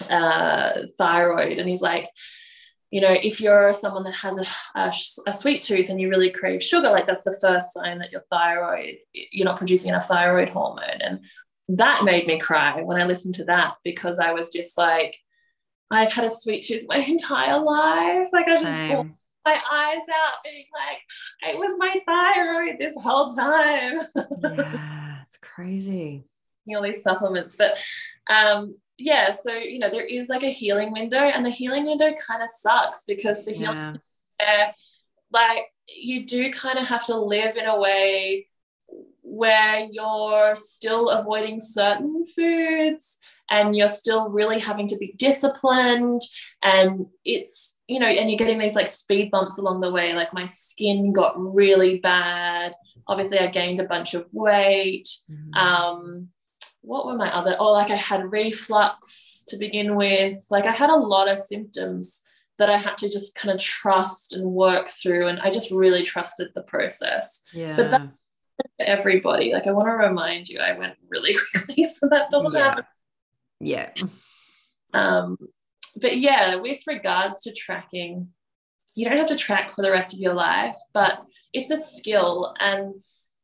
uh, 0.10 0.82
thyroid, 0.98 1.58
and 1.58 1.68
he's 1.68 1.82
like, 1.82 2.08
you 2.92 3.02
know, 3.02 3.12
if 3.12 3.40
you're 3.40 3.74
someone 3.74 4.04
that 4.04 4.16
has 4.16 4.38
a, 4.38 4.46
a, 4.80 4.94
a, 5.28 5.34
sweet 5.34 5.62
tooth 5.62 5.90
and 5.90 6.02
you 6.02 6.10
really 6.10 6.32
crave 6.32 6.64
sugar, 6.64 6.90
like 6.90 7.06
that's 7.06 7.24
the 7.24 7.38
first 7.40 7.72
sign 7.74 8.00
that 8.00 8.12
your 8.12 8.24
thyroid, 8.32 8.96
you're 9.14 9.46
not 9.46 9.58
producing 9.58 9.90
enough 9.90 10.08
thyroid 10.08 10.50
hormone. 10.50 11.00
And 11.00 11.20
that 11.68 12.04
made 12.04 12.26
me 12.26 12.40
cry 12.40 12.82
when 12.82 13.00
I 13.00 13.06
listened 13.06 13.36
to 13.36 13.44
that 13.46 13.76
because 13.84 14.18
I 14.18 14.32
was 14.32 14.50
just 14.50 14.76
like, 14.76 15.16
I've 15.92 16.12
had 16.12 16.26
a 16.26 16.32
sweet 16.32 16.66
tooth 16.66 16.86
my 16.88 16.98
entire 17.08 17.60
life. 17.60 18.30
Like 18.34 18.48
I 18.48 18.54
just 18.54 18.64
Same. 18.64 19.14
my 19.46 19.62
eyes 19.72 20.02
out 20.12 20.44
being 20.44 20.66
like, 20.74 21.54
it 21.54 21.60
was 21.60 21.76
my 21.78 22.02
thyroid 22.08 22.80
this 22.80 22.96
whole 23.00 23.30
time. 23.30 24.02
Yeah 24.42 25.19
crazy. 25.38 26.26
All 26.76 26.84
these 26.84 27.02
supplements, 27.02 27.56
but 27.58 27.80
um, 28.30 28.76
yeah, 29.00 29.32
so 29.32 29.54
you 29.54 29.80
know 29.80 29.90
there 29.90 30.06
is 30.06 30.30
like 30.30 30.44
a 30.44 30.52
healing 30.52 30.92
window, 30.92 31.18
and 31.18 31.44
the 31.44 31.50
healing 31.50 31.86
window 31.86 32.14
kind 32.14 32.44
of 32.44 32.50
sucks 32.50 33.06
because 33.06 33.44
the 33.44 33.54
healing, 33.54 33.98
yeah. 34.40 34.72
like 35.32 35.64
you 35.88 36.28
do 36.28 36.52
kind 36.52 36.78
of 36.78 36.88
have 36.88 37.06
to 37.08 37.18
live 37.18 37.58
in 37.58 37.66
a 37.66 37.80
way 37.80 38.48
where 39.22 39.88
you're 39.92 40.56
still 40.56 41.10
avoiding 41.10 41.60
certain 41.60 42.26
foods 42.26 43.20
and 43.50 43.76
you're 43.76 43.90
still 43.90 44.30
really 44.30 44.60
having 44.60 44.88
to 44.88 44.98
be 44.98 45.14
disciplined. 45.18 46.22
And 46.64 47.08
it's 47.26 47.76
you 47.88 48.00
know 48.00 48.08
and 48.08 48.30
you're 48.30 48.38
getting 48.38 48.60
these 48.60 48.76
like 48.76 48.88
speed 48.88 49.32
bumps 49.32 49.58
along 49.58 49.82
the 49.82 49.92
way 49.92 50.14
like 50.14 50.34
my 50.34 50.46
skin 50.46 51.12
got 51.12 51.34
really 51.38 51.98
bad. 52.00 52.74
Obviously 53.08 53.40
i 53.40 53.48
gained 53.48 53.80
a 53.80 53.86
bunch 53.86 54.14
of 54.14 54.28
weight. 54.32 55.08
Mm-hmm. 55.30 55.54
um 55.56 56.30
what 56.82 57.06
were 57.06 57.18
my 57.18 57.34
other 57.36 57.58
oh 57.60 57.74
like 57.74 57.92
i 57.92 57.96
had 57.96 58.32
reflux 58.32 59.44
to 59.50 59.58
begin 59.58 59.96
with. 59.96 60.38
Like 60.50 60.66
i 60.66 60.72
had 60.72 60.90
a 60.90 60.96
lot 60.96 61.28
of 61.28 61.40
symptoms 61.40 62.22
that 62.60 62.70
i 62.70 62.78
had 62.78 62.98
to 62.98 63.10
just 63.10 63.36
kind 63.36 63.54
of 63.54 63.60
trust 63.60 64.36
and 64.36 64.46
work 64.46 64.88
through 64.88 65.28
and 65.28 65.40
i 65.40 65.50
just 65.50 65.72
really 65.72 66.04
trusted 66.04 66.50
the 66.54 66.62
process. 66.64 67.44
Yeah. 67.54 67.76
But 67.76 67.92
that 67.92 68.10
for 68.78 68.86
everybody. 68.86 69.54
Like 69.54 69.66
i 69.66 69.72
want 69.72 69.88
to 69.88 69.94
remind 69.94 70.48
you 70.48 70.60
i 70.60 70.78
went 70.78 70.94
really 71.10 71.36
quickly 71.52 71.86
so 71.86 72.08
that 72.10 72.30
doesn't 72.30 72.54
yeah. 72.54 72.70
happen 72.70 72.86
yeah. 73.60 73.92
Um, 74.94 75.38
but 75.96 76.18
yeah, 76.18 76.56
with 76.56 76.82
regards 76.88 77.42
to 77.42 77.54
tracking, 77.54 78.30
you 78.96 79.06
don't 79.06 79.18
have 79.18 79.28
to 79.28 79.36
track 79.36 79.72
for 79.72 79.82
the 79.82 79.92
rest 79.92 80.14
of 80.14 80.20
your 80.20 80.34
life, 80.34 80.78
but 80.94 81.22
it's 81.54 81.72
a 81.72 81.78
skill. 81.78 82.54
And 82.60 82.96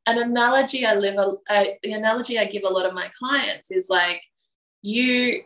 an 0.06 0.18
analogy 0.18 0.86
I 0.86 0.96
live, 0.96 1.18
uh, 1.18 1.66
the 1.84 1.94
analogy 1.94 2.38
I 2.38 2.46
give 2.46 2.64
a 2.64 2.70
lot 2.70 2.86
of 2.86 2.94
my 2.94 3.10
clients 3.18 3.72
is 3.72 3.88
like, 3.90 4.22
you 4.82 5.42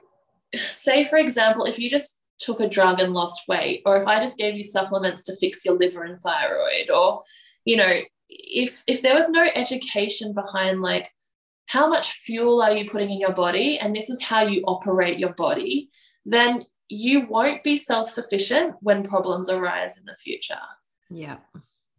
say, 0.56 1.04
for 1.04 1.18
example, 1.18 1.66
if 1.66 1.80
you 1.80 1.90
just 1.90 2.20
took 2.40 2.60
a 2.60 2.70
drug 2.70 3.00
and 3.00 3.14
lost 3.14 3.44
weight, 3.48 3.82
or 3.86 3.98
if 3.98 4.08
I 4.08 4.20
just 4.20 4.38
gave 4.38 4.56
you 4.56 4.64
supplements 4.64 5.24
to 5.26 5.36
fix 5.38 5.66
your 5.66 5.78
liver 5.78 6.04
and 6.04 6.22
thyroid, 6.22 6.90
or, 6.90 7.22
you 7.66 7.78
know, 7.78 8.00
if 8.30 8.84
if 8.88 9.02
there 9.02 9.16
was 9.16 9.30
no 9.30 9.48
education 9.56 10.34
behind 10.34 10.82
like 10.82 11.10
how 11.70 11.88
much 11.88 12.14
fuel 12.14 12.64
are 12.64 12.72
you 12.72 12.90
putting 12.90 13.12
in 13.12 13.20
your 13.20 13.34
body 13.34 13.78
and 13.78 13.96
this 13.96 14.10
is 14.10 14.24
how 14.24 14.42
you 14.42 14.64
operate 14.66 15.20
your 15.20 15.34
body 15.34 15.90
then 16.26 16.64
you 16.90 17.28
won't 17.28 17.64
be 17.64 17.78
self-sufficient 17.78 18.76
when 18.82 19.04
problems 19.04 19.48
arise 19.48 19.98
in 19.98 20.06
the 20.06 20.16
future. 20.16 20.60
Yeah. 21.12 21.38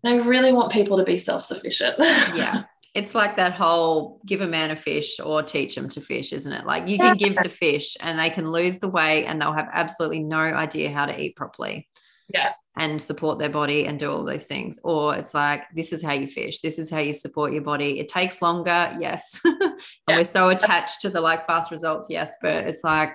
I 0.04 0.16
really 0.16 0.52
want 0.52 0.72
people 0.72 0.96
to 0.98 1.04
be 1.04 1.16
self-sufficient. 1.16 1.96
Yeah. 2.34 2.64
It's 2.92 3.14
like 3.14 3.36
that 3.36 3.52
whole 3.52 4.20
give 4.26 4.40
a 4.40 4.48
man 4.48 4.72
a 4.72 4.76
fish 4.76 5.20
or 5.20 5.44
teach 5.44 5.76
him 5.76 5.88
to 5.90 6.00
fish 6.00 6.32
isn't 6.32 6.52
it? 6.52 6.66
Like 6.66 6.88
you 6.88 6.98
can 6.98 7.16
give 7.16 7.36
the 7.40 7.48
fish 7.48 7.96
and 8.00 8.18
they 8.18 8.30
can 8.30 8.50
lose 8.50 8.80
the 8.80 8.88
weight 8.88 9.26
and 9.26 9.40
they'll 9.40 9.52
have 9.52 9.68
absolutely 9.72 10.18
no 10.18 10.40
idea 10.40 10.90
how 10.90 11.06
to 11.06 11.16
eat 11.16 11.36
properly. 11.36 11.88
Yeah 12.34 12.52
and 12.76 13.00
support 13.00 13.38
their 13.38 13.48
body 13.48 13.86
and 13.86 13.98
do 13.98 14.10
all 14.10 14.24
those 14.24 14.46
things. 14.46 14.78
Or 14.84 15.16
it's 15.16 15.34
like, 15.34 15.64
this 15.74 15.92
is 15.92 16.02
how 16.02 16.12
you 16.12 16.28
fish, 16.28 16.60
this 16.60 16.78
is 16.78 16.88
how 16.88 17.00
you 17.00 17.12
support 17.12 17.52
your 17.52 17.62
body. 17.62 17.98
It 17.98 18.08
takes 18.08 18.40
longer, 18.40 18.96
yes. 18.98 19.40
and 19.44 19.72
yeah. 20.08 20.16
we're 20.16 20.24
so 20.24 20.50
attached 20.50 21.02
to 21.02 21.10
the 21.10 21.20
like 21.20 21.46
fast 21.46 21.70
results, 21.70 22.08
yes. 22.08 22.34
But 22.40 22.68
it's 22.68 22.84
like, 22.84 23.12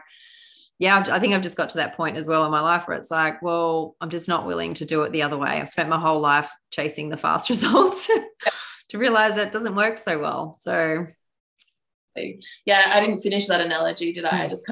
yeah, 0.78 1.06
I 1.10 1.20
think 1.20 1.34
I've 1.34 1.42
just 1.42 1.56
got 1.56 1.70
to 1.70 1.78
that 1.78 1.96
point 1.96 2.18
as 2.18 2.28
well 2.28 2.44
in 2.44 2.52
my 2.52 2.60
life 2.60 2.88
where 2.88 2.98
it's 2.98 3.10
like, 3.10 3.42
well, 3.42 3.96
I'm 4.02 4.10
just 4.10 4.28
not 4.28 4.46
willing 4.46 4.74
to 4.76 4.86
do 4.86 5.04
it 5.04 5.14
the 5.14 5.22
other 5.22 5.38
way. 5.38 5.48
I've 5.48 5.70
spent 5.70 5.88
my 5.88 6.00
whole 6.00 6.20
life 6.20 6.52
chasing 6.72 7.08
the 7.10 7.18
fast 7.18 7.50
results 7.50 8.10
to 8.90 8.98
realize 8.98 9.36
that 9.36 9.54
doesn't 9.54 9.76
work 9.76 9.98
so 9.98 10.20
well. 10.20 10.54
So, 10.54 11.06
yeah, 12.66 12.92
I 12.94 13.00
didn't 13.00 13.20
finish 13.20 13.48
that 13.48 13.62
analogy, 13.62 14.12
did 14.12 14.26
I? 14.26 14.44
I 14.44 14.48
just 14.48 14.70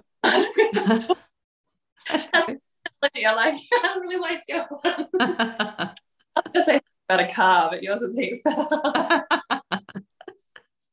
I 3.04 3.34
like, 3.36 3.56
I 3.74 3.98
really 4.00 4.18
like 4.18 4.44
your 4.48 4.66
one. 4.66 5.08
I'm 5.20 6.52
gonna 6.54 6.66
say 6.66 6.82
about 7.10 7.30
a 7.30 7.34
car, 7.34 7.70
but 7.72 7.84
yours 7.84 8.02
is 8.02 8.18
heaps 8.18 8.42
better. 8.46 9.26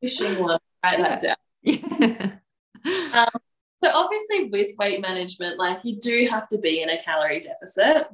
Fishing 0.01 0.43
one, 0.43 0.59
write 0.85 0.99
that 0.99 1.21
down. 1.21 1.37
Yeah. 1.63 2.33
Um, 3.13 3.41
so 3.83 3.91
obviously 3.93 4.45
with 4.45 4.77
weight 4.79 5.01
management, 5.01 5.59
like 5.59 5.85
you 5.85 5.99
do 5.99 6.27
have 6.31 6.49
to 6.49 6.59
be 6.59 6.83
in 6.83 6.91
a 6.91 6.99
calorie 6.99 7.41
deficit. 7.41 8.09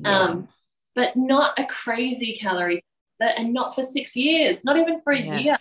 Yeah. 0.00 0.18
Um, 0.20 0.48
but 0.94 1.16
not 1.16 1.58
a 1.58 1.64
crazy 1.64 2.34
calorie 2.34 2.84
deficit 3.18 3.38
and 3.38 3.52
not 3.52 3.74
for 3.74 3.82
six 3.82 4.16
years, 4.16 4.64
not 4.64 4.76
even 4.76 5.00
for 5.00 5.12
a 5.12 5.20
yes. 5.20 5.42
year. 5.42 5.56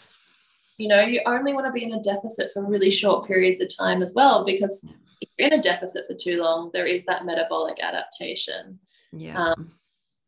You 0.77 0.87
know, 0.87 1.01
you 1.01 1.21
only 1.25 1.53
want 1.53 1.67
to 1.67 1.71
be 1.71 1.83
in 1.83 1.93
a 1.93 2.01
deficit 2.01 2.51
for 2.53 2.63
really 2.63 2.89
short 2.89 3.27
periods 3.27 3.61
of 3.61 3.75
time 3.75 4.01
as 4.01 4.13
well, 4.15 4.43
because 4.43 4.85
if 5.21 5.29
you're 5.37 5.47
in 5.47 5.59
a 5.59 5.61
deficit 5.61 6.05
for 6.07 6.15
too 6.15 6.41
long, 6.41 6.71
there 6.73 6.85
is 6.85 7.05
that 7.05 7.25
metabolic 7.25 7.77
adaptation. 7.81 8.79
Yeah. 9.13 9.37
Um, 9.37 9.71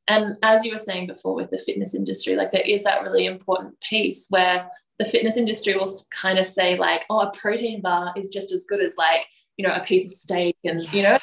and 0.08 0.36
as 0.44 0.66
you 0.66 0.72
were 0.72 0.80
saying 0.80 1.08
before 1.08 1.34
with 1.34 1.50
the 1.50 1.58
fitness 1.58 1.96
industry, 1.96 2.36
like 2.36 2.52
there 2.52 2.62
is 2.66 2.84
that 2.84 3.04
really 3.04 3.26
important 3.26 3.80
piece 3.82 4.28
where 4.30 4.68
the 5.00 5.06
fitness 5.06 5.38
industry 5.38 5.76
will 5.76 5.90
kind 6.12 6.38
of 6.38 6.46
say, 6.46 6.76
like, 6.76 7.06
oh, 7.10 7.22
a 7.22 7.32
protein 7.32 7.82
bar 7.82 8.14
is 8.18 8.30
just 8.30 8.52
as 8.52 8.66
good 8.66 8.84
as 8.84 8.96
like, 8.98 9.26
you 9.58 9.66
know, 9.66 9.74
a 9.74 9.84
piece 9.84 10.06
of 10.06 10.12
steak. 10.12 10.58
And, 10.66 10.82
you 10.94 11.04
know, 11.04 11.18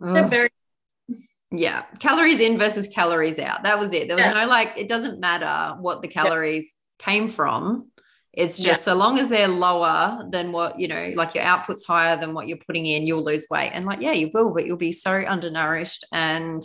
they're 0.00 0.26
very 0.26 0.50
yeah 1.50 1.82
calories 2.00 2.40
in 2.40 2.58
versus 2.58 2.88
calories 2.88 3.38
out 3.38 3.62
that 3.62 3.78
was 3.78 3.92
it 3.92 4.08
there 4.08 4.16
was 4.16 4.24
yeah. 4.24 4.32
no 4.32 4.46
like 4.46 4.72
it 4.76 4.88
doesn't 4.88 5.20
matter 5.20 5.80
what 5.80 6.02
the 6.02 6.08
calories 6.08 6.74
yeah. 6.98 7.04
came 7.04 7.28
from 7.28 7.90
it's 8.36 8.56
just 8.56 8.66
yeah. 8.66 8.74
so 8.74 8.94
long 8.94 9.18
as 9.18 9.28
they're 9.28 9.48
lower 9.48 10.26
than 10.30 10.50
what, 10.50 10.78
you 10.78 10.88
know, 10.88 11.12
like 11.14 11.34
your 11.34 11.44
output's 11.44 11.84
higher 11.84 12.18
than 12.18 12.34
what 12.34 12.48
you're 12.48 12.58
putting 12.58 12.86
in, 12.86 13.06
you'll 13.06 13.24
lose 13.24 13.46
weight. 13.50 13.70
And 13.72 13.84
like, 13.84 14.00
yeah, 14.00 14.12
you 14.12 14.30
will, 14.34 14.52
but 14.52 14.66
you'll 14.66 14.76
be 14.76 14.92
so 14.92 15.22
undernourished 15.26 16.04
and 16.12 16.62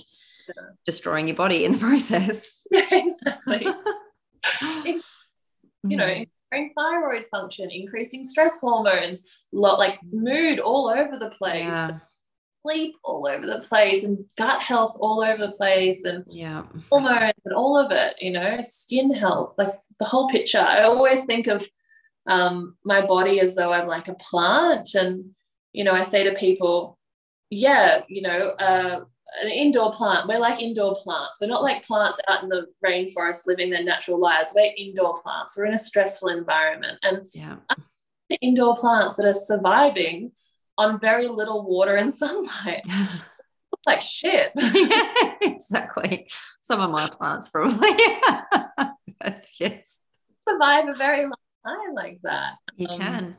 destroying 0.85 1.27
your 1.27 1.37
body 1.37 1.65
in 1.65 1.73
the 1.73 1.77
process. 1.87 2.67
Exactly. 2.91 3.67
you 5.83 5.97
know, 5.97 6.05
mm. 6.05 6.27
impairing 6.51 6.73
thyroid 6.75 7.25
function, 7.29 7.69
increasing 7.71 8.23
stress 8.23 8.59
hormones, 8.59 9.27
lot 9.51 9.79
like 9.79 9.99
mood 10.11 10.59
all 10.59 10.89
over 10.89 11.17
the 11.17 11.29
place. 11.31 11.63
Yeah. 11.63 11.99
Sleep 12.63 12.95
all 13.03 13.25
over 13.27 13.45
the 13.45 13.59
place 13.61 14.03
and 14.03 14.25
gut 14.37 14.61
health 14.61 14.97
all 14.99 15.23
over 15.23 15.47
the 15.47 15.53
place 15.53 16.03
and 16.03 16.25
yeah 16.27 16.63
hormones 16.89 17.33
and 17.45 17.55
all 17.55 17.77
of 17.77 17.91
it, 17.91 18.15
you 18.19 18.31
know, 18.31 18.59
skin 18.61 19.13
health, 19.13 19.53
like 19.57 19.73
the 19.99 20.05
whole 20.05 20.29
picture. 20.29 20.59
I 20.59 20.83
always 20.83 21.25
think 21.25 21.47
of 21.47 21.67
um, 22.29 22.75
my 22.83 23.05
body 23.05 23.39
as 23.39 23.55
though 23.55 23.73
I'm 23.73 23.87
like 23.87 24.07
a 24.07 24.13
plant. 24.15 24.93
And, 24.93 25.31
you 25.73 25.83
know, 25.83 25.93
I 25.93 26.03
say 26.03 26.23
to 26.23 26.33
people, 26.33 26.97
yeah, 27.49 28.01
you 28.07 28.21
know, 28.21 28.49
uh, 28.59 29.01
an 29.43 29.49
indoor 29.49 29.91
plant. 29.91 30.27
We're 30.27 30.39
like 30.39 30.61
indoor 30.61 30.95
plants. 30.95 31.39
We're 31.41 31.47
not 31.47 31.63
like 31.63 31.85
plants 31.85 32.19
out 32.27 32.43
in 32.43 32.49
the 32.49 32.67
rainforest 32.85 33.45
living 33.47 33.69
their 33.69 33.83
natural 33.83 34.19
lives. 34.19 34.53
We're 34.55 34.71
indoor 34.77 35.19
plants. 35.21 35.55
We're 35.57 35.65
in 35.65 35.73
a 35.73 35.79
stressful 35.79 36.29
environment. 36.29 36.99
And 37.03 37.27
yeah. 37.33 37.57
indoor 38.41 38.75
plants 38.77 39.15
that 39.15 39.25
are 39.25 39.33
surviving 39.33 40.31
on 40.79 40.99
very 40.99 41.27
little 41.27 41.63
water 41.67 41.95
and 41.95 42.11
sunlight. 42.21 42.83
like 43.85 44.01
shit. 44.01 44.51
yeah, 44.55 45.33
exactly. 45.41 46.27
Some 46.61 46.79
of 46.81 46.89
my 46.89 47.07
plants 47.07 47.49
probably. 47.49 47.89
yes. 49.59 49.99
Survive 50.47 50.87
a 50.87 50.93
very 50.93 51.23
long 51.23 51.33
time 51.65 51.93
like 51.93 52.19
that. 52.23 52.53
You 52.77 52.87
um, 52.87 52.99
can. 52.99 53.35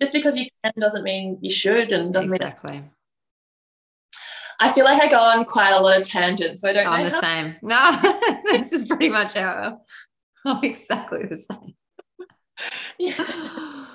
Just 0.00 0.12
because 0.14 0.36
you 0.36 0.46
can 0.64 0.72
doesn't 0.80 1.04
mean 1.04 1.38
you 1.42 1.50
should 1.50 1.92
and 1.92 2.12
doesn't 2.12 2.30
mean 2.30 2.40
exactly. 2.40 2.72
mean 2.72 2.90
I 4.58 4.72
feel 4.72 4.84
like 4.84 5.02
I 5.02 5.08
go 5.08 5.20
on 5.20 5.44
quite 5.44 5.72
a 5.72 5.80
lot 5.80 5.98
of 5.98 6.06
tangents. 6.06 6.62
So 6.62 6.70
I 6.70 6.72
don't 6.72 6.86
I'm 6.86 7.04
the 7.04 7.10
how- 7.10 7.20
same. 7.20 7.56
No, 7.62 8.42
this 8.46 8.72
is 8.72 8.86
pretty 8.86 9.08
much 9.08 9.34
how 9.34 9.74
I'm 10.44 10.64
exactly 10.64 11.26
the 11.26 11.38
same. 11.38 11.74
yeah. 12.98 13.86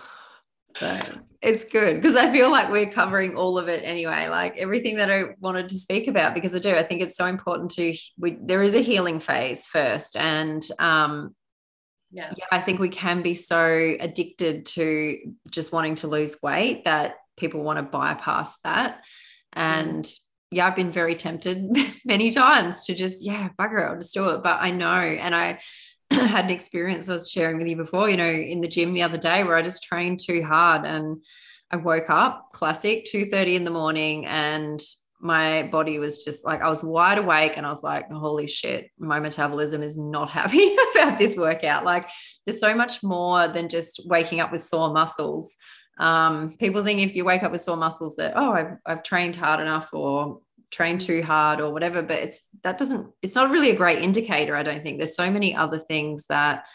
So 0.76 1.00
it's 1.42 1.64
good 1.64 2.02
because 2.02 2.16
I 2.16 2.32
feel 2.32 2.52
like 2.52 2.72
we're 2.72 2.90
covering 2.90 3.38
all 3.38 3.58
of 3.58 3.70
it 3.70 3.82
anyway, 3.84 4.28
like 4.28 4.58
everything 4.58 4.98
that 4.98 5.10
I 5.12 5.26
wanted 5.40 5.70
to 5.70 5.78
speak 5.78 6.08
about 6.08 6.34
because 6.34 6.56
I 6.56 6.60
do. 6.60 6.76
I 6.76 6.84
think 6.84 7.02
it's 7.02 7.16
so 7.16 7.26
important 7.26 7.72
to 7.72 7.96
we, 8.18 8.38
there 8.42 8.62
is 8.62 8.76
a 8.76 8.82
healing 8.82 9.20
phase 9.20 9.68
first, 9.68 10.16
and 10.16 10.66
um, 10.80 11.36
yeah. 12.12 12.34
yeah, 12.36 12.46
I 12.52 12.60
think 12.60 12.80
we 12.80 12.90
can 12.90 13.22
be 13.22 13.36
so 13.36 13.96
addicted 14.00 14.66
to 14.68 15.18
just 15.50 15.72
wanting 15.72 15.96
to 15.96 16.08
lose 16.08 16.42
weight 16.42 16.86
that 16.86 17.16
people 17.38 17.64
want 17.64 17.78
to 17.78 17.84
bypass 17.84 18.60
that, 18.64 19.04
and. 19.54 20.04
Mm. 20.04 20.20
Yeah, 20.52 20.68
I've 20.68 20.76
been 20.76 20.92
very 20.92 21.16
tempted 21.16 21.76
many 22.06 22.32
times 22.32 22.82
to 22.86 22.94
just, 22.94 23.26
yeah, 23.26 23.50
bugger 23.60 23.82
it, 23.82 23.90
I'll 23.90 23.96
just 23.96 24.14
do 24.14 24.30
it. 24.30 24.44
But 24.44 24.62
I 24.62 24.70
know, 24.70 24.86
and 24.86 25.36
I 25.36 25.60
had 26.12 26.46
an 26.46 26.52
experience 26.52 27.10
I 27.10 27.14
was 27.14 27.30
sharing 27.30 27.58
with 27.58 27.68
you 27.68 27.76
before, 27.76 28.10
you 28.10 28.18
know, 28.18 28.30
in 28.30 28.62
the 28.62 28.68
gym 28.68 28.94
the 28.94 29.04
other 29.04 29.18
day 29.18 29.44
where 29.44 29.56
I 29.56 29.62
just 29.62 29.84
trained 29.84 30.20
too 30.20 30.44
hard 30.44 30.86
and 30.86 31.18
I 31.72 31.78
woke 31.78 32.10
up 32.10 32.52
classic 32.54 33.06
2:30 33.12 33.56
in 33.56 33.64
the 33.64 33.72
morning 33.72 34.26
and 34.26 34.82
my 35.20 35.64
body 35.72 35.98
was 35.98 36.24
just 36.24 36.46
like 36.46 36.62
I 36.62 36.70
was 36.70 36.84
wide 36.84 37.18
awake 37.18 37.54
and 37.58 37.66
I 37.66 37.70
was 37.70 37.82
like 37.82 38.12
holy 38.12 38.48
shit 38.48 38.92
my 39.00 39.20
metabolism 39.20 39.82
is 39.82 39.98
not 39.98 40.30
happy 40.40 40.76
about 40.94 41.20
this 41.20 41.36
workout. 41.36 41.86
Like 41.86 42.10
there's 42.46 42.60
so 42.60 42.76
much 42.76 43.02
more 43.02 43.48
than 43.48 43.70
just 43.70 44.02
waking 44.06 44.40
up 44.40 44.52
with 44.52 44.64
sore 44.64 44.94
muscles. 44.94 45.58
Um, 45.98 46.54
people 46.60 46.84
think 46.84 47.00
if 47.00 47.16
you 47.16 47.24
wake 47.24 47.44
up 47.44 47.54
with 47.54 47.62
sore 47.62 47.78
muscles 47.78 48.16
that 48.18 48.34
oh 48.36 48.52
I've, 48.52 48.78
I've 48.86 49.04
trained 49.04 49.36
hard 49.36 49.60
enough 49.60 49.90
or 49.94 50.42
train 50.72 50.98
too 50.98 51.22
hard 51.22 51.60
or 51.60 51.72
whatever 51.72 52.02
but 52.02 52.20
it's 52.20 52.40
that 52.64 52.78
doesn't 52.78 53.08
it's 53.22 53.36
not 53.36 53.52
really 53.52 53.70
a 53.70 53.76
great 53.76 54.02
indicator 54.02 54.56
i 54.56 54.64
don't 54.64 54.84
think. 54.84 54.98
There's 54.98 55.16
so 55.16 55.30
many 55.30 55.56
other 55.56 55.80
things 55.80 56.26
that 56.28 56.66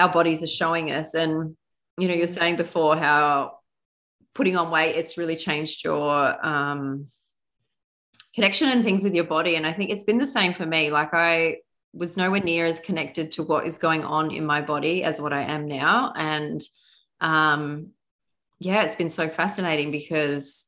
our 0.00 0.10
bodies 0.10 0.42
are 0.42 0.48
showing 0.48 0.90
us. 0.90 1.14
And 1.14 1.56
you 1.98 2.08
know 2.08 2.14
you're 2.14 2.26
saying 2.26 2.56
before 2.56 2.96
how 2.96 3.58
putting 4.34 4.56
on 4.56 4.70
weight 4.70 4.96
it's 4.96 5.18
really 5.18 5.36
changed 5.36 5.84
your 5.84 6.46
um, 6.46 7.06
connection 8.34 8.68
and 8.68 8.82
things 8.82 9.04
with 9.04 9.14
your 9.14 9.24
body. 9.24 9.56
And 9.56 9.66
i 9.66 9.72
think 9.72 9.90
it's 9.90 10.04
been 10.04 10.18
the 10.18 10.26
same 10.26 10.54
for 10.54 10.66
me. 10.66 10.90
Like 10.90 11.12
i 11.12 11.58
was 11.92 12.16
nowhere 12.16 12.40
near 12.40 12.66
as 12.66 12.80
connected 12.80 13.32
to 13.32 13.42
what 13.42 13.66
is 13.66 13.76
going 13.76 14.04
on 14.04 14.30
in 14.30 14.46
my 14.46 14.60
body 14.60 15.02
as 15.02 15.20
what 15.20 15.32
i 15.32 15.42
am 15.42 15.66
now. 15.66 16.12
And 16.16 16.60
um 17.20 17.88
yeah 18.58 18.82
it's 18.82 18.96
been 18.96 19.10
so 19.10 19.28
fascinating 19.28 19.90
because 19.90 20.66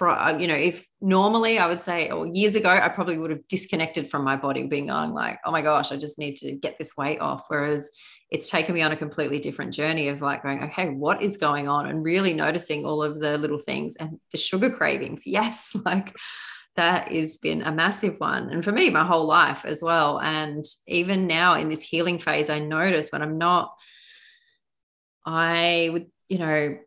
Uh, 0.00 0.36
you 0.38 0.46
know 0.46 0.54
if 0.54 0.86
normally 1.00 1.58
I 1.58 1.66
would 1.66 1.80
say, 1.80 2.10
or 2.10 2.26
years 2.26 2.56
ago, 2.56 2.68
I 2.68 2.88
probably 2.88 3.18
would 3.18 3.30
have 3.30 3.46
disconnected 3.48 4.10
from 4.10 4.24
my 4.24 4.36
body, 4.36 4.64
being 4.64 4.88
going 4.88 5.12
like, 5.12 5.38
oh 5.44 5.52
my 5.52 5.62
gosh, 5.62 5.92
I 5.92 5.96
just 5.96 6.18
need 6.18 6.36
to 6.36 6.52
get 6.52 6.78
this 6.78 6.96
weight 6.96 7.20
off. 7.20 7.44
Whereas 7.48 7.90
it's 8.30 8.48
taken 8.48 8.74
me 8.74 8.82
on 8.82 8.92
a 8.92 8.96
completely 8.96 9.38
different 9.38 9.74
journey 9.74 10.08
of 10.08 10.20
like 10.20 10.42
going, 10.42 10.62
okay, 10.64 10.88
what 10.88 11.22
is 11.22 11.36
going 11.36 11.68
on? 11.68 11.86
And 11.86 12.04
really 12.04 12.32
noticing 12.32 12.84
all 12.84 13.02
of 13.02 13.18
the 13.18 13.38
little 13.38 13.58
things 13.58 13.96
and 13.96 14.20
the 14.32 14.38
sugar 14.38 14.70
cravings. 14.70 15.22
Yes, 15.30 15.74
like 15.86 16.14
that 16.76 17.10
has 17.12 17.36
been 17.36 17.62
a 17.62 17.72
massive 17.72 18.16
one. 18.18 18.50
And 18.50 18.64
for 18.64 18.72
me, 18.72 18.90
my 18.90 19.04
whole 19.04 19.26
life 19.26 19.64
as 19.64 19.82
well. 19.82 20.20
And 20.20 20.64
even 20.86 21.26
now 21.26 21.54
in 21.54 21.68
this 21.68 21.82
healing 21.82 22.18
phase, 22.18 22.50
I 22.50 22.58
notice 22.58 23.10
when 23.10 23.22
I'm 23.22 23.38
not, 23.38 23.72
I 25.24 25.88
would, 25.92 26.06
you 26.28 26.38
know, 26.38 26.78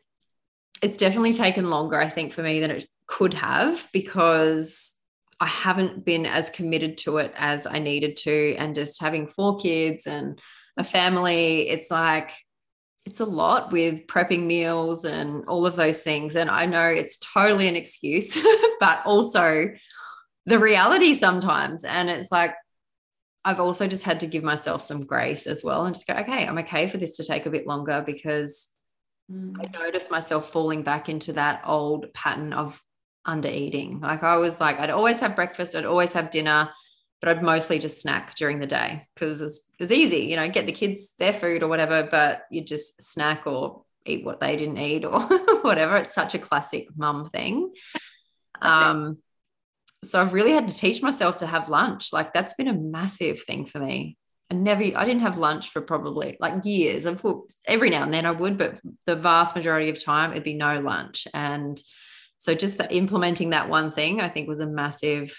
it's 0.82 0.98
definitely 0.98 1.34
taken 1.34 1.70
longer, 1.70 2.00
I 2.00 2.10
think, 2.10 2.34
for 2.34 2.44
me 2.44 2.60
than 2.60 2.72
it 2.72 2.88
could 3.08 3.34
have 3.34 3.88
because 3.92 4.96
I 5.40 5.48
haven't 5.48 6.06
been 6.06 6.26
as 6.26 6.50
committed 6.50 6.98
to 7.00 7.18
it 7.18 7.34
as 7.36 7.68
I 7.68 7.80
needed 7.80 8.18
to. 8.18 8.56
And 8.56 8.76
just 8.76 9.02
having 9.02 9.28
four 9.28 9.58
kids 9.58 10.08
and 10.08 10.40
a 10.78 10.84
family, 10.84 11.70
it's 11.70 11.92
like, 11.92 12.32
it's 13.06 13.20
a 13.20 13.26
lot 13.26 13.72
with 13.72 14.08
prepping 14.08 14.46
meals 14.46 15.04
and 15.04 15.44
all 15.48 15.66
of 15.66 15.76
those 15.76 16.02
things. 16.02 16.38
And 16.38 16.50
I 16.50 16.66
know 16.66 16.88
it's 16.88 17.18
totally 17.18 17.68
an 17.68 17.76
excuse, 17.76 18.38
but 18.80 19.06
also 19.06 19.74
the 20.46 20.60
reality 20.60 21.14
sometimes. 21.14 21.84
And 21.84 22.10
it's 22.10 22.32
like, 22.32 22.56
I've 23.46 23.60
also 23.60 23.88
just 23.88 24.04
had 24.04 24.22
to 24.22 24.28
give 24.28 24.44
myself 24.44 24.82
some 24.82 25.06
grace 25.06 25.48
as 25.48 25.64
well 25.64 25.86
and 25.86 25.94
just 25.94 26.08
go, 26.08 26.14
okay, 26.14 26.48
I'm 26.48 26.60
okay 26.60 26.88
for 26.88 26.98
this 26.98 27.18
to 27.18 27.26
take 27.26 27.46
a 27.46 27.50
bit 27.50 27.68
longer 27.68 28.02
because 28.06 28.70
mm. 29.30 29.54
I 29.60 29.78
noticed 29.78 30.12
myself 30.12 30.52
falling 30.52 30.84
back 30.84 31.10
into 31.10 31.34
that 31.34 31.64
old 31.66 32.14
pattern 32.14 32.54
of 32.54 32.82
under 33.26 33.50
eating. 33.50 34.00
Like 34.00 34.24
I 34.24 34.38
was 34.38 34.60
like, 34.60 34.80
I'd 34.80 34.90
always 34.90 35.20
have 35.20 35.36
breakfast, 35.36 35.76
I'd 35.76 35.86
always 35.86 36.14
have 36.14 36.32
dinner, 36.32 36.70
but 37.22 37.30
I'd 37.30 37.44
mostly 37.44 37.80
just 37.80 38.02
snack 38.02 38.36
during 38.36 38.60
the 38.60 38.68
day 38.68 39.04
because 39.14 39.42
it, 39.42 39.46
it 39.46 39.84
was, 39.84 39.92
easy, 39.92 40.26
you 40.26 40.36
know, 40.36 40.50
get 40.50 40.66
the 40.66 40.72
kids 40.72 41.14
their 41.20 41.34
food 41.34 41.64
or 41.64 41.68
whatever, 41.68 42.08
but 42.10 42.44
you 42.52 42.64
just 42.64 43.02
snack 43.02 43.48
or 43.48 43.84
eat 44.06 44.26
what 44.26 44.40
they 44.40 44.58
didn't 44.58 44.78
eat 44.78 45.06
or 45.06 45.22
whatever. 45.62 45.98
It's 45.98 46.14
such 46.14 46.36
a 46.36 46.40
classic 46.40 46.88
mum 46.96 47.30
thing. 47.30 47.72
Um, 48.62 49.18
so 50.04 50.22
I've 50.22 50.34
really 50.34 50.52
had 50.52 50.68
to 50.68 50.76
teach 50.76 51.02
myself 51.02 51.38
to 51.38 51.48
have 51.48 51.70
lunch. 51.70 52.12
Like 52.12 52.34
that's 52.34 52.56
been 52.56 52.68
a 52.68 52.74
massive 52.74 53.44
thing 53.44 53.66
for 53.66 53.80
me. 53.80 54.18
I 54.52 54.56
never, 54.56 54.84
I 54.84 55.06
didn't 55.06 55.22
have 55.22 55.38
lunch 55.38 55.70
for 55.70 55.82
probably 55.82 56.38
like 56.40 56.66
years. 56.66 57.06
Of 57.06 57.26
every 57.66 57.90
now 57.90 58.04
and 58.04 58.14
then 58.14 58.26
I 58.26 58.32
would, 58.32 58.58
but 58.58 58.80
the 59.06 59.16
vast 59.16 59.56
majority 59.56 59.90
of 59.90 60.04
time 60.04 60.32
it'd 60.32 60.44
be 60.44 60.54
no 60.54 60.80
lunch. 60.80 61.28
And 61.34 61.82
so 62.44 62.54
just 62.54 62.78
that 62.80 62.92
implementing 62.92 63.52
that 63.52 63.70
one 63.70 63.94
thing, 63.94 64.20
I 64.20 64.28
think 64.28 64.50
was 64.50 64.60
a 64.60 64.66
massive 64.66 65.34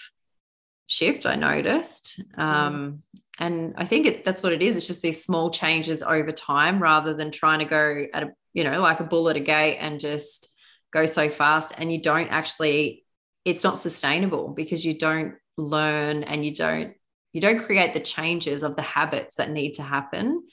shift. 0.87 1.27
I 1.27 1.35
noticed, 1.35 2.19
um, 2.35 3.03
and 3.39 3.75
I 3.77 3.85
think 3.85 4.07
it, 4.07 4.25
that's 4.25 4.41
what 4.41 4.53
it 4.53 4.63
is. 4.63 4.75
It's 4.75 4.87
just 4.87 5.03
these 5.03 5.23
small 5.23 5.51
changes 5.51 6.01
over 6.01 6.31
time, 6.31 6.81
rather 6.81 7.13
than 7.13 7.29
trying 7.29 7.59
to 7.59 7.65
go 7.65 8.05
at 8.11 8.23
a, 8.23 8.31
you 8.53 8.63
know, 8.63 8.81
like 8.81 9.01
a 9.01 9.03
bull 9.03 9.29
at 9.29 9.35
a 9.35 9.39
gate 9.39 9.77
and 9.77 9.99
just 9.99 10.47
go 10.91 11.05
so 11.05 11.29
fast, 11.29 11.75
and 11.77 11.93
you 11.93 12.01
don't 12.01 12.29
actually 12.29 13.03
it's 13.45 13.63
not 13.63 13.77
sustainable 13.77 14.47
because 14.47 14.83
you 14.83 14.97
don't 14.97 15.35
learn 15.57 16.23
and 16.23 16.43
you 16.43 16.55
don't 16.55 16.95
you 17.33 17.39
don't 17.39 17.63
create 17.65 17.93
the 17.93 17.99
changes 17.99 18.63
of 18.63 18.75
the 18.75 18.81
habits 18.81 19.35
that 19.35 19.51
need 19.51 19.73
to 19.73 19.83
happen 19.83 20.43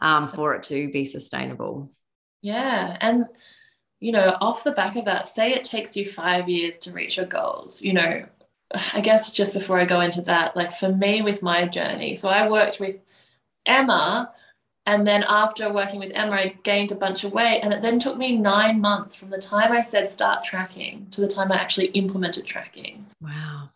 um, 0.00 0.26
for 0.26 0.56
it 0.56 0.64
to 0.64 0.90
be 0.90 1.04
sustainable 1.04 1.88
yeah 2.42 2.96
and 3.00 3.26
you 4.00 4.12
know 4.12 4.36
off 4.40 4.64
the 4.64 4.72
back 4.72 4.96
of 4.96 5.04
that 5.04 5.28
say 5.28 5.52
it 5.52 5.64
takes 5.64 5.96
you 5.96 6.08
five 6.08 6.48
years 6.48 6.78
to 6.78 6.92
reach 6.92 7.16
your 7.16 7.26
goals 7.26 7.80
you 7.82 7.92
know 7.92 8.24
i 8.94 9.00
guess 9.00 9.32
just 9.32 9.54
before 9.54 9.78
i 9.78 9.84
go 9.84 10.00
into 10.00 10.22
that 10.22 10.56
like 10.56 10.72
for 10.72 10.90
me 10.90 11.22
with 11.22 11.42
my 11.42 11.66
journey 11.66 12.16
so 12.16 12.28
i 12.28 12.48
worked 12.48 12.80
with 12.80 12.96
emma 13.66 14.32
and 14.86 15.06
then 15.06 15.24
after 15.28 15.72
working 15.72 16.00
with 16.00 16.10
Emma, 16.14 16.32
I 16.32 16.56
gained 16.62 16.90
a 16.90 16.96
bunch 16.96 17.22
of 17.22 17.32
weight. 17.32 17.60
And 17.60 17.72
it 17.72 17.82
then 17.82 17.98
took 17.98 18.16
me 18.16 18.36
nine 18.36 18.80
months 18.80 19.14
from 19.14 19.30
the 19.30 19.38
time 19.38 19.72
I 19.72 19.82
said 19.82 20.08
start 20.08 20.42
tracking 20.42 21.06
to 21.10 21.20
the 21.20 21.28
time 21.28 21.52
I 21.52 21.56
actually 21.56 21.88
implemented 21.88 22.44
tracking. 22.44 23.06
Wow. 23.20 23.68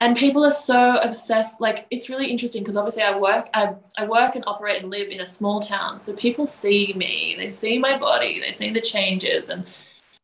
And 0.00 0.16
people 0.16 0.44
are 0.44 0.50
so 0.50 0.96
obsessed. 0.96 1.60
Like 1.60 1.86
it's 1.90 2.10
really 2.10 2.26
interesting 2.26 2.62
because 2.62 2.76
obviously 2.76 3.02
I 3.02 3.16
work, 3.16 3.48
I, 3.54 3.74
I 3.96 4.06
work 4.06 4.34
and 4.34 4.44
operate 4.46 4.82
and 4.82 4.90
live 4.90 5.10
in 5.10 5.20
a 5.20 5.26
small 5.26 5.60
town. 5.60 5.98
So 5.98 6.14
people 6.14 6.46
see 6.46 6.92
me, 6.94 7.34
they 7.38 7.48
see 7.48 7.78
my 7.78 7.96
body, 7.96 8.40
they 8.40 8.52
see 8.52 8.70
the 8.70 8.80
changes. 8.80 9.48
And 9.48 9.66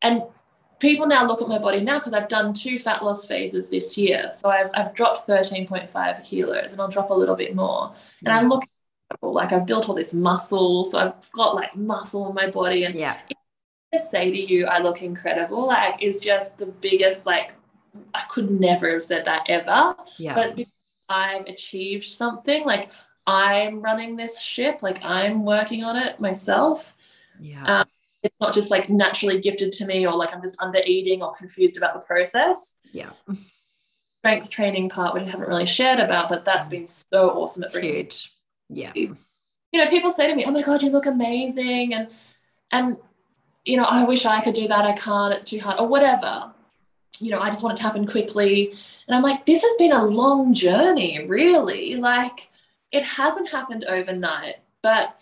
and 0.01 0.23
people 0.79 1.07
now 1.07 1.25
look 1.25 1.41
at 1.41 1.47
my 1.47 1.59
body 1.59 1.79
now 1.79 1.99
because 1.99 2.13
I've 2.13 2.27
done 2.27 2.53
two 2.53 2.79
fat 2.79 3.03
loss 3.03 3.25
phases 3.25 3.69
this 3.69 3.97
year. 3.97 4.29
So 4.31 4.49
I've, 4.49 4.71
I've 4.73 4.93
dropped 4.93 5.27
13.5 5.27 6.23
kilos 6.27 6.71
and 6.71 6.81
I'll 6.81 6.89
drop 6.89 7.11
a 7.11 7.13
little 7.13 7.35
bit 7.35 7.55
more. 7.55 7.93
And 8.25 8.33
I 8.33 8.39
mm-hmm. 8.39 8.49
look 8.49 8.63
like 9.21 9.51
I've 9.51 9.65
built 9.65 9.89
all 9.89 9.95
this 9.95 10.13
muscle, 10.13 10.83
so 10.83 10.99
I've 10.99 11.31
got 11.31 11.55
like 11.55 11.75
muscle 11.75 12.27
in 12.29 12.35
my 12.35 12.49
body, 12.49 12.83
and 12.83 12.95
yeah, 12.95 13.17
to 13.93 13.99
say 13.99 14.31
to 14.31 14.37
you, 14.37 14.65
I 14.67 14.79
look 14.79 15.01
incredible, 15.01 15.67
like 15.67 16.01
is 16.01 16.19
just 16.19 16.57
the 16.57 16.65
biggest 16.65 17.25
like 17.25 17.55
I 18.13 18.21
could 18.29 18.51
never 18.51 18.91
have 18.93 19.03
said 19.03 19.25
that 19.25 19.45
ever. 19.49 19.95
Yeah, 20.17 20.35
but 20.35 20.45
it's 20.45 20.55
because 20.55 20.73
I've 21.09 21.45
achieved 21.45 22.05
something. 22.05 22.65
Like 22.65 22.89
I'm 23.27 23.81
running 23.81 24.15
this 24.15 24.41
ship, 24.41 24.81
like 24.81 25.03
I'm 25.03 25.45
working 25.45 25.83
on 25.83 25.97
it 25.97 26.19
myself. 26.19 26.93
Yeah. 27.39 27.79
Um, 27.81 27.85
it's 28.23 28.35
not 28.39 28.53
just 28.53 28.69
like 28.69 28.89
naturally 28.89 29.39
gifted 29.39 29.71
to 29.73 29.85
me 29.85 30.05
or 30.05 30.15
like 30.15 30.33
I'm 30.33 30.41
just 30.41 30.61
under 30.61 30.79
eating 30.85 31.23
or 31.23 31.33
confused 31.33 31.77
about 31.77 31.95
the 31.95 32.01
process. 32.01 32.75
Yeah. 32.91 33.09
Strength 34.19 34.51
training 34.51 34.89
part, 34.89 35.15
which 35.15 35.23
I 35.23 35.29
haven't 35.29 35.47
really 35.47 35.65
shared 35.65 35.99
about, 35.99 36.29
but 36.29 36.45
that's 36.45 36.69
been 36.69 36.85
so 36.85 37.31
awesome. 37.31 37.63
It's 37.63 37.75
huge 37.75 38.29
yeah 38.71 38.91
you 38.95 39.15
know 39.73 39.87
people 39.87 40.09
say 40.09 40.27
to 40.27 40.35
me 40.35 40.45
oh 40.45 40.51
my 40.51 40.61
god 40.61 40.81
you 40.81 40.89
look 40.89 41.05
amazing 41.05 41.93
and 41.93 42.07
and 42.71 42.97
you 43.65 43.77
know 43.77 43.83
i 43.83 44.03
wish 44.03 44.25
i 44.25 44.41
could 44.41 44.53
do 44.53 44.67
that 44.67 44.85
i 44.85 44.93
can't 44.93 45.33
it's 45.33 45.45
too 45.45 45.59
hard 45.59 45.79
or 45.79 45.87
whatever 45.87 46.51
you 47.21 47.31
know 47.31 47.39
i 47.39 47.47
just 47.47 47.63
want 47.63 47.77
it 47.77 47.81
to 47.81 47.83
happen 47.83 48.05
quickly 48.05 48.73
and 49.07 49.15
i'm 49.15 49.23
like 49.23 49.45
this 49.45 49.61
has 49.61 49.73
been 49.77 49.91
a 49.91 50.05
long 50.05 50.53
journey 50.53 51.25
really 51.25 51.95
like 51.95 52.49
it 52.91 53.03
hasn't 53.03 53.49
happened 53.49 53.85
overnight 53.85 54.55
but 54.81 55.17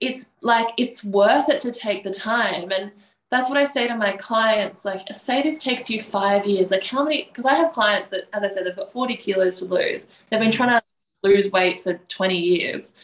it's 0.00 0.30
like 0.42 0.68
it's 0.76 1.04
worth 1.04 1.48
it 1.48 1.60
to 1.60 1.72
take 1.72 2.04
the 2.04 2.10
time 2.10 2.70
and 2.70 2.92
that's 3.30 3.48
what 3.48 3.58
I 3.58 3.64
say 3.64 3.86
to 3.88 3.94
my 3.94 4.12
clients. 4.12 4.84
Like, 4.84 5.02
say 5.12 5.42
this 5.42 5.62
takes 5.62 5.90
you 5.90 6.02
five 6.02 6.46
years. 6.46 6.70
Like, 6.70 6.84
how 6.84 7.04
many? 7.04 7.24
Because 7.24 7.44
I 7.44 7.54
have 7.54 7.72
clients 7.72 8.10
that, 8.10 8.28
as 8.32 8.42
I 8.42 8.48
said, 8.48 8.64
they've 8.64 8.74
got 8.74 8.90
40 8.90 9.16
kilos 9.16 9.58
to 9.58 9.66
lose. 9.66 10.10
They've 10.30 10.40
been 10.40 10.50
trying 10.50 10.70
to 10.70 10.82
lose 11.22 11.52
weight 11.52 11.82
for 11.82 11.94
20 12.08 12.38
years. 12.38 12.94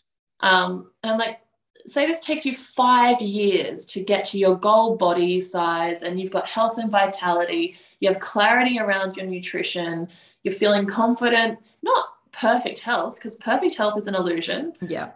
Um, 0.41 0.87
and 1.03 1.13
I'm 1.13 1.19
like, 1.19 1.41
say 1.87 2.07
this 2.07 2.21
takes 2.25 2.47
you 2.47 2.57
five 2.57 3.21
years 3.21 3.85
to 3.87 4.03
get 4.03 4.25
to 4.25 4.39
your 4.39 4.57
goal 4.57 4.97
body 4.97 5.41
size 5.41 6.03
and 6.03 6.19
you've 6.19 6.31
got 6.31 6.49
health 6.49 6.79
and 6.79 6.91
vitality, 6.91 7.77
you 8.01 8.09
have 8.09 8.21
clarity 8.21 8.79
around 8.79 9.17
your 9.17 9.27
nutrition, 9.27 10.09
you're 10.43 10.55
feeling 10.55 10.87
confident, 10.87 11.59
not 11.83 12.07
perfect 12.33 12.79
health, 12.81 13.17
because 13.17 13.37
perfect 13.37 13.77
health 13.77 13.99
is 13.99 14.07
an 14.07 14.15
illusion. 14.15 14.73
Yeah. 14.81 15.11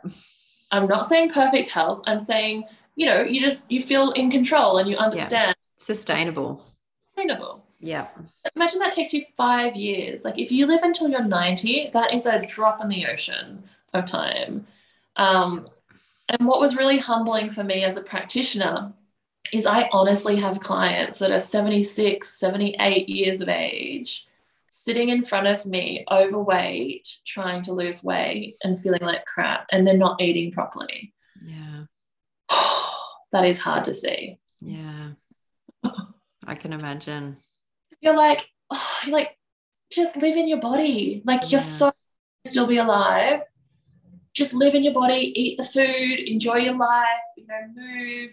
I'm 0.71 0.87
not 0.87 1.07
saying 1.07 1.31
perfect 1.31 1.69
health. 1.69 2.03
I'm 2.07 2.19
saying, 2.19 2.65
you 2.97 3.07
know, 3.07 3.23
you 3.23 3.41
just 3.41 3.71
you 3.71 3.81
feel 3.81 4.11
in 4.11 4.31
control 4.31 4.79
and 4.79 4.89
you 4.89 4.97
understand. 4.97 5.49
Yeah. 5.49 5.55
Sustainable. 5.77 6.63
Sustainable. 7.15 7.65
Yeah. 7.81 8.09
Imagine 8.57 8.81
that 8.81 8.93
takes 8.93 9.15
you 9.15 9.25
five 9.37 9.77
years. 9.77 10.25
Like 10.25 10.39
if 10.39 10.51
you 10.51 10.67
live 10.67 10.83
until 10.83 11.09
you're 11.09 11.25
90, 11.25 11.91
that 11.93 12.13
is 12.13 12.27
a 12.27 12.41
drop 12.41 12.83
in 12.83 12.89
the 12.89 13.07
ocean 13.07 13.65
of 13.95 14.05
time. 14.05 14.67
Um, 15.17 15.69
and 16.29 16.47
what 16.47 16.61
was 16.61 16.77
really 16.77 16.99
humbling 16.99 17.51
for 17.51 17.65
me 17.65 17.85
as 17.85 17.97
a 17.97 18.03
practitioner 18.03 18.93
is 19.53 19.67
I 19.67 19.89
honestly 19.93 20.37
have 20.37 20.61
clients 20.61 21.19
that 21.21 21.31
are 21.31 21.41
76, 21.41 22.39
78 22.39 23.09
years 23.09 23.41
of 23.41 23.49
age 23.49 24.27
sitting 24.71 25.09
in 25.09 25.25
front 25.25 25.47
of 25.47 25.65
me 25.65 26.05
overweight, 26.11 27.09
trying 27.27 27.63
to 27.63 27.73
lose 27.73 28.05
weight 28.05 28.57
and 28.63 28.79
feeling 28.79 29.01
like 29.01 29.25
crap, 29.25 29.67
and 29.73 29.87
they're 29.87 29.97
not 29.97 30.21
eating 30.21 30.53
properly. 30.53 31.15
Yeah. 31.43 31.85
that 33.33 33.45
is 33.45 33.59
hard 33.59 33.85
to 33.85 33.95
see. 33.95 34.39
Yeah. 34.61 35.11
I 36.47 36.55
can 36.55 36.73
imagine 36.73 37.37
you're 38.01 38.17
like, 38.17 38.49
oh, 38.71 38.99
you're 39.07 39.17
like, 39.17 39.37
just 39.91 40.17
live 40.17 40.37
in 40.37 40.49
your 40.49 40.61
body. 40.61 41.23
Like 41.25 41.43
yeah. 41.43 41.49
you're 41.51 41.61
so 41.61 41.93
still 42.47 42.67
be 42.67 42.79
alive. 42.79 43.43
Just 44.39 44.55
live 44.55 44.75
in 44.75 44.85
your 44.85 44.95
body, 44.95 45.33
eat 45.35 45.59
the 45.59 45.65
food, 45.65 46.21
enjoy 46.21 46.59
your 46.59 46.77
life, 46.77 47.07
you 47.37 47.45
know, 47.47 47.61
move. 47.75 48.31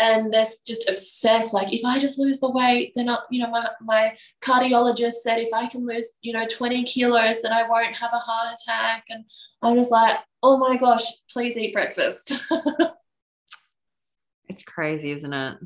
And 0.00 0.32
they're 0.32 0.46
just 0.66 0.88
obsessed. 0.88 1.52
Like, 1.52 1.72
if 1.72 1.84
I 1.84 1.98
just 1.98 2.18
lose 2.18 2.40
the 2.40 2.50
weight, 2.50 2.92
then 2.94 3.08
I, 3.08 3.18
you 3.30 3.42
know, 3.42 3.50
my, 3.50 3.68
my 3.80 4.16
cardiologist 4.40 5.14
said 5.14 5.38
if 5.38 5.52
I 5.52 5.66
can 5.66 5.86
lose, 5.86 6.12
you 6.22 6.32
know, 6.32 6.46
20 6.46 6.84
kilos, 6.84 7.42
then 7.42 7.52
I 7.52 7.68
won't 7.68 7.96
have 7.96 8.10
a 8.12 8.18
heart 8.18 8.56
attack. 8.56 9.04
And 9.10 9.24
I'm 9.62 9.76
just 9.76 9.92
like, 9.92 10.18
oh 10.42 10.58
my 10.58 10.76
gosh, 10.76 11.04
please 11.30 11.56
eat 11.56 11.72
breakfast. 11.72 12.40
it's 14.48 14.62
crazy, 14.64 15.10
isn't 15.10 15.32
it? 15.32 15.58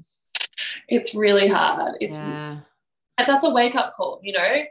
It's 0.88 1.14
really 1.14 1.48
hard. 1.48 1.94
It's 2.00 2.16
yeah 2.16 2.60
that's 3.26 3.44
a 3.44 3.50
wake 3.50 3.74
up 3.74 3.92
call, 3.94 4.20
you 4.22 4.32
know? 4.32 4.64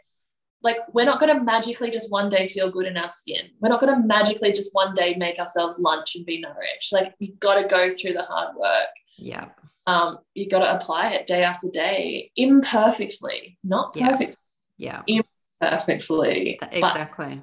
Like, 0.63 0.77
we're 0.91 1.05
not 1.05 1.19
going 1.19 1.35
to 1.37 1.43
magically 1.43 1.91
just 1.91 2.11
one 2.11 2.29
day 2.29 2.47
feel 2.47 2.69
good 2.71 2.87
in 2.87 2.97
our 2.97 3.09
skin. 3.09 3.49
We're 3.59 3.69
not 3.69 3.79
going 3.79 3.93
to 3.93 4.07
magically 4.07 4.51
just 4.51 4.73
one 4.73 4.93
day 4.93 5.15
make 5.15 5.39
ourselves 5.39 5.79
lunch 5.79 6.15
and 6.15 6.25
be 6.25 6.39
nourished. 6.41 6.91
Like, 6.91 7.13
you've 7.19 7.39
got 7.39 7.61
to 7.61 7.67
go 7.67 7.89
through 7.91 8.13
the 8.13 8.23
hard 8.23 8.55
work. 8.55 8.87
Yeah. 9.17 9.49
Um, 9.85 10.17
you 10.33 10.49
got 10.49 10.59
to 10.59 10.75
apply 10.75 11.11
it 11.11 11.27
day 11.27 11.43
after 11.43 11.69
day, 11.71 12.31
imperfectly, 12.35 13.57
not 13.63 13.93
perfect. 13.93 14.37
Yeah. 14.77 15.03
Imperfectly. 15.07 16.59
Exactly. 16.71 17.41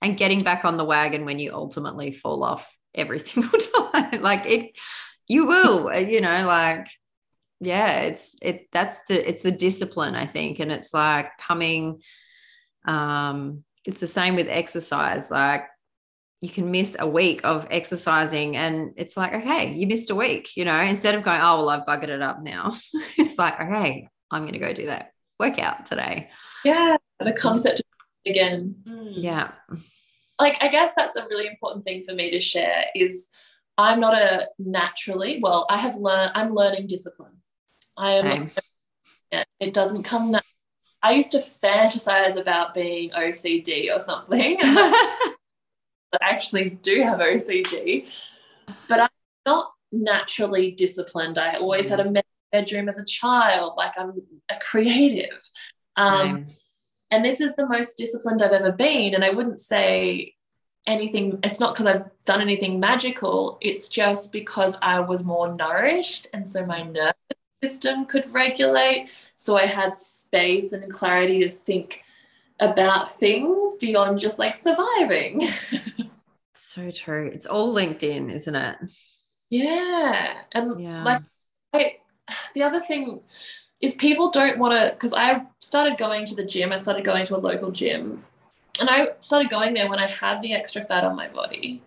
and 0.00 0.16
getting 0.16 0.40
back 0.40 0.64
on 0.64 0.76
the 0.76 0.84
wagon 0.84 1.24
when 1.24 1.38
you 1.38 1.52
ultimately 1.52 2.12
fall 2.12 2.42
off 2.44 2.74
every 2.94 3.18
single 3.28 3.58
time. 3.58 4.22
like, 4.22 4.46
it, 4.46 4.70
you 5.26 5.46
will, 5.46 5.92
you 5.98 6.20
know, 6.20 6.46
like, 6.46 6.86
yeah 7.60 8.00
it's 8.02 8.36
it 8.40 8.68
that's 8.72 8.98
the 9.08 9.28
it's 9.28 9.42
the 9.42 9.50
discipline 9.50 10.14
i 10.14 10.26
think 10.26 10.60
and 10.60 10.70
it's 10.70 10.94
like 10.94 11.36
coming 11.38 12.00
um 12.84 13.64
it's 13.84 14.00
the 14.00 14.06
same 14.06 14.36
with 14.36 14.48
exercise 14.48 15.30
like 15.30 15.64
you 16.40 16.48
can 16.48 16.70
miss 16.70 16.96
a 16.98 17.08
week 17.08 17.40
of 17.42 17.66
exercising 17.70 18.56
and 18.56 18.92
it's 18.96 19.16
like 19.16 19.34
okay 19.34 19.72
you 19.72 19.86
missed 19.86 20.10
a 20.10 20.14
week 20.14 20.56
you 20.56 20.64
know 20.64 20.80
instead 20.80 21.14
of 21.14 21.24
going 21.24 21.40
oh 21.40 21.58
well 21.58 21.68
i've 21.70 21.86
buggered 21.86 22.08
it 22.08 22.22
up 22.22 22.42
now. 22.42 22.72
It's 23.18 23.38
like 23.38 23.60
okay 23.60 24.08
i'm 24.30 24.42
going 24.42 24.52
to 24.52 24.58
go 24.58 24.72
do 24.72 24.86
that 24.86 25.12
workout 25.40 25.86
today. 25.86 26.30
Yeah 26.64 26.96
the 27.18 27.32
concept 27.32 27.82
again. 28.26 28.76
Mm. 28.86 29.14
yeah. 29.16 29.52
Like 30.38 30.62
i 30.62 30.68
guess 30.68 30.92
that's 30.94 31.16
a 31.16 31.26
really 31.28 31.48
important 31.48 31.84
thing 31.84 32.04
for 32.04 32.14
me 32.14 32.30
to 32.30 32.38
share 32.38 32.84
is 32.94 33.28
i'm 33.76 33.98
not 33.98 34.14
a 34.14 34.46
naturally 34.58 35.40
well 35.42 35.66
i 35.68 35.76
have 35.76 35.96
learned 35.96 36.30
i'm 36.34 36.54
learning 36.54 36.86
discipline 36.86 37.38
i 37.98 38.12
am 38.12 38.48
it 39.60 39.74
doesn't 39.74 40.02
come 40.02 40.30
nat- 40.30 40.44
i 41.02 41.12
used 41.12 41.32
to 41.32 41.38
fantasize 41.38 42.36
about 42.36 42.74
being 42.74 43.10
ocd 43.10 43.94
or 43.94 44.00
something 44.00 44.58
I 46.12 46.30
actually 46.30 46.70
do 46.70 47.02
have 47.02 47.18
OCD, 47.18 48.10
but 48.88 49.00
I'm 49.00 49.08
not 49.46 49.72
naturally 49.92 50.70
disciplined. 50.70 51.38
I 51.38 51.56
always 51.56 51.88
had 51.88 52.00
a 52.00 52.04
mm. 52.04 52.22
bedroom 52.52 52.88
as 52.88 52.98
a 52.98 53.04
child, 53.04 53.74
like 53.76 53.92
I'm 53.98 54.12
a 54.48 54.56
creative. 54.56 55.38
Um, 55.96 56.46
and 57.10 57.24
this 57.24 57.40
is 57.40 57.56
the 57.56 57.66
most 57.66 57.96
disciplined 57.96 58.42
I've 58.42 58.52
ever 58.52 58.72
been. 58.72 59.14
And 59.14 59.24
I 59.24 59.30
wouldn't 59.30 59.60
say 59.60 60.34
anything, 60.86 61.38
it's 61.42 61.60
not 61.60 61.74
because 61.74 61.86
I've 61.86 62.04
done 62.24 62.40
anything 62.40 62.80
magical, 62.80 63.58
it's 63.60 63.88
just 63.88 64.32
because 64.32 64.76
I 64.80 65.00
was 65.00 65.24
more 65.24 65.54
nourished. 65.54 66.28
And 66.32 66.46
so 66.46 66.64
my 66.64 66.82
nervous 66.82 67.14
system 67.62 68.06
could 68.06 68.32
regulate. 68.32 69.08
So 69.36 69.56
I 69.56 69.66
had 69.66 69.96
space 69.96 70.72
and 70.72 70.90
clarity 70.90 71.40
to 71.40 71.50
think 71.50 72.02
about 72.60 73.14
things 73.14 73.76
beyond 73.76 74.18
just 74.18 74.38
like 74.38 74.56
surviving. 74.56 75.48
so 76.54 76.90
true. 76.90 77.30
It's 77.32 77.46
all 77.46 77.72
linked 77.72 78.02
in, 78.02 78.30
isn't 78.30 78.54
it? 78.54 78.76
Yeah. 79.50 80.34
And 80.52 80.80
yeah. 80.80 81.04
like 81.04 81.22
I, 81.72 81.96
the 82.54 82.62
other 82.62 82.80
thing 82.80 83.20
is 83.80 83.94
people 83.94 84.30
don't 84.30 84.58
want 84.58 84.78
to 84.78 84.92
because 84.92 85.12
I 85.12 85.42
started 85.60 85.98
going 85.98 86.26
to 86.26 86.34
the 86.34 86.44
gym. 86.44 86.72
I 86.72 86.78
started 86.78 87.04
going 87.04 87.26
to 87.26 87.36
a 87.36 87.38
local 87.38 87.70
gym. 87.70 88.24
And 88.80 88.88
I 88.88 89.08
started 89.18 89.50
going 89.50 89.74
there 89.74 89.88
when 89.88 89.98
I 89.98 90.08
had 90.08 90.40
the 90.40 90.52
extra 90.52 90.84
fat 90.84 91.02
on 91.02 91.16
my 91.16 91.28
body. 91.28 91.82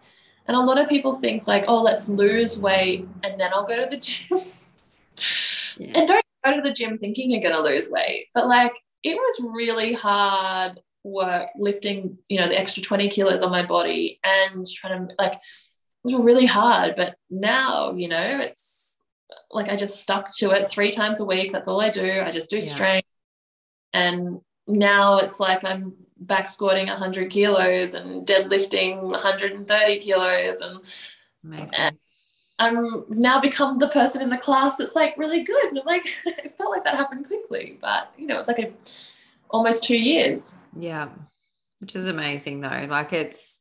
And 0.48 0.58
a 0.58 0.60
lot 0.60 0.78
of 0.78 0.90
people 0.90 1.16
think 1.16 1.48
like, 1.48 1.66
oh, 1.70 1.82
let's 1.82 2.10
lose 2.10 2.60
weight 2.60 3.08
and 3.24 3.40
then 3.40 3.52
I'll 3.54 3.64
go 3.64 3.82
to 3.82 3.90
the 3.90 3.98
gym. 3.98 4.38
yeah. 5.82 5.92
And 5.96 6.08
don't 6.08 6.26
go 6.46 6.56
to 6.56 6.62
the 6.62 6.74
gym 6.74 6.98
thinking 6.98 7.32
you're 7.32 7.42
going 7.42 7.56
to 7.56 7.62
lose 7.62 7.90
weight. 7.90 8.28
But 8.34 8.48
like 8.48 8.74
it 9.04 9.16
was 9.16 9.52
really 9.54 9.94
hard 9.94 10.80
work 11.04 11.50
lifting, 11.58 12.20
you 12.30 12.40
know, 12.40 12.48
the 12.48 12.60
extra 12.60 12.84
20 12.84 13.10
kilos 13.10 13.42
on 13.42 13.50
my 13.50 13.66
body 13.66 14.20
and 14.24 14.66
trying 14.68 15.08
to 15.08 15.16
like 15.18 15.34
it 15.34 15.40
was 16.04 16.14
really 16.16 16.46
hard. 16.46 16.96
But 16.96 17.16
now, 17.30 17.94
you 17.94 18.08
know, 18.08 18.40
it's 18.40 19.02
like 19.50 19.70
I 19.70 19.76
just 19.76 20.02
stuck 20.02 20.34
to 20.38 20.52
it 20.52 20.70
three 20.70 20.92
times 20.92 21.20
a 21.20 21.26
week. 21.26 21.52
That's 21.52 21.68
all 21.68 21.82
I 21.82 21.90
do. 21.90 22.22
I 22.24 22.30
just 22.32 22.50
do 22.50 22.58
yeah. 22.58 22.62
strength. 22.62 23.08
And 23.94 24.40
now 24.68 25.18
it's 25.18 25.40
like 25.40 25.64
I'm 25.64 25.94
back 26.18 26.48
squatting 26.48 26.88
100 26.88 27.32
kilos 27.32 27.96
and 27.96 28.26
deadlifting 28.28 29.02
130 29.02 30.00
kilos 30.00 30.62
and, 30.62 31.70
and 31.76 31.98
I'm 32.62 33.06
now 33.10 33.40
become 33.40 33.80
the 33.80 33.88
person 33.88 34.22
in 34.22 34.30
the 34.30 34.38
class 34.38 34.78
that's 34.78 34.96
like 34.96 35.18
really 35.18 35.44
good. 35.44 35.66
And 35.66 35.80
I'm 35.80 35.86
like, 35.86 36.06
it 36.26 36.56
felt 36.58 36.72
like 36.72 36.84
that 36.84 36.96
happened 36.96 37.28
quickly, 37.28 37.78
but 37.82 38.14
you 38.18 38.28
know, 38.28 38.40
it's 38.40 38.48
like 38.48 38.60
a 38.60 38.72
almost 39.50 39.84
two 39.84 39.98
years. 39.98 40.56
Yeah. 40.78 41.10
Which 41.80 41.96
is 41.96 42.06
amazing 42.06 42.62
though. 42.62 42.88
Like 42.90 43.14
it's 43.14 43.60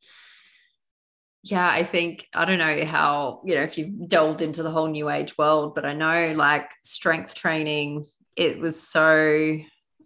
yeah, 1.43 1.69
I 1.69 1.85
think 1.85 2.27
I 2.35 2.45
don't 2.45 2.59
know 2.59 2.85
how, 2.85 3.41
you 3.45 3.55
know, 3.55 3.63
if 3.63 3.79
you've 3.79 4.09
delved 4.09 4.43
into 4.43 4.63
the 4.63 4.71
whole 4.71 4.89
new 4.89 5.09
age 5.09 5.39
world, 5.39 5.75
but 5.75 5.87
I 5.87 5.95
know 5.95 6.35
like 6.37 6.71
strength 6.83 7.35
training, 7.35 8.05
it 8.37 8.59
was 8.59 8.81
so 8.83 9.57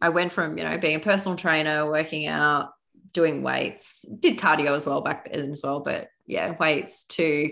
I 0.00 0.08
went 0.10 0.32
from, 0.32 0.58
you 0.58 0.64
know, 0.64 0.78
being 0.78 0.96
a 0.96 1.00
personal 1.00 1.36
trainer, 1.36 1.90
working 1.90 2.26
out, 2.26 2.70
doing 3.12 3.42
weights, 3.42 4.04
did 4.20 4.38
cardio 4.38 4.76
as 4.76 4.86
well 4.86 5.00
back 5.00 5.30
then 5.32 5.50
as 5.52 5.62
well, 5.62 5.80
but 5.80 6.08
yeah, 6.26 6.54
weights 6.58 7.04
to 7.04 7.50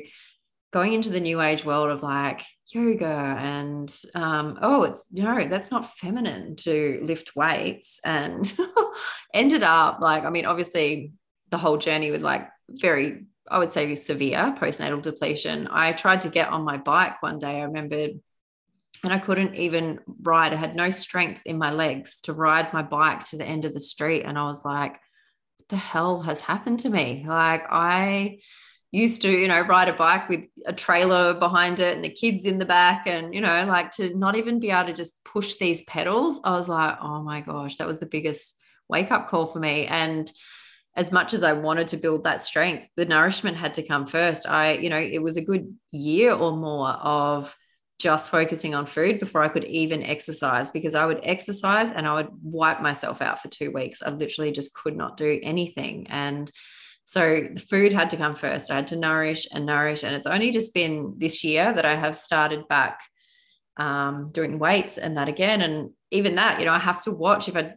going 0.73 0.95
into 0.95 1.11
the 1.11 1.20
new 1.20 1.41
age 1.41 1.64
world 1.64 1.91
of 1.91 2.03
like 2.03 2.43
yoga 2.68 3.37
and 3.39 3.95
um, 4.14 4.59
oh 4.62 4.83
it's 4.85 5.07
no 5.12 5.47
that's 5.47 5.70
not 5.70 5.97
feminine 5.99 6.57
to 6.57 7.01
lift 7.03 7.37
weights 7.37 8.01
and 8.05 8.53
ended 9.35 9.62
up 9.62 10.01
like 10.01 10.25
i 10.25 10.31
mean 10.31 10.47
obviously 10.47 11.12
the 11.51 11.59
whole 11.59 11.77
journey 11.77 12.11
with 12.11 12.23
like 12.23 12.49
very 12.70 13.27
i 13.51 13.59
would 13.59 13.70
say 13.70 13.95
severe 13.95 14.55
postnatal 14.59 15.03
depletion. 15.03 15.68
I 15.70 15.93
tried 15.93 16.23
to 16.23 16.31
get 16.31 16.49
on 16.49 16.62
my 16.64 16.79
bike 16.79 17.23
one 17.23 17.39
day 17.39 17.61
i 17.61 17.64
remembered 17.64 18.12
and 19.05 19.12
i 19.12 19.18
couldn't 19.18 19.57
even 19.57 20.01
ride. 20.23 20.55
I 20.55 20.57
had 20.57 20.75
no 20.75 20.89
strength 20.89 21.43
in 21.45 21.59
my 21.59 21.73
legs 21.73 22.20
to 22.23 22.33
ride 22.33 22.73
my 22.73 22.83
bike 22.83 23.27
to 23.27 23.37
the 23.37 23.45
end 23.45 23.66
of 23.66 23.75
the 23.75 23.81
street. 23.81 24.23
And 24.23 24.39
i 24.39 24.45
was 24.45 24.64
like 24.64 24.93
what 24.93 25.68
the 25.68 25.77
hell 25.77 26.23
has 26.23 26.41
happened 26.41 26.79
to 26.81 26.89
me? 26.89 27.25
Like 27.29 27.64
i 27.70 28.39
used 28.93 29.22
to, 29.22 29.30
you 29.30 29.49
know, 29.49 29.62
ride 29.62 29.88
a 29.88 29.93
bike 29.95 30.28
with 30.28 30.43
a 30.66 30.72
trailer 30.72 31.34
behind 31.34 31.80
it 31.80 31.97
and 31.97 32.05
the 32.05 32.11
kids 32.11 32.47
in 32.47 32.59
the 32.59 32.66
back, 32.66 33.07
and, 33.07 33.34
you 33.34 33.40
know, 33.40 33.64
like 33.66 33.90
to 33.93 34.14
not 34.16 34.36
even 34.36 34.61
be 34.61 34.70
able 34.70 34.86
to 34.86 34.93
just 34.93 35.24
push 35.24 35.57
these 35.57 35.82
pedals. 35.84 36.40
I 36.45 36.51
was 36.57 36.68
like, 36.68 36.99
oh 37.01 37.22
my 37.22 37.40
gosh, 37.40 37.78
that 37.78 37.86
was 37.88 37.99
the 37.99 38.07
biggest 38.07 38.55
wake 38.88 39.11
up 39.11 39.28
call 39.28 39.47
for 39.47 39.59
me. 39.59 39.86
And 39.86 40.30
as 40.95 41.11
much 41.11 41.32
as 41.32 41.43
I 41.43 41.55
wanted 41.55 41.88
to 41.88 41.97
build 41.97 42.24
that 42.24 42.43
strength, 42.43 42.86
the 42.97 43.07
nourishment 43.07 43.57
had 43.57 43.76
to 43.76 43.82
come 43.82 44.07
first. 44.07 44.47
I, 44.47 44.74
you 44.74 44.90
know, 44.90 44.99
it 44.99 45.22
was 45.22 45.38
a 45.38 45.45
good 45.45 45.70
year 45.90 46.32
or 46.34 46.55
more 46.55 46.90
of 46.90 47.57
just 47.99 48.30
focusing 48.30 48.74
on 48.74 48.84
food 48.84 49.18
before 49.18 49.43
I 49.43 49.49
could 49.49 49.64
even 49.64 50.03
exercise 50.03 50.70
because 50.70 50.95
I 50.95 51.07
would 51.07 51.20
exercise 51.22 51.90
and 51.90 52.07
I 52.07 52.14
would 52.16 52.28
wipe 52.43 52.82
myself 52.82 53.22
out 53.22 53.40
for 53.40 53.49
two 53.49 53.70
weeks. 53.70 54.03
I 54.03 54.11
literally 54.11 54.53
just 54.53 54.74
could 54.74 54.97
not 54.97 55.16
do 55.16 55.40
anything. 55.43 56.09
And 56.11 56.51
so 57.05 57.48
the 57.55 57.61
food 57.61 57.92
had 57.92 58.11
to 58.11 58.16
come 58.16 58.34
first. 58.34 58.70
I 58.70 58.76
had 58.76 58.88
to 58.88 58.96
nourish 58.96 59.46
and 59.53 59.66
nourish. 59.66 60.03
And 60.05 60.14
it's 60.14 60.26
only 60.26 60.50
just 60.50 60.72
been 60.72 61.14
this 61.18 61.42
year 61.42 61.72
that 61.72 61.84
I 61.84 61.96
have 61.96 62.16
started 62.16 62.68
back 62.68 63.00
um, 63.76 64.28
doing 64.32 64.59
weights 64.59 64.98
and 64.98 65.16
that 65.16 65.28
again. 65.28 65.62
And 65.62 65.90
even 66.11 66.36
that, 66.36 66.61
you 66.61 66.66
know, 66.66 66.72
I 66.72 66.78
have 66.78 67.03
to 67.05 67.11
watch 67.11 67.48
if 67.48 67.57
I 67.57 67.74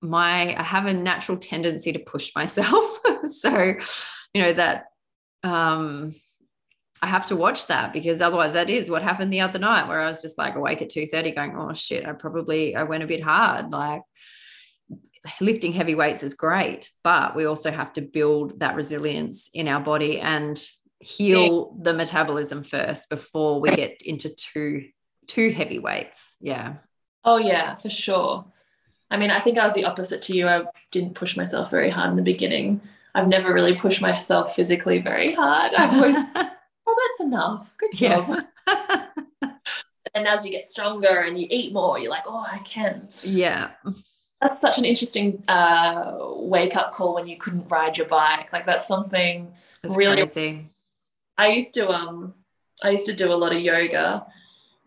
my 0.00 0.56
I 0.58 0.62
have 0.62 0.86
a 0.86 0.94
natural 0.94 1.38
tendency 1.38 1.92
to 1.92 1.98
push 1.98 2.32
myself. 2.34 2.98
so, 3.28 3.74
you 4.34 4.42
know, 4.42 4.52
that 4.52 4.86
um 5.44 6.14
I 7.02 7.06
have 7.06 7.26
to 7.26 7.36
watch 7.36 7.66
that 7.66 7.92
because 7.92 8.20
otherwise 8.20 8.52
that 8.52 8.70
is 8.70 8.88
what 8.88 9.02
happened 9.02 9.32
the 9.32 9.40
other 9.40 9.58
night 9.58 9.88
where 9.88 10.00
I 10.00 10.06
was 10.06 10.22
just 10.22 10.38
like 10.38 10.54
awake 10.54 10.82
at 10.82 10.90
2 10.90 11.06
30 11.06 11.32
going, 11.32 11.56
oh 11.56 11.72
shit, 11.72 12.06
I 12.06 12.12
probably 12.12 12.74
I 12.76 12.84
went 12.84 13.02
a 13.02 13.08
bit 13.08 13.22
hard. 13.22 13.70
Like 13.72 14.02
lifting 15.40 15.72
heavy 15.72 15.94
weights 15.94 16.22
is 16.22 16.34
great, 16.34 16.90
but 17.04 17.36
we 17.36 17.44
also 17.44 17.70
have 17.70 17.92
to 17.94 18.00
build 18.00 18.60
that 18.60 18.74
resilience 18.74 19.50
in 19.54 19.68
our 19.68 19.80
body 19.80 20.20
and 20.20 20.64
heal 20.98 21.72
yeah. 21.76 21.84
the 21.84 21.94
metabolism 21.94 22.62
first 22.62 23.08
before 23.08 23.60
we 23.60 23.74
get 23.74 24.02
into 24.02 24.28
too 24.30 24.88
too 25.28 25.50
heavy 25.50 25.78
weights. 25.78 26.36
Yeah. 26.40 26.74
Oh 27.24 27.38
yeah, 27.38 27.76
for 27.76 27.90
sure. 27.90 28.46
I 29.10 29.16
mean, 29.16 29.30
I 29.30 29.40
think 29.40 29.58
I 29.58 29.66
was 29.66 29.74
the 29.74 29.84
opposite 29.84 30.22
to 30.22 30.36
you. 30.36 30.48
I 30.48 30.64
didn't 30.90 31.14
push 31.14 31.36
myself 31.36 31.70
very 31.70 31.90
hard 31.90 32.10
in 32.10 32.16
the 32.16 32.22
beginning. 32.22 32.80
I've 33.14 33.28
never 33.28 33.52
really 33.52 33.76
pushed 33.76 34.00
myself 34.00 34.56
physically 34.56 35.00
very 35.00 35.32
hard. 35.32 35.74
I've 35.74 35.94
always, 35.94 36.16
oh, 36.86 37.08
that's 37.08 37.20
enough. 37.20 37.74
Good 37.76 37.94
job. 37.94 38.42
Yeah. 38.66 39.06
and 40.14 40.26
as 40.26 40.46
you 40.46 40.50
get 40.50 40.64
stronger 40.64 41.20
and 41.20 41.38
you 41.38 41.46
eat 41.50 41.74
more, 41.74 41.98
you're 41.98 42.10
like, 42.10 42.24
oh, 42.26 42.44
I 42.50 42.58
can't. 42.60 43.22
Yeah 43.22 43.72
that's 44.42 44.60
such 44.60 44.76
an 44.76 44.84
interesting 44.84 45.42
uh, 45.46 46.16
wake 46.34 46.76
up 46.76 46.92
call 46.92 47.14
when 47.14 47.28
you 47.28 47.36
couldn't 47.36 47.68
ride 47.68 47.96
your 47.96 48.08
bike. 48.08 48.52
Like 48.52 48.66
that's 48.66 48.88
something 48.88 49.52
that's 49.82 49.96
really. 49.96 50.16
Crazy. 50.16 50.66
I 51.38 51.48
used 51.48 51.74
to 51.74 51.88
um, 51.88 52.34
I 52.82 52.90
used 52.90 53.06
to 53.06 53.14
do 53.14 53.32
a 53.32 53.34
lot 53.34 53.54
of 53.54 53.60
yoga. 53.60 54.26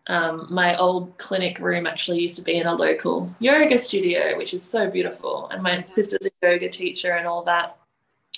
Um, 0.08 0.46
my 0.50 0.76
old 0.76 1.18
clinic 1.18 1.58
room 1.58 1.86
actually 1.86 2.20
used 2.20 2.36
to 2.36 2.42
be 2.42 2.56
in 2.56 2.66
a 2.66 2.74
local 2.74 3.34
yoga 3.40 3.78
studio, 3.78 4.36
which 4.36 4.52
is 4.54 4.62
so 4.62 4.88
beautiful. 4.88 5.48
And 5.48 5.62
my 5.62 5.82
sister's 5.84 6.26
a 6.26 6.30
yoga 6.46 6.68
teacher 6.68 7.12
and 7.12 7.26
all 7.26 7.42
that. 7.44 7.78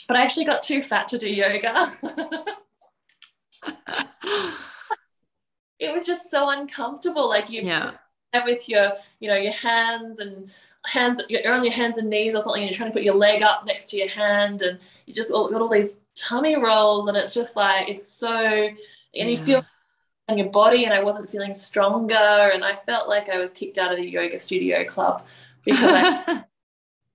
But 0.06 0.16
I 0.16 0.22
actually 0.22 0.46
got 0.46 0.62
too 0.62 0.82
fat 0.82 1.08
to 1.08 1.18
do 1.18 1.28
yoga. 1.28 1.92
it 5.78 5.92
was 5.92 6.06
just 6.06 6.30
so 6.30 6.48
uncomfortable. 6.48 7.28
Like 7.28 7.50
you 7.50 7.62
yeah. 7.62 7.94
with 8.46 8.68
your, 8.68 8.92
you 9.20 9.28
know, 9.28 9.36
your 9.36 9.52
hands 9.52 10.20
and 10.20 10.50
hands, 10.88 11.20
you're 11.28 11.52
on 11.52 11.64
your 11.64 11.72
hands 11.72 11.98
and 11.98 12.10
knees 12.10 12.34
or 12.34 12.40
something, 12.40 12.62
and 12.62 12.70
you're 12.70 12.76
trying 12.76 12.90
to 12.90 12.94
put 12.94 13.02
your 13.02 13.14
leg 13.14 13.42
up 13.42 13.66
next 13.66 13.90
to 13.90 13.96
your 13.96 14.08
hand, 14.08 14.62
and 14.62 14.78
you 15.06 15.14
just 15.14 15.30
got 15.30 15.52
all 15.52 15.68
these 15.68 15.98
tummy 16.14 16.56
rolls, 16.56 17.08
and 17.08 17.16
it's 17.16 17.34
just 17.34 17.56
like 17.56 17.88
it's 17.88 18.06
so, 18.06 18.34
and 18.34 18.76
yeah. 19.12 19.24
you 19.24 19.36
feel 19.36 19.64
on 20.28 20.36
your 20.36 20.50
body 20.50 20.84
and 20.84 20.92
I 20.92 21.02
wasn't 21.02 21.30
feeling 21.30 21.54
stronger 21.54 22.14
and 22.14 22.64
I 22.64 22.76
felt 22.76 23.08
like 23.08 23.28
I 23.28 23.38
was 23.38 23.52
kicked 23.52 23.78
out 23.78 23.92
of 23.92 23.98
the 23.98 24.06
yoga 24.06 24.38
studio 24.38 24.84
club 24.84 25.26
because 25.64 25.90
I'm 25.90 26.44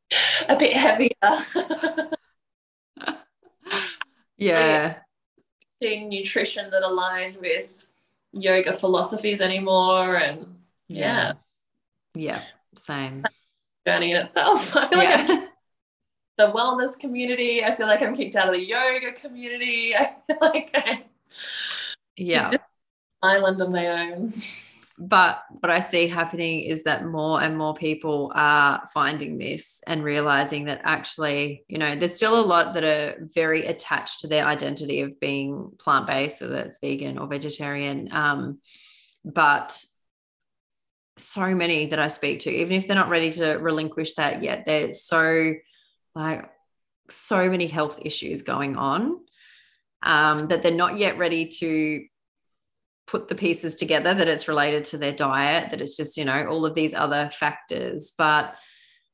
a 0.49 0.55
bit 0.57 0.75
heavier. 0.75 1.09
yeah. 4.37 4.95
nutrition 5.81 6.71
that 6.71 6.81
aligned 6.81 7.37
with 7.37 7.85
yoga 8.31 8.73
philosophies 8.73 9.41
anymore 9.41 10.15
and 10.15 10.55
yeah. 10.87 11.33
Yeah, 12.15 12.41
same. 12.75 13.23
Journey 13.85 14.11
in 14.11 14.17
itself. 14.17 14.75
I 14.75 14.87
feel 14.87 14.99
like 14.99 15.29
I'm 15.29 15.47
the 16.37 16.51
wellness 16.51 16.97
community. 16.99 17.63
I 17.63 17.75
feel 17.75 17.87
like 17.87 18.01
I'm 18.01 18.15
kicked 18.15 18.35
out 18.35 18.47
of 18.47 18.55
the 18.55 18.65
yoga 18.65 19.11
community. 19.13 19.95
I 19.95 20.15
feel 20.27 20.37
like 20.41 20.71
I 20.73 21.03
yeah 22.15 22.51
island 23.23 23.61
of 23.61 23.71
my 23.71 24.11
own. 24.11 24.33
But 24.99 25.43
what 25.59 25.71
I 25.71 25.79
see 25.79 26.07
happening 26.07 26.61
is 26.61 26.83
that 26.83 27.05
more 27.05 27.41
and 27.41 27.57
more 27.57 27.73
people 27.73 28.31
are 28.35 28.83
finding 28.93 29.39
this 29.39 29.81
and 29.87 30.03
realizing 30.03 30.65
that 30.65 30.81
actually, 30.83 31.65
you 31.67 31.79
know, 31.79 31.95
there's 31.95 32.15
still 32.15 32.39
a 32.39 32.45
lot 32.45 32.75
that 32.75 32.83
are 32.83 33.27
very 33.33 33.65
attached 33.65 34.19
to 34.19 34.27
their 34.27 34.45
identity 34.45 35.01
of 35.01 35.19
being 35.19 35.71
plant 35.79 36.05
based, 36.05 36.41
whether 36.41 36.57
it's 36.57 36.77
vegan 36.77 37.17
or 37.17 37.25
vegetarian. 37.27 38.07
Um, 38.11 38.59
but 39.25 39.83
so 41.17 41.53
many 41.53 41.87
that 41.87 41.99
I 41.99 42.07
speak 42.07 42.41
to, 42.41 42.49
even 42.49 42.73
if 42.73 42.87
they're 42.87 42.95
not 42.95 43.09
ready 43.09 43.31
to 43.33 43.53
relinquish 43.53 44.13
that 44.13 44.41
yet, 44.41 44.65
they're 44.65 44.93
so 44.93 45.53
like 46.15 46.49
so 47.09 47.49
many 47.49 47.67
health 47.67 47.99
issues 48.03 48.41
going 48.41 48.75
on 48.75 49.19
um, 50.03 50.37
that 50.47 50.63
they're 50.63 50.71
not 50.71 50.97
yet 50.97 51.17
ready 51.17 51.47
to 51.47 52.05
put 53.05 53.27
the 53.27 53.35
pieces 53.35 53.75
together 53.75 54.13
that 54.13 54.27
it's 54.27 54.47
related 54.47 54.85
to 54.85 54.97
their 54.97 55.11
diet, 55.11 55.71
that 55.71 55.81
it's 55.81 55.97
just, 55.97 56.17
you 56.17 56.25
know, 56.25 56.47
all 56.47 56.65
of 56.65 56.73
these 56.73 56.93
other 56.93 57.29
factors. 57.37 58.13
But 58.17 58.55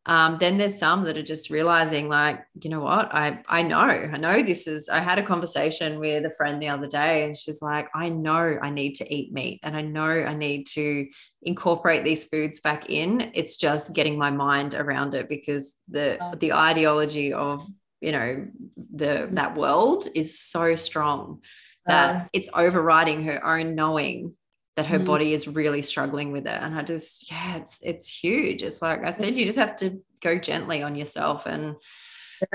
um, 0.05 0.37
then 0.39 0.57
there's 0.57 0.79
some 0.79 1.03
that 1.03 1.17
are 1.17 1.23
just 1.23 1.49
realizing, 1.49 2.07
like, 2.07 2.43
you 2.61 2.69
know 2.69 2.79
what, 2.79 3.13
I 3.13 3.41
I 3.47 3.61
know, 3.61 3.77
I 3.77 4.17
know 4.17 4.41
this 4.41 4.65
is. 4.65 4.89
I 4.89 5.01
had 5.01 5.19
a 5.19 5.23
conversation 5.23 5.99
with 5.99 6.25
a 6.25 6.31
friend 6.31 6.61
the 6.61 6.69
other 6.69 6.87
day, 6.87 7.25
and 7.25 7.37
she's 7.37 7.61
like, 7.61 7.89
I 7.93 8.09
know 8.09 8.57
I 8.61 8.69
need 8.69 8.93
to 8.95 9.13
eat 9.13 9.33
meat, 9.33 9.59
and 9.61 9.75
I 9.75 9.81
know 9.81 10.07
I 10.07 10.33
need 10.33 10.67
to 10.73 11.07
incorporate 11.43 12.03
these 12.03 12.25
foods 12.25 12.59
back 12.59 12.89
in. 12.89 13.31
It's 13.33 13.57
just 13.57 13.93
getting 13.93 14.17
my 14.17 14.31
mind 14.31 14.73
around 14.73 15.13
it 15.15 15.27
because 15.27 15.75
the 15.89 16.17
the 16.39 16.53
ideology 16.53 17.33
of 17.33 17.67
you 18.01 18.13
know 18.13 18.47
the 18.95 19.27
that 19.31 19.55
world 19.55 20.07
is 20.15 20.39
so 20.39 20.75
strong 20.75 21.41
that 21.85 22.15
uh, 22.15 22.25
it's 22.33 22.49
overriding 22.53 23.23
her 23.23 23.45
own 23.45 23.75
knowing 23.75 24.35
that 24.79 24.87
her 24.87 24.99
mm. 24.99 25.05
body 25.05 25.33
is 25.33 25.45
really 25.45 25.81
struggling 25.81 26.31
with 26.31 26.47
it. 26.47 26.57
And 26.61 26.73
i 26.73 26.81
just 26.81 27.29
yeah 27.29 27.57
it's 27.57 27.81
it's 27.83 28.07
huge. 28.07 28.63
It's 28.63 28.81
like 28.81 29.03
i 29.03 29.11
said 29.11 29.35
you 29.35 29.45
just 29.45 29.57
have 29.57 29.75
to 29.77 30.01
go 30.21 30.39
gently 30.39 30.81
on 30.81 30.95
yourself 30.95 31.45
and 31.45 31.75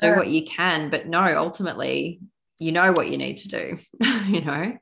yeah. 0.01 0.11
do 0.11 0.17
what 0.17 0.29
you 0.29 0.47
can. 0.47 0.89
But 0.89 1.07
no 1.07 1.23
ultimately 1.37 2.21
you 2.59 2.73
know 2.73 2.93
what 2.93 3.11
you 3.11 3.19
need 3.19 3.37
to 3.39 3.49
do 3.49 3.77
you 4.27 4.41
know? 4.41 4.79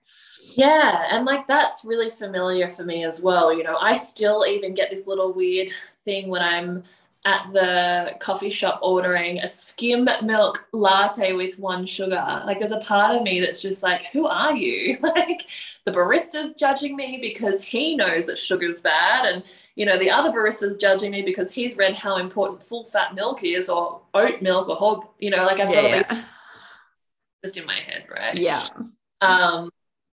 Yeah 0.55 1.09
and 1.11 1.25
like 1.25 1.49
that's 1.49 1.85
really 1.85 2.11
familiar 2.11 2.71
for 2.71 2.85
me 2.85 3.05
as 3.05 3.21
well. 3.21 3.53
You 3.53 3.65
know 3.65 3.77
i 3.77 3.97
still 3.97 4.47
even 4.47 4.73
get 4.73 4.91
this 4.91 5.09
little 5.09 5.33
weird 5.33 5.69
thing 6.05 6.29
when 6.29 6.43
i'm 6.43 6.85
at 7.25 7.53
the 7.53 8.17
coffee 8.19 8.51
shop 8.51 8.81
ordering 8.83 9.39
a 9.39 9.49
skim 9.49 10.09
milk 10.25 10.67
latte 10.73 11.33
with 11.33 11.57
one 11.59 11.87
sugar. 11.87 12.43
Like 12.45 12.59
there's 12.59 12.73
a 12.73 12.81
part 12.81 13.15
of 13.15 13.23
me 13.23 13.39
that's 13.39 13.63
just 13.63 13.83
like, 13.83 14.07
who 14.07 14.27
are 14.27 14.55
you? 14.55 14.99
Like 15.13 15.43
the 15.85 15.93
barista's 15.93 16.55
judging 16.55 16.97
me 16.97 17.19
because 17.21 17.63
he 17.63 17.97
knows 17.97 18.25
that 18.27 18.39
sugar's 18.39 18.81
bad. 18.81 19.27
And, 19.27 19.45
you 19.77 19.85
know, 19.85 19.99
the 19.99 20.11
other 20.11 20.31
barista's 20.31 20.77
judging 20.77 21.11
me 21.11 21.23
because 21.23 21.53
he's 21.53 21.77
read 21.77 21.95
how 21.95 22.17
important 22.17 22.63
full 22.63 22.87
fat 22.87 23.15
milk 23.15 23.45
is 23.45 23.69
or 23.69 24.01
oat 24.15 24.41
milk 24.41 24.69
or 24.69 24.77
whole, 24.77 25.15
you 25.19 25.31
know, 25.31 25.45
like 25.45 25.61
I've 25.61 25.71
yeah, 25.71 26.03
got 26.03 26.17
yeah. 26.17 26.25
just 27.45 27.59
in 27.59 27.67
my 27.67 27.79
head, 27.79 28.07
right? 28.11 28.37
Yeah. 28.37 28.61
Um, 29.21 29.71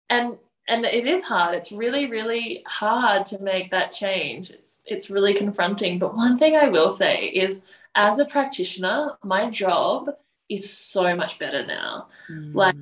and 0.08 0.38
and 0.68 0.84
it 0.84 1.06
is 1.06 1.22
hard. 1.22 1.54
It's 1.54 1.72
really 1.72 2.06
really 2.06 2.62
hard 2.66 3.24
to 3.26 3.38
make 3.42 3.70
that 3.70 3.92
change. 3.92 4.50
It's 4.50 4.80
it's 4.86 5.10
really 5.10 5.34
confronting. 5.34 5.98
But 5.98 6.16
one 6.16 6.38
thing 6.38 6.56
i 6.56 6.68
will 6.68 6.90
say 6.90 7.26
is 7.26 7.62
as 7.94 8.18
a 8.18 8.24
practitioner 8.24 9.16
my 9.22 9.50
job 9.50 10.10
is 10.48 10.70
so 10.70 11.14
much 11.16 11.38
better 11.38 11.64
now. 11.66 12.08
Mm. 12.30 12.54
like 12.54 12.76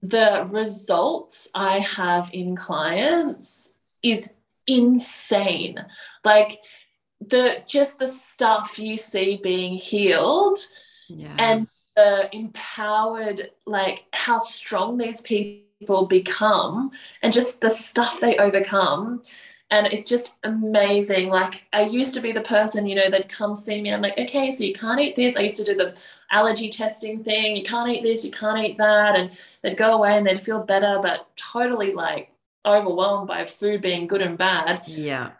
the 0.00 0.46
results 0.50 1.48
i 1.54 1.80
have 1.80 2.30
in 2.32 2.56
clients 2.56 3.72
is 4.02 4.32
insane. 4.66 5.84
Like 6.24 6.58
the 7.20 7.62
just 7.66 7.98
the 7.98 8.08
stuff 8.08 8.78
you 8.78 8.96
see 8.96 9.40
being 9.42 9.74
healed 9.74 10.58
yeah. 11.08 11.34
and 11.38 11.68
the 11.96 12.28
empowered 12.32 13.50
like 13.66 14.04
how 14.12 14.38
strong 14.38 14.98
these 14.98 15.20
people 15.20 15.67
people 15.78 16.06
become 16.06 16.90
and 17.22 17.32
just 17.32 17.60
the 17.60 17.70
stuff 17.70 18.20
they 18.20 18.36
overcome. 18.38 19.22
And 19.70 19.86
it's 19.86 20.08
just 20.08 20.36
amazing. 20.44 21.28
Like 21.28 21.62
i 21.72 21.82
used 21.82 22.14
to 22.14 22.20
be 22.20 22.32
the 22.32 22.40
person 22.40 22.86
you 22.86 22.94
know 22.94 23.10
they'd 23.10 23.28
come 23.28 23.54
see 23.54 23.82
me 23.82 23.92
i'm 23.92 24.00
like 24.00 24.16
okay 24.18 24.50
so 24.50 24.64
you 24.64 24.72
can't 24.72 25.00
eat 25.00 25.14
this. 25.14 25.36
I 25.36 25.40
used 25.40 25.58
to 25.58 25.64
do 25.64 25.74
the 25.74 25.98
allergy 26.30 26.70
testing 26.70 27.22
thing. 27.22 27.56
You 27.56 27.64
can't 27.64 27.90
eat 27.90 28.02
this 28.02 28.24
you 28.24 28.30
can't 28.30 28.64
eat 28.64 28.76
that. 28.78 29.14
And 29.16 29.30
they'd 29.62 29.76
go 29.76 29.94
away 29.94 30.16
and 30.16 30.26
they'd 30.26 30.40
feel 30.40 30.62
better 30.62 30.98
but 31.02 31.28
totally 31.36 31.92
like 31.92 32.32
overwhelmed 32.64 33.28
by 33.28 33.44
food 33.44 33.82
being 33.82 34.06
good 34.06 34.22
and 34.22 34.38
bad. 34.38 34.82
Yeah. 34.86 35.32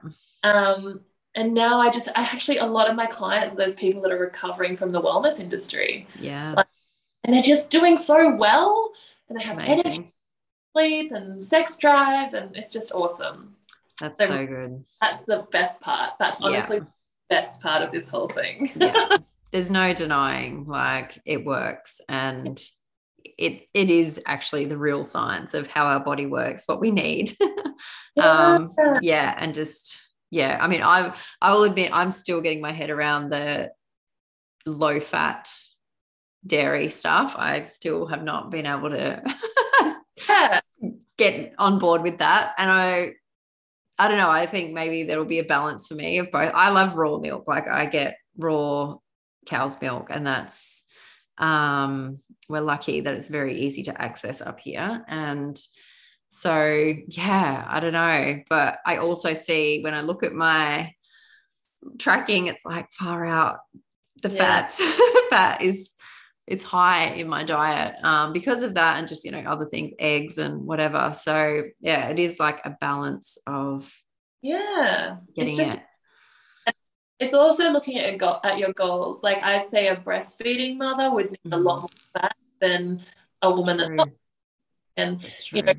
Um 0.45 1.01
and 1.35 1.55
now 1.55 1.81
i 1.81 1.91
just 1.91 2.09
i 2.09 2.23
actually 2.23 2.59
a 2.59 2.67
lot 2.67 2.89
of 2.89 2.97
my 2.97 3.07
clients 3.07 3.55
are 3.55 3.59
those 3.59 3.75
people 3.75 4.03
that 4.03 4.11
are 4.13 4.19
recovering 4.19 4.77
from 4.77 4.93
the 4.93 5.01
wellness 5.01 5.41
industry. 5.41 6.07
Yeah. 6.19 6.53
Like, 6.55 6.67
and 7.25 7.33
they're 7.33 7.43
just 7.43 7.71
doing 7.71 7.97
so 7.97 8.35
well 8.35 8.93
and 9.29 9.39
they 9.39 9.45
have 9.45 9.57
Amazing. 9.57 9.81
energy 9.81 10.13
sleep 10.73 11.13
and 11.13 11.43
sex 11.43 11.79
drive 11.79 12.35
and 12.35 12.57
it's 12.57 12.73
just 12.73 12.93
awesome. 12.93 13.57
That's 14.01 14.21
so, 14.21 14.29
so 14.29 14.47
good. 14.47 14.85
that's 15.01 15.25
the 15.25 15.47
best 15.51 15.83
part. 15.83 16.13
That's 16.19 16.41
honestly 16.41 16.79
yeah. 16.79 16.85
the 16.85 16.91
best 17.31 17.61
part 17.63 17.83
of 17.83 17.91
this 17.91 18.09
whole 18.09 18.29
thing. 18.29 18.71
Yeah. 18.77 19.19
There's 19.51 19.71
no 19.71 19.95
denying 19.95 20.67
like 20.67 21.21
it 21.25 21.45
works 21.45 22.01
and 22.09 22.63
it 23.25 23.67
it 23.73 23.91
is 23.91 24.21
actually 24.27 24.67
the 24.67 24.77
real 24.77 25.05
science 25.05 25.55
of 25.55 25.69
how 25.69 25.87
our 25.87 26.01
body 26.01 26.27
works 26.27 26.67
what 26.67 26.81
we 26.81 26.91
need. 26.91 27.37
Um 28.17 28.71
yeah. 28.77 28.99
yeah 29.01 29.35
and 29.39 29.55
just 29.55 30.13
yeah 30.33 30.59
i 30.61 30.67
mean 30.67 30.83
i 30.83 31.15
i 31.41 31.55
will 31.55 31.63
admit 31.63 31.91
i'm 31.95 32.11
still 32.11 32.41
getting 32.41 32.61
my 32.61 32.73
head 32.73 32.91
around 32.91 33.31
the 33.31 33.71
low 34.67 34.99
fat 34.99 35.49
dairy 36.47 36.89
stuff. 36.89 37.35
I 37.37 37.65
still 37.65 38.07
have 38.07 38.23
not 38.23 38.51
been 38.51 38.67
able 38.67 38.91
to 38.91 39.23
yeah. 40.29 40.61
get 41.17 41.55
on 41.59 41.79
board 41.79 42.03
with 42.03 42.19
that. 42.19 42.55
And 42.59 42.71
I, 42.71 43.13
I 43.99 44.09
don't 44.09 44.19
know. 44.19 44.31
I 44.31 44.47
think 44.47 44.73
maybe 44.73 45.03
there'll 45.03 45.25
be 45.25 45.41
a 45.41 45.45
balance 45.45 45.89
for 45.89 45.95
me 45.95 46.19
of 46.19 46.31
both. 46.31 46.53
I 46.55 46.71
love 46.71 46.97
raw 46.97 47.19
milk. 47.19 47.49
Like 47.49 47.69
I 47.69 47.87
get 47.87 48.17
raw 48.37 48.97
cow's 49.47 49.81
milk, 49.83 50.09
and 50.11 50.27
that's 50.27 50.87
um, 51.39 52.21
we're 52.49 52.61
lucky 52.61 53.01
that 53.01 53.15
it's 53.15 53.27
very 53.27 53.59
easy 53.59 53.83
to 53.85 54.01
access 54.01 54.41
up 54.41 54.61
here. 54.61 55.05
And 55.09 55.59
so, 56.29 56.95
yeah, 57.09 57.65
I 57.67 57.81
don't 57.81 57.93
know. 57.93 58.43
But 58.49 58.79
I 58.87 58.99
also 58.99 59.35
see 59.35 59.81
when 59.83 59.95
I 59.95 60.03
look 60.03 60.23
at 60.23 60.33
my 60.33 60.93
tracking, 61.99 62.47
it's 62.47 62.65
like 62.65 62.93
far 62.93 63.25
out. 63.25 63.59
The 64.23 64.31
yeah. 64.31 64.69
fat, 64.69 64.73
fat 65.31 65.63
is 65.63 65.93
it's 66.49 66.65
high 66.65 67.05
in 67.09 67.29
my 67.29 67.45
diet 67.45 67.95
um, 68.03 68.33
because 68.33 68.63
of 68.63 68.75
that 68.75 68.99
and 68.99 69.07
just 69.07 69.25
you 69.25 69.31
know 69.31 69.41
other 69.41 69.67
things 69.67 69.93
eggs 69.99 70.39
and 70.39 70.65
whatever. 70.65 71.13
So 71.15 71.65
yeah 71.81 72.09
it 72.09 72.19
is 72.19 72.41
like 72.41 72.61
a 72.65 72.71
balance 72.81 73.39
of 73.47 73.91
yeah 74.43 75.17
getting 75.37 75.51
it's 75.51 75.59
just, 75.59 75.79
it. 75.79 76.75
It's 77.21 77.35
also 77.35 77.71
looking 77.71 77.99
at, 77.99 78.17
go- 78.17 78.39
at 78.45 78.59
your 78.59 78.73
goals. 78.73 79.23
Like 79.23 79.43
i'd 79.43 79.67
say 79.67 79.89
a 79.89 79.97
breastfeeding 79.97 80.79
mother 80.79 81.11
would 81.11 81.31
need 81.31 81.53
mm. 81.53 81.55
a 81.55 81.57
lot 81.57 81.81
more 81.81 81.91
fat 82.15 82.37
than 82.61 83.03
a 83.43 83.55
woman 83.55 83.77
that's 83.77 83.91
not. 83.91 84.09
And 84.97 85.21
you 85.53 85.63
know 85.63 85.75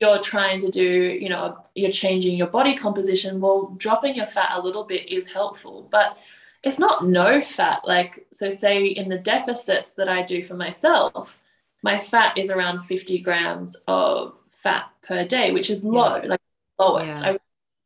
you're 0.00 0.18
trying 0.20 0.58
to 0.60 0.68
do 0.68 0.84
you 0.84 1.28
know 1.28 1.58
you're 1.76 1.92
changing 1.92 2.36
your 2.36 2.48
body 2.48 2.74
composition. 2.74 3.40
Well 3.40 3.74
dropping 3.78 4.16
your 4.16 4.26
fat 4.26 4.50
a 4.54 4.60
little 4.60 4.84
bit 4.84 5.08
is 5.08 5.30
helpful 5.30 5.88
but 5.90 6.18
it's 6.62 6.78
not 6.78 7.06
no 7.06 7.40
fat. 7.40 7.82
Like, 7.84 8.26
so 8.32 8.50
say 8.50 8.86
in 8.86 9.08
the 9.08 9.18
deficits 9.18 9.94
that 9.94 10.08
I 10.08 10.22
do 10.22 10.42
for 10.42 10.54
myself, 10.54 11.38
my 11.82 11.98
fat 11.98 12.38
is 12.38 12.50
around 12.50 12.80
50 12.80 13.18
grams 13.18 13.76
of 13.88 14.34
fat 14.50 14.90
per 15.02 15.24
day, 15.24 15.50
which 15.50 15.70
is 15.70 15.84
low, 15.84 16.16
yeah. 16.16 16.28
like 16.28 16.40
lowest. 16.78 17.24
Yeah. 17.24 17.32
I 17.32 17.38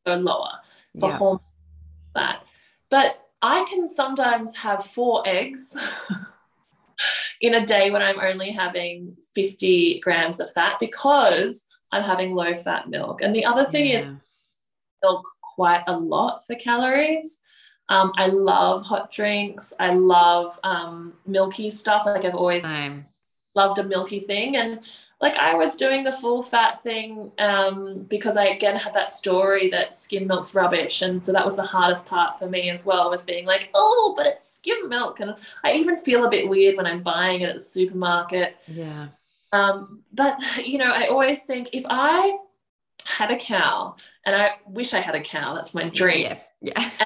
go 0.07 0.17
lower 0.17 0.51
for 0.99 1.09
yeah. 1.09 1.17
hormone 1.17 1.41
fat. 2.15 2.43
But 2.91 3.27
I 3.43 3.65
can 3.69 3.89
sometimes 3.89 4.57
have 4.57 4.85
four 4.85 5.23
eggs 5.27 5.77
in 7.41 7.55
a 7.55 7.67
day 7.67 7.91
when 7.91 8.03
I'm 8.03 8.21
only 8.21 8.51
having 8.51 9.17
50 9.35 10.01
grams 10.01 10.41
of 10.41 10.53
fat 10.53 10.79
because 10.79 11.65
I'm 11.93 12.03
having 12.03 12.35
low 12.35 12.59
fat 12.59 12.89
milk. 12.89 13.23
And 13.23 13.35
the 13.35 13.45
other 13.45 13.65
thing 13.65 13.87
Yeah. 13.87 13.97
is 13.97 14.11
milk 15.03 15.25
quite 15.55 15.85
a 15.87 15.97
lot 15.97 16.47
for 16.47 16.55
calories. 16.57 17.41
Um, 17.89 18.13
I 18.17 18.27
love 18.27 18.85
hot 18.85 19.13
drinks. 19.13 19.73
I 19.79 19.95
love 19.95 20.59
um, 20.65 21.15
milky 21.27 21.71
stuff. 21.71 22.05
Like 22.07 22.25
I've 22.25 22.35
always 22.35 22.63
Same. 22.63 23.05
loved 23.55 23.79
a 23.79 23.85
milky 23.85 24.21
thing. 24.21 24.57
And 24.57 24.81
like 25.21 25.37
I 25.37 25.55
was 25.55 25.77
doing 25.77 26.05
the 26.05 26.13
full 26.13 26.43
fat 26.43 26.83
thing 26.83 27.31
um, 27.39 28.05
because 28.11 28.37
I 28.37 28.47
again 28.47 28.77
had 28.77 28.93
that 28.95 29.09
story 29.09 29.69
that 29.71 29.95
skim 29.95 30.27
milk's 30.27 30.55
rubbish. 30.55 31.03
And 31.03 31.23
so 31.23 31.33
that 31.33 31.45
was 31.45 31.57
the 31.57 31.63
hardest 31.63 32.07
part 32.07 32.39
for 32.39 32.49
me 32.49 32.71
as 32.71 32.85
well, 32.85 33.09
was 33.09 33.23
being 33.23 33.47
like, 33.47 33.71
oh, 33.75 34.15
but 34.17 34.27
it's 34.27 34.57
skim 34.57 34.89
milk. 34.89 35.21
And 35.21 35.35
I 35.65 35.75
even 35.75 35.97
feel 35.99 36.25
a 36.25 36.31
bit 36.31 36.49
weird 36.49 36.77
when 36.77 36.87
I'm 36.87 37.03
buying 37.03 37.43
it 37.43 37.49
at 37.51 37.55
the 37.55 37.61
supermarket. 37.61 38.57
Yeah. 38.67 39.09
Um, 39.53 40.03
but 40.13 40.39
you 40.67 40.79
know, 40.79 40.93
I 40.93 41.07
always 41.07 41.45
think 41.45 41.69
if 41.73 41.85
I 41.89 42.37
had 43.05 43.31
a 43.31 43.37
cow, 43.37 43.97
and 44.25 44.35
I 44.35 44.57
wish 44.67 44.93
I 44.93 45.01
had 45.01 45.15
a 45.15 45.21
cow, 45.21 45.55
that's 45.55 45.73
my 45.73 45.89
dream 45.89 46.23
Yeah. 46.23 46.39
Yeah. 46.61 46.91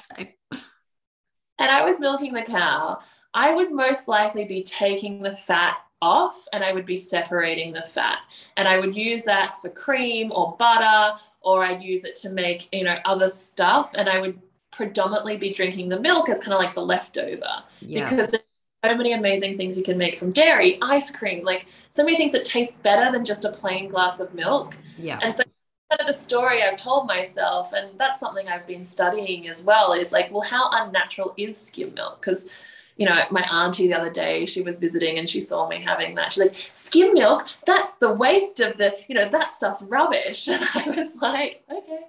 And 1.61 1.71
I 1.71 1.83
was 1.83 1.99
milking 1.99 2.33
the 2.33 2.41
cow, 2.41 2.99
I 3.33 3.53
would 3.53 3.71
most 3.71 4.07
likely 4.07 4.45
be 4.45 4.63
taking 4.63 5.21
the 5.21 5.35
fat 5.35 5.77
off 6.01 6.47
and 6.51 6.63
I 6.63 6.73
would 6.73 6.85
be 6.85 6.97
separating 6.97 7.73
the 7.73 7.83
fat. 7.83 8.19
And 8.57 8.67
I 8.67 8.79
would 8.79 8.95
use 8.95 9.23
that 9.25 9.55
for 9.61 9.69
cream 9.69 10.31
or 10.31 10.55
butter, 10.57 11.19
or 11.41 11.63
I'd 11.63 11.83
use 11.83 12.03
it 12.03 12.15
to 12.17 12.29
make, 12.31 12.67
you 12.73 12.83
know, 12.83 12.97
other 13.05 13.29
stuff. 13.29 13.93
And 13.95 14.09
I 14.09 14.19
would 14.19 14.41
predominantly 14.71 15.37
be 15.37 15.53
drinking 15.53 15.89
the 15.89 15.99
milk 15.99 16.29
as 16.29 16.39
kind 16.39 16.53
of 16.53 16.59
like 16.59 16.73
the 16.73 16.81
leftover 16.81 17.63
Yeah. 17.79 18.03
because 18.09 18.31
there's 18.31 18.43
so 18.83 18.95
many 18.95 19.13
amazing 19.13 19.57
things 19.57 19.77
you 19.77 19.83
can 19.83 19.97
make 19.97 20.17
from 20.17 20.31
dairy, 20.31 20.79
ice 20.81 21.11
cream, 21.11 21.43
like 21.45 21.67
so 21.91 22.03
many 22.03 22.17
things 22.17 22.31
that 22.31 22.45
taste 22.45 22.81
better 22.81 23.11
than 23.11 23.23
just 23.23 23.45
a 23.45 23.51
plain 23.51 23.87
glass 23.87 24.19
of 24.19 24.33
milk. 24.33 24.75
yeah. 24.97 25.19
And 25.21 25.33
so 25.35 25.43
kind 25.91 26.01
of 26.01 26.07
the 26.07 26.13
story 26.13 26.63
I've 26.63 26.77
told 26.77 27.05
myself, 27.05 27.73
and 27.73 27.89
that's 27.97 28.19
something 28.19 28.47
I've 28.47 28.65
been 28.65 28.85
studying 28.85 29.49
as 29.49 29.63
well, 29.63 29.93
is 29.93 30.11
like, 30.11 30.31
well, 30.31 30.41
how 30.41 30.69
unnatural 30.71 31.33
is 31.37 31.57
skim 31.57 31.93
milk? 31.93 32.21
Because 32.21 32.49
you 32.97 33.07
know, 33.07 33.19
my 33.31 33.41
auntie 33.51 33.87
the 33.87 33.97
other 33.97 34.11
day, 34.11 34.45
she 34.45 34.61
was 34.61 34.77
visiting 34.79 35.17
and 35.17 35.27
she 35.27 35.41
saw 35.41 35.67
me 35.67 35.81
having 35.81 36.13
that. 36.15 36.31
She's 36.31 36.43
like, 36.43 36.55
skim 36.55 37.13
milk, 37.13 37.47
that's 37.65 37.95
the 37.97 38.13
waste 38.13 38.59
of 38.59 38.77
the, 38.77 38.95
you 39.07 39.15
know, 39.15 39.27
that 39.27 39.49
stuff's 39.49 39.81
rubbish. 39.83 40.47
And 40.51 40.63
I 40.75 40.89
was 40.91 41.15
like, 41.15 41.63
okay. 41.71 41.99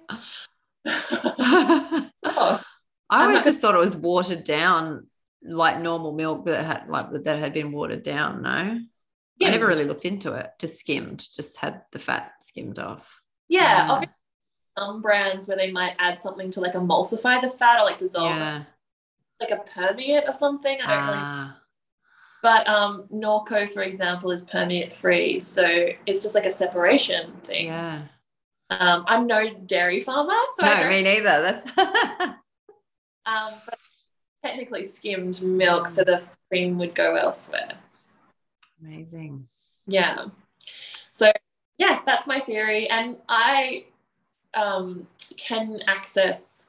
oh. 2.23 2.61
I 3.09 3.25
always 3.25 3.43
just 3.43 3.59
thought 3.59 3.75
it 3.75 3.79
was 3.79 3.95
watered 3.95 4.43
down, 4.43 5.07
like 5.41 5.79
normal 5.79 6.13
milk 6.13 6.45
that 6.45 6.63
had 6.63 6.89
like 6.89 7.11
that 7.23 7.39
had 7.39 7.53
been 7.53 7.71
watered 7.71 8.03
down. 8.03 8.43
No, 8.43 8.49
I 8.49 9.49
never 9.49 9.67
really 9.67 9.85
looked 9.85 10.05
into 10.05 10.33
it. 10.33 10.51
Just 10.59 10.79
skimmed, 10.79 11.25
just 11.35 11.57
had 11.57 11.81
the 11.91 11.99
fat 11.99 12.33
skimmed 12.41 12.79
off. 12.79 13.22
Yeah, 13.49 13.61
Yeah. 13.87 13.91
obviously 13.91 14.13
some 14.77 15.01
brands 15.01 15.47
where 15.47 15.57
they 15.57 15.71
might 15.71 15.95
add 15.99 16.19
something 16.19 16.49
to 16.51 16.59
like 16.61 16.73
emulsify 16.73 17.41
the 17.41 17.49
fat 17.49 17.79
or 17.79 17.85
like 17.85 17.97
dissolve 17.97 18.29
Yeah. 18.37 18.63
like 19.39 19.51
a 19.51 19.57
permeate 19.57 20.23
or 20.27 20.33
something. 20.33 20.79
I 20.81 20.87
don't 20.87 21.05
really 21.05 21.17
Ah, 21.19 21.61
But 22.41 22.67
um, 22.67 23.07
Norco, 23.13 23.69
for 23.69 23.83
example, 23.83 24.31
is 24.31 24.43
permeate 24.43 24.91
free, 24.91 25.39
so 25.39 25.65
it's 26.05 26.21
just 26.23 26.35
like 26.35 26.45
a 26.45 26.51
separation 26.51 27.31
thing. 27.43 27.67
yeah. 27.67 28.01
Um, 28.69 29.03
I'm 29.07 29.27
no 29.27 29.53
dairy 29.53 29.99
farmer, 29.99 30.33
so 30.57 30.65
No, 30.65 30.89
me 30.89 31.03
neither. 31.03 31.23
That's 31.41 31.65
um, 33.25 33.53
but 33.65 33.79
technically 34.43 34.83
skimmed 34.83 35.41
milk, 35.43 35.87
so 35.87 36.03
the 36.03 36.23
cream 36.49 36.77
would 36.79 36.95
go 36.95 37.15
elsewhere. 37.15 37.73
amazing. 38.81 39.45
Yeah. 39.85 40.25
Yeah, 41.77 41.99
that's 42.05 42.27
my 42.27 42.39
theory, 42.39 42.89
and 42.89 43.17
I 43.27 43.85
um, 44.53 45.07
can 45.37 45.79
access. 45.87 46.67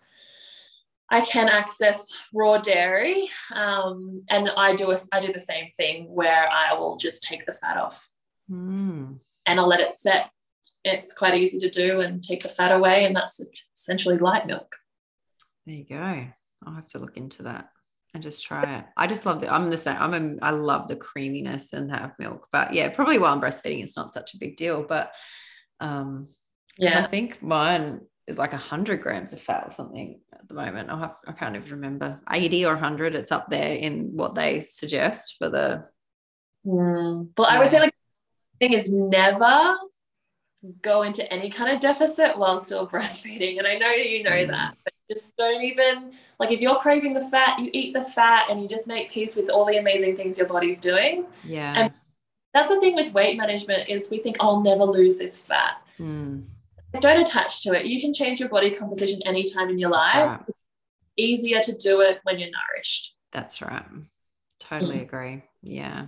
I 1.10 1.20
can 1.20 1.48
access 1.48 2.16
raw 2.32 2.58
dairy, 2.58 3.28
um, 3.54 4.20
and 4.30 4.50
I 4.56 4.74
do 4.74 4.90
a, 4.90 4.98
I 5.12 5.20
do 5.20 5.32
the 5.32 5.40
same 5.40 5.66
thing 5.76 6.12
where 6.12 6.48
I 6.50 6.74
will 6.74 6.96
just 6.96 7.22
take 7.22 7.44
the 7.46 7.52
fat 7.52 7.76
off 7.76 8.10
Mm. 8.50 9.20
and 9.46 9.60
I'll 9.60 9.68
let 9.68 9.80
it 9.80 9.94
set. 9.94 10.30
It's 10.84 11.14
quite 11.14 11.34
easy 11.34 11.58
to 11.60 11.70
do 11.70 12.00
and 12.00 12.22
take 12.22 12.42
the 12.42 12.48
fat 12.48 12.72
away, 12.72 13.04
and 13.04 13.16
that's 13.16 13.40
essentially 13.74 14.18
light 14.18 14.46
milk. 14.46 14.76
There 15.66 15.76
you 15.76 15.84
go. 15.84 16.26
I'll 16.66 16.74
have 16.74 16.88
to 16.88 16.98
look 16.98 17.16
into 17.16 17.42
that 17.44 17.70
and 18.14 18.22
just 18.22 18.44
try 18.46 18.78
it. 18.78 18.84
I 18.96 19.06
just 19.06 19.26
love 19.26 19.40
the. 19.40 19.52
I'm 19.52 19.68
the 19.70 19.76
same. 19.76 19.96
I'm 19.98 20.14
a. 20.14 20.44
I 20.46 20.50
love 20.50 20.88
the 20.88 20.96
creaminess 20.96 21.72
and 21.72 21.90
that 21.90 22.14
milk, 22.18 22.46
but 22.52 22.72
yeah, 22.72 22.88
probably 22.90 23.18
while 23.18 23.34
I'm 23.34 23.40
breastfeeding, 23.40 23.82
it's 23.82 23.96
not 23.96 24.12
such 24.12 24.34
a 24.34 24.38
big 24.38 24.56
deal. 24.56 24.84
But 24.88 25.12
um, 25.80 26.28
'cause 26.80 26.94
I 26.94 27.02
think 27.02 27.42
mine 27.42 28.00
is 28.26 28.38
like 28.38 28.52
hundred 28.52 29.02
grams 29.02 29.32
of 29.32 29.40
fat 29.42 29.66
or 29.66 29.72
something 29.72 30.20
at 30.32 30.46
the 30.48 30.54
moment. 30.54 30.90
I'll 30.90 30.98
have. 30.98 31.16
I 31.26 31.32
can't 31.32 31.56
even 31.56 31.70
remember 31.72 32.20
eighty 32.32 32.64
or 32.64 32.76
hundred. 32.76 33.16
It's 33.16 33.32
up 33.32 33.50
there 33.50 33.72
in 33.74 34.16
what 34.16 34.34
they 34.36 34.62
suggest 34.62 35.34
for 35.38 35.50
the. 35.50 35.84
Mm. 36.64 37.30
But 37.34 37.50
I 37.50 37.58
would 37.58 37.70
say 37.70 37.80
like 37.80 37.94
thing 38.60 38.72
is 38.72 38.90
never 38.92 39.76
go 40.80 41.02
into 41.02 41.30
any 41.30 41.50
kind 41.50 41.70
of 41.74 41.80
deficit 41.80 42.38
while 42.38 42.58
still 42.58 42.88
breastfeeding. 42.94 43.58
And 43.58 43.66
I 43.66 43.74
know 43.76 43.90
you 43.90 44.22
know 44.22 44.30
Mm. 44.30 44.48
that, 44.48 44.74
but 44.84 44.93
just 45.10 45.36
don't 45.36 45.62
even 45.62 46.12
like 46.38 46.50
if 46.50 46.60
you're 46.60 46.76
craving 46.76 47.14
the 47.14 47.20
fat, 47.28 47.58
you 47.58 47.70
eat 47.72 47.92
the 47.94 48.02
fat 48.04 48.46
and 48.50 48.60
you 48.62 48.68
just 48.68 48.88
make 48.88 49.10
peace 49.10 49.36
with 49.36 49.50
all 49.50 49.64
the 49.64 49.76
amazing 49.76 50.16
things 50.16 50.38
your 50.38 50.46
body's 50.48 50.78
doing. 50.78 51.26
Yeah. 51.44 51.74
And- 51.76 51.92
That's 52.54 52.68
the 52.68 52.78
thing 52.80 52.94
with 52.94 53.12
weight 53.12 53.36
management 53.36 53.88
is 53.88 54.10
we 54.10 54.18
think 54.18 54.36
I'll 54.40 54.60
never 54.60 54.84
lose 54.84 55.18
this 55.18 55.40
fat. 55.42 55.82
Mm, 55.98 56.44
Don't 57.00 57.20
attach 57.20 57.62
to 57.64 57.72
it. 57.74 57.86
You 57.86 58.00
can 58.00 58.14
change 58.14 58.38
your 58.40 58.48
body 58.48 58.70
composition 58.70 59.20
anytime 59.26 59.68
in 59.70 59.78
your 59.78 59.90
that's 59.90 60.14
life. 60.14 60.26
right. 60.40 60.40
Easier 61.16 61.60
to 61.60 61.74
do 61.76 62.00
it 62.00 62.20
when 62.22 62.38
you're 62.38 62.50
nourished. 62.50 63.14
That's 63.32 63.60
right. 63.60 63.84
Totally 64.60 64.98
Mm. 64.98 65.02
agree. 65.02 65.42
Yeah. 65.62 66.06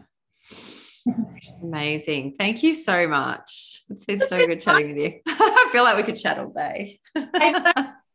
Amazing. 1.63 2.35
Thank 2.39 2.63
you 2.63 2.75
so 2.75 3.07
much. 3.09 3.83
It's 3.91 4.05
been 4.05 4.21
so 4.21 4.45
good 4.47 4.61
chatting 4.61 4.89
with 4.89 4.99
you. 4.99 5.21
I 5.27 5.69
feel 5.73 5.85
like 5.85 5.97
we 5.97 6.03
could 6.03 6.17
chat 6.17 6.39
all 6.39 6.51
day. 6.51 7.01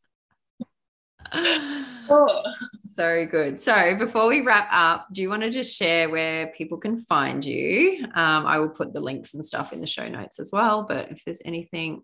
Oh. 2.10 2.44
so 2.94 3.26
good. 3.26 3.60
So 3.60 3.96
before 3.96 4.28
we 4.28 4.42
wrap 4.42 4.68
up, 4.72 5.08
do 5.14 5.22
you 5.22 5.30
want 5.30 5.44
to 5.44 5.50
just 5.50 5.78
share 5.78 6.10
where 6.10 6.48
people 6.48 6.78
can 6.78 6.98
find 6.98 7.44
you? 7.46 8.06
Um, 8.16 8.46
I 8.46 8.60
will 8.60 8.70
put 8.70 8.94
the 8.94 9.00
links 9.00 9.34
and 9.34 9.46
stuff 9.46 9.72
in 9.74 9.82
the 9.82 9.88
show 9.88 10.08
notes 10.08 10.40
as 10.40 10.52
well. 10.52 10.84
But 10.84 11.12
if 11.12 11.24
there's 11.24 11.42
anything 11.46 12.04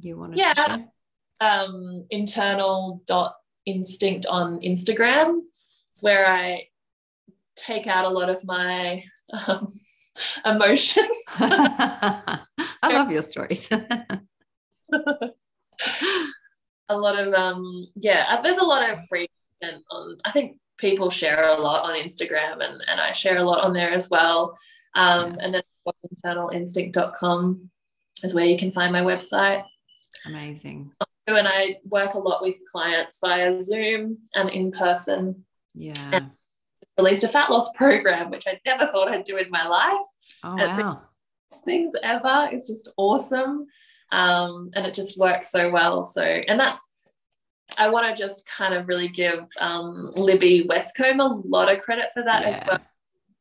you 0.00 0.16
wanted 0.18 0.38
Yeah. 0.38 0.54
to 0.54 0.62
share. 0.62 0.88
um, 1.40 2.04
internal 2.10 3.02
dot 3.06 3.34
instinct 3.66 4.26
on 4.26 4.60
Instagram. 4.60 5.40
It's 5.92 6.02
where 6.02 6.26
I 6.26 6.64
take 7.56 7.86
out 7.86 8.04
a 8.06 8.08
lot 8.08 8.30
of 8.30 8.42
my 8.44 9.04
um, 9.46 9.68
emotions. 10.46 11.08
I 11.38 12.38
love 12.82 13.10
your 13.10 13.22
stories. 13.22 13.68
A 16.90 16.96
lot 16.96 17.18
of 17.18 17.32
um, 17.32 17.86
yeah. 17.94 18.26
uh, 18.28 18.42
There's 18.42 18.58
a 18.58 18.64
lot 18.64 18.88
of 18.88 18.98
free 19.08 19.28
content 19.60 19.82
on. 19.90 20.18
I 20.24 20.32
think 20.32 20.58
people 20.76 21.10
share 21.10 21.48
a 21.48 21.60
lot 21.60 21.84
on 21.84 21.94
Instagram, 21.94 22.64
and 22.64 22.82
and 22.86 23.00
I 23.00 23.12
share 23.12 23.38
a 23.38 23.44
lot 23.44 23.64
on 23.64 23.72
there 23.72 23.90
as 23.90 24.10
well. 24.10 24.56
Um, 24.94 25.36
And 25.40 25.54
then 25.54 25.62
internalinstinct.com 26.24 27.70
is 28.22 28.34
where 28.34 28.44
you 28.44 28.58
can 28.58 28.72
find 28.72 28.92
my 28.92 29.02
website. 29.02 29.64
Amazing. 30.26 30.92
And 31.26 31.48
I 31.48 31.76
work 31.84 32.14
a 32.14 32.18
lot 32.18 32.42
with 32.42 32.56
clients 32.70 33.18
via 33.20 33.60
Zoom 33.60 34.18
and 34.34 34.50
in 34.50 34.72
person. 34.72 35.44
Yeah. 35.74 36.26
released 36.98 37.24
a 37.24 37.28
fat 37.28 37.50
loss 37.50 37.70
program, 37.72 38.30
which 38.30 38.46
I 38.46 38.60
never 38.66 38.90
thought 38.90 39.08
I'd 39.08 39.24
do 39.24 39.36
in 39.36 39.50
my 39.50 39.66
life. 39.66 40.06
Oh 40.44 40.56
wow. 40.56 41.02
Things 41.64 41.94
ever. 42.02 42.48
It's 42.52 42.68
just 42.68 42.88
awesome. 42.96 43.66
Um, 44.12 44.70
and 44.74 44.86
it 44.86 44.94
just 44.94 45.18
works 45.18 45.50
so 45.50 45.70
well. 45.70 46.04
So, 46.04 46.22
and 46.22 46.58
that's, 46.58 46.88
I 47.78 47.88
want 47.90 48.14
to 48.14 48.20
just 48.20 48.48
kind 48.48 48.74
of 48.74 48.88
really 48.88 49.08
give 49.08 49.46
um, 49.60 50.10
Libby 50.16 50.66
Westcombe 50.68 51.20
a 51.20 51.48
lot 51.48 51.70
of 51.70 51.80
credit 51.80 52.06
for 52.12 52.22
that 52.24 52.44
as 52.44 52.60
well. 52.66 52.80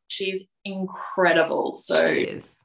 She's 0.08 0.48
incredible. 0.66 1.74
So, 1.74 2.14
She 2.14 2.22
is. 2.22 2.64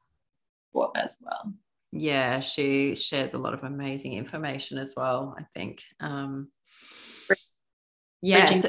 what 0.72 0.92
as 0.96 1.18
well. 1.22 1.54
Yeah, 1.92 2.40
she 2.40 2.94
shares 2.96 3.34
a 3.34 3.38
lot 3.38 3.54
of 3.54 3.62
amazing 3.64 4.14
information 4.14 4.78
as 4.78 4.94
well, 4.96 5.34
I 5.38 5.44
think. 5.54 5.82
Um, 6.00 6.48
yeah, 8.20 8.46
so 8.46 8.68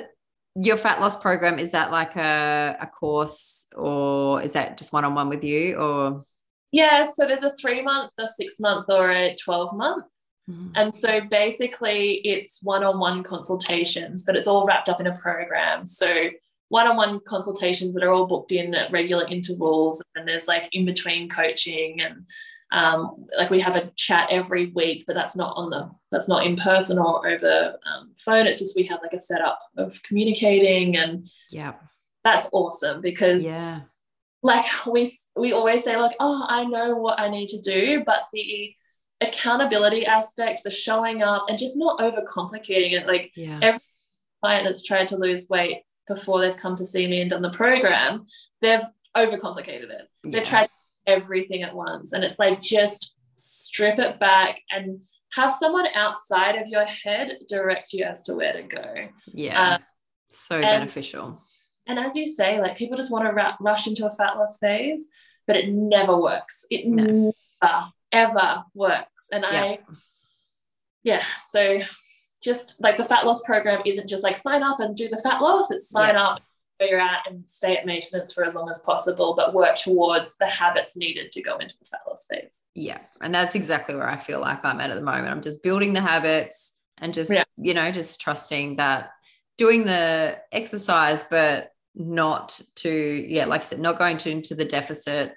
your 0.55 0.77
fat 0.77 1.01
loss 1.01 1.19
program, 1.19 1.59
is 1.59 1.71
that 1.71 1.91
like 1.91 2.15
a, 2.15 2.77
a 2.79 2.87
course 2.87 3.67
or 3.75 4.41
is 4.41 4.53
that 4.53 4.77
just 4.77 4.93
one 4.93 5.03
on 5.03 5.15
one 5.15 5.27
with 5.27 5.43
you 5.43 5.75
or? 5.75 6.21
Yeah. 6.71 7.03
So 7.03 7.25
there's 7.25 7.43
a 7.43 7.53
three 7.53 7.81
month, 7.81 8.11
a 8.17 8.27
six 8.27 8.59
month, 8.59 8.85
or 8.89 9.11
a 9.11 9.35
12 9.35 9.75
month. 9.75 10.05
And 10.75 10.93
so 10.93 11.21
basically, 11.21 12.21
it's 12.23 12.61
one 12.61 12.83
on 12.83 12.99
one 12.99 13.23
consultations, 13.23 14.23
but 14.23 14.35
it's 14.35 14.45
all 14.47 14.65
wrapped 14.65 14.89
up 14.89 14.99
in 14.99 15.07
a 15.07 15.17
program. 15.17 15.85
So, 15.85 16.29
one 16.69 16.87
on 16.87 16.97
one 16.97 17.19
consultations 17.21 17.93
that 17.93 18.03
are 18.03 18.11
all 18.11 18.25
booked 18.25 18.51
in 18.51 18.75
at 18.75 18.91
regular 18.91 19.27
intervals. 19.27 20.03
And 20.15 20.27
there's 20.27 20.47
like 20.47 20.69
in 20.73 20.85
between 20.85 21.29
coaching 21.29 22.01
and 22.01 22.25
um, 22.71 23.25
like 23.37 23.49
we 23.49 23.59
have 23.59 23.75
a 23.75 23.91
chat 23.95 24.27
every 24.29 24.67
week, 24.67 25.05
but 25.07 25.15
that's 25.15 25.35
not 25.35 25.55
on 25.55 25.69
the 25.69 25.89
that's 26.11 26.27
not 26.27 26.45
in 26.45 26.55
person 26.55 26.99
or 26.99 27.27
over 27.27 27.77
um, 27.85 28.13
phone. 28.15 28.45
It's 28.47 28.59
just 28.59 28.75
we 28.75 28.83
have 28.83 28.99
like 29.01 29.13
a 29.13 29.19
setup 29.19 29.59
of 29.77 30.01
communicating, 30.03 30.97
and 30.97 31.29
yeah, 31.49 31.73
that's 32.23 32.49
awesome 32.51 33.01
because 33.01 33.45
yeah, 33.45 33.81
like 34.45 34.65
we 34.87 35.17
we 35.35 35.51
always 35.51 35.83
say 35.83 35.97
like, 35.97 36.15
oh, 36.19 36.45
I 36.47 36.63
know 36.65 36.95
what 36.95 37.19
I 37.19 37.29
need 37.29 37.47
to 37.49 37.61
do, 37.61 38.03
but 38.05 38.23
the 38.31 38.73
accountability 39.21 40.05
aspect, 40.05 40.63
the 40.63 40.71
showing 40.71 41.23
up, 41.23 41.45
and 41.49 41.57
just 41.57 41.77
not 41.77 41.99
overcomplicating 41.99 42.93
it. 42.93 43.07
Like 43.07 43.31
yeah. 43.35 43.59
every 43.61 43.81
client 44.41 44.65
that's 44.65 44.85
tried 44.85 45.07
to 45.07 45.17
lose 45.17 45.47
weight 45.49 45.81
before 46.07 46.39
they've 46.39 46.55
come 46.55 46.75
to 46.75 46.85
see 46.85 47.07
me 47.07 47.21
and 47.21 47.29
done 47.29 47.41
the 47.41 47.49
program, 47.49 48.25
they've 48.61 48.83
overcomplicated 49.17 49.89
it. 49.89 50.07
Yeah. 50.23 50.31
They've 50.31 50.47
tried 50.47 50.67
everything 51.07 51.63
at 51.63 51.75
once. 51.75 52.13
And 52.13 52.23
it's 52.23 52.37
like 52.37 52.61
just 52.61 53.15
strip 53.35 53.97
it 53.97 54.19
back 54.19 54.61
and 54.69 54.99
have 55.33 55.51
someone 55.51 55.87
outside 55.95 56.55
of 56.55 56.67
your 56.67 56.85
head 56.85 57.37
direct 57.47 57.93
you 57.93 58.05
as 58.05 58.21
to 58.23 58.35
where 58.35 58.53
to 58.53 58.63
go. 58.63 58.93
Yeah. 59.27 59.61
Uh, 59.61 59.77
so 60.27 60.61
beneficial. 60.61 61.39
And 61.87 61.99
as 61.99 62.15
you 62.15 62.25
say, 62.25 62.59
like 62.59 62.77
people 62.77 62.97
just 62.97 63.11
want 63.11 63.25
to 63.25 63.31
ra- 63.31 63.55
rush 63.59 63.87
into 63.87 64.05
a 64.05 64.11
fat 64.11 64.37
loss 64.37 64.57
phase, 64.57 65.07
but 65.47 65.55
it 65.55 65.69
never 65.69 66.17
works. 66.17 66.65
It 66.69 66.87
no. 66.87 67.33
never, 67.61 67.85
ever 68.11 68.63
works. 68.73 69.27
And 69.31 69.43
yeah. 69.43 69.61
I, 69.61 69.79
yeah, 71.03 71.23
so 71.49 71.81
just 72.41 72.81
like 72.81 72.97
the 72.97 73.03
fat 73.03 73.25
loss 73.25 73.43
program 73.43 73.81
isn't 73.85 74.07
just 74.07 74.23
like 74.23 74.37
sign 74.37 74.63
up 74.63 74.79
and 74.79 74.95
do 74.95 75.09
the 75.09 75.17
fat 75.17 75.41
loss, 75.41 75.71
it's 75.71 75.89
sign 75.89 76.13
yeah. 76.13 76.27
up 76.27 76.41
where 76.77 76.89
you're 76.89 76.99
at 76.99 77.19
and 77.29 77.49
stay 77.49 77.77
at 77.77 77.85
maintenance 77.85 78.33
for 78.33 78.43
as 78.43 78.53
long 78.55 78.69
as 78.69 78.79
possible, 78.79 79.33
but 79.35 79.53
work 79.53 79.75
towards 79.75 80.35
the 80.37 80.47
habits 80.47 80.97
needed 80.97 81.31
to 81.31 81.41
go 81.41 81.57
into 81.57 81.75
the 81.79 81.85
fat 81.85 82.01
loss 82.07 82.27
phase. 82.29 82.63
Yeah. 82.73 82.99
And 83.21 83.33
that's 83.33 83.55
exactly 83.55 83.95
where 83.95 84.09
I 84.09 84.17
feel 84.17 84.41
like 84.41 84.63
I'm 84.65 84.81
at 84.81 84.89
at 84.89 84.95
the 84.95 85.01
moment. 85.01 85.29
I'm 85.29 85.41
just 85.41 85.63
building 85.63 85.93
the 85.93 86.01
habits 86.01 86.73
and 86.97 87.13
just, 87.13 87.31
yeah. 87.31 87.43
you 87.57 87.73
know, 87.73 87.91
just 87.91 88.19
trusting 88.19 88.75
that 88.75 89.11
doing 89.57 89.85
the 89.85 90.37
exercise, 90.51 91.23
but 91.23 91.71
not 91.95 92.59
to, 92.75 92.89
yeah, 92.89 93.45
like 93.45 93.61
I 93.61 93.65
said, 93.65 93.79
not 93.79 93.97
going 93.97 94.17
to 94.17 94.29
into 94.29 94.55
the 94.55 94.65
deficit 94.65 95.35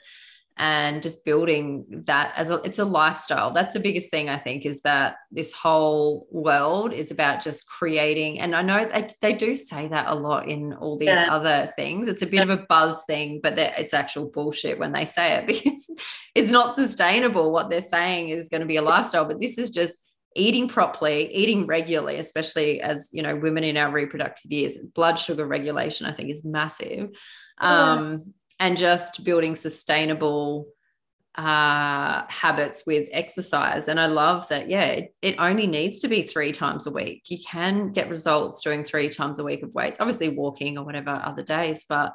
and 0.58 1.02
just 1.02 1.24
building 1.24 1.84
that 2.06 2.32
as 2.36 2.50
a 2.50 2.56
it's 2.62 2.80
a 2.80 2.84
lifestyle. 2.84 3.52
That's 3.52 3.72
the 3.72 3.80
biggest 3.80 4.10
thing 4.10 4.28
i 4.28 4.38
think 4.38 4.66
is 4.66 4.82
that 4.82 5.16
this 5.30 5.52
whole 5.52 6.26
world 6.30 6.92
is 6.92 7.10
about 7.10 7.42
just 7.42 7.68
creating 7.68 8.40
and 8.40 8.54
i 8.54 8.62
know 8.62 8.84
they, 8.84 9.06
they 9.22 9.32
do 9.32 9.54
say 9.54 9.88
that 9.88 10.08
a 10.08 10.14
lot 10.14 10.48
in 10.48 10.72
all 10.74 10.98
these 10.98 11.06
yeah. 11.06 11.28
other 11.30 11.72
things. 11.76 12.08
It's 12.08 12.22
a 12.22 12.26
bit 12.26 12.40
of 12.40 12.50
a 12.50 12.66
buzz 12.68 13.02
thing 13.06 13.40
but 13.42 13.58
it's 13.58 13.94
actual 13.94 14.26
bullshit 14.26 14.78
when 14.78 14.92
they 14.92 15.04
say 15.04 15.34
it 15.34 15.46
because 15.46 15.90
it's 16.34 16.52
not 16.52 16.74
sustainable. 16.74 17.52
What 17.52 17.70
they're 17.70 17.80
saying 17.80 18.30
is 18.30 18.48
going 18.48 18.62
to 18.62 18.66
be 18.66 18.76
a 18.76 18.82
lifestyle 18.82 19.24
but 19.24 19.40
this 19.40 19.58
is 19.58 19.70
just 19.70 20.04
eating 20.36 20.68
properly 20.68 21.34
eating 21.34 21.66
regularly 21.66 22.16
especially 22.18 22.80
as 22.80 23.10
you 23.12 23.22
know 23.22 23.34
women 23.34 23.64
in 23.64 23.76
our 23.76 23.90
reproductive 23.90 24.52
years 24.52 24.76
blood 24.94 25.18
sugar 25.18 25.46
regulation 25.46 26.06
i 26.06 26.12
think 26.12 26.30
is 26.30 26.44
massive 26.44 27.10
um 27.58 28.32
and 28.60 28.76
just 28.76 29.24
building 29.24 29.56
sustainable 29.56 30.68
uh, 31.38 32.24
habits 32.28 32.82
with 32.84 33.08
exercise. 33.12 33.86
And 33.86 34.00
I 34.00 34.06
love 34.06 34.48
that, 34.48 34.68
yeah, 34.68 34.86
it, 34.86 35.14
it, 35.22 35.36
only 35.38 35.68
needs 35.68 36.00
to 36.00 36.08
be 36.08 36.22
three 36.22 36.50
times 36.50 36.88
a 36.88 36.90
week. 36.90 37.22
You 37.28 37.38
can 37.46 37.92
get 37.92 38.10
results 38.10 38.60
doing 38.60 38.82
three 38.82 39.08
times 39.08 39.38
a 39.38 39.44
week 39.44 39.62
of 39.62 39.72
weights, 39.72 39.98
obviously 40.00 40.30
walking 40.30 40.78
or 40.78 40.84
whatever 40.84 41.10
other 41.10 41.44
days, 41.44 41.84
but 41.88 42.12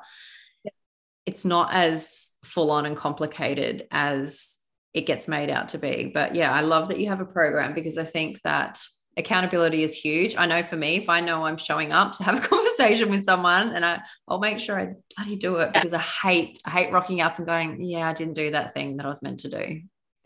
it's 1.26 1.46
not 1.46 1.74
as 1.74 2.32
full 2.44 2.70
on 2.70 2.86
and 2.86 2.98
complicated 2.98 3.88
as 3.92 4.58
it 4.94 5.06
gets 5.06 5.28
made 5.28 5.50
out 5.50 5.70
to 5.70 5.78
be. 5.78 6.12
But 6.14 6.36
yeah, 6.36 6.52
I 6.52 6.62
love 6.62 6.88
that 6.90 7.00
you 7.00 7.08
have 7.10 7.22
a 7.22 7.26
program 7.26 7.74
because 7.74 7.98
I 7.98 8.04
think 8.04 8.42
that 8.44 8.80
accountability 9.18 9.84
is 9.84 9.96
huge. 9.96 10.36
I 10.38 10.46
know 10.46 10.64
for 10.64 10.76
me, 10.76 10.98
if 10.98 11.10
I 11.10 11.20
know 11.20 11.46
I'm 11.46 11.58
showing 11.58 11.92
up 11.92 12.14
to 12.14 12.24
have 12.24 12.38
a 12.38 12.48
conversation 12.48 13.10
with 13.10 13.26
someone 13.26 13.76
and 13.76 13.86
I, 13.86 14.02
I'll 14.28 14.40
make 14.40 14.60
sure 14.60 14.80
I 14.80 14.94
bloody 15.16 15.36
do 15.36 15.58
it 15.58 15.74
because 15.74 15.94
I 15.94 16.00
hate, 16.00 16.60
I 16.66 16.72
hate 16.72 16.92
rocking 16.92 17.22
up 17.22 17.38
and 17.38 17.48
going, 17.48 17.84
yeah, 17.84 18.10
I 18.10 18.14
didn't 18.14 18.36
do 18.36 18.52
that 18.52 18.74
thing 18.74 18.98
that 18.98 19.06
I 19.06 19.10
was 19.10 19.22
meant 19.22 19.42
to 19.42 19.50
do. 19.50 19.82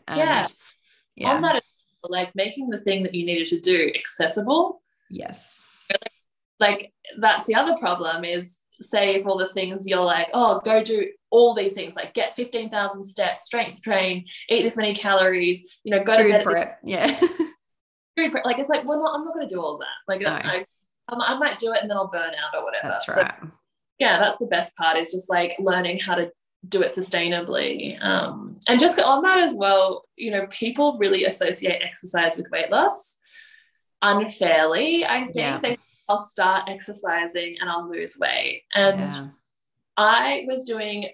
And, 0.06 0.18
yeah. 0.18 0.46
yeah. 1.16 1.34
On 1.34 1.42
that, 1.42 1.62
like 2.04 2.34
making 2.34 2.70
the 2.70 2.80
thing 2.80 3.02
that 3.02 3.14
you 3.14 3.26
needed 3.26 3.46
to 3.48 3.60
do 3.60 3.90
accessible. 3.94 4.82
Yes. 5.10 5.60
Like 6.60 6.92
that's 7.18 7.46
the 7.46 7.54
other 7.54 7.76
problem 7.76 8.24
is 8.24 8.58
say 8.80 9.22
all 9.22 9.36
the 9.36 9.48
things 9.48 9.86
you're 9.86 10.04
like, 10.04 10.28
oh, 10.34 10.60
go 10.64 10.82
do 10.82 11.08
all 11.30 11.54
these 11.54 11.72
things, 11.72 11.96
like 11.96 12.14
get 12.14 12.34
15,000 12.34 13.04
steps, 13.04 13.42
strength 13.42 13.82
train, 13.82 14.24
eat 14.48 14.62
this 14.62 14.76
many 14.76 14.94
calories, 14.94 15.78
you 15.84 15.90
know, 15.90 16.02
go 16.02 16.16
Food 16.16 16.24
to 16.24 16.28
bed. 16.30 16.44
Prep. 16.44 16.78
Yeah. 16.84 17.20
like 18.44 18.58
it's 18.58 18.68
like 18.68 18.84
well 18.84 19.06
i'm 19.14 19.24
not 19.24 19.34
going 19.34 19.46
to 19.46 19.54
do 19.54 19.60
all 19.60 19.78
that 19.78 19.86
like 20.06 20.20
no. 20.20 20.30
I, 20.30 20.64
I 21.08 21.38
might 21.38 21.58
do 21.58 21.72
it 21.72 21.80
and 21.82 21.90
then 21.90 21.96
i'll 21.96 22.08
burn 22.08 22.32
out 22.34 22.54
or 22.54 22.64
whatever 22.64 22.88
that's 22.88 23.08
right 23.08 23.34
so, 23.40 23.50
yeah 23.98 24.18
that's 24.18 24.38
the 24.38 24.46
best 24.46 24.76
part 24.76 24.98
is 24.98 25.12
just 25.12 25.30
like 25.30 25.54
learning 25.58 25.98
how 25.98 26.16
to 26.16 26.30
do 26.68 26.82
it 26.82 26.90
sustainably 26.90 28.02
um, 28.04 28.58
and 28.68 28.80
just 28.80 28.98
on 28.98 29.22
that 29.22 29.38
as 29.38 29.54
well 29.54 30.02
you 30.16 30.30
know 30.30 30.46
people 30.48 30.98
really 30.98 31.24
associate 31.24 31.80
exercise 31.82 32.36
with 32.36 32.48
weight 32.50 32.70
loss 32.70 33.18
unfairly 34.02 35.04
i 35.04 35.24
think 35.24 35.36
yeah. 35.36 35.60
they 35.60 35.78
i'll 36.08 36.18
start 36.18 36.68
exercising 36.68 37.56
and 37.60 37.68
i'll 37.68 37.88
lose 37.88 38.18
weight 38.18 38.62
and 38.74 39.10
yeah. 39.10 39.24
i 39.96 40.44
was 40.48 40.64
doing 40.64 41.08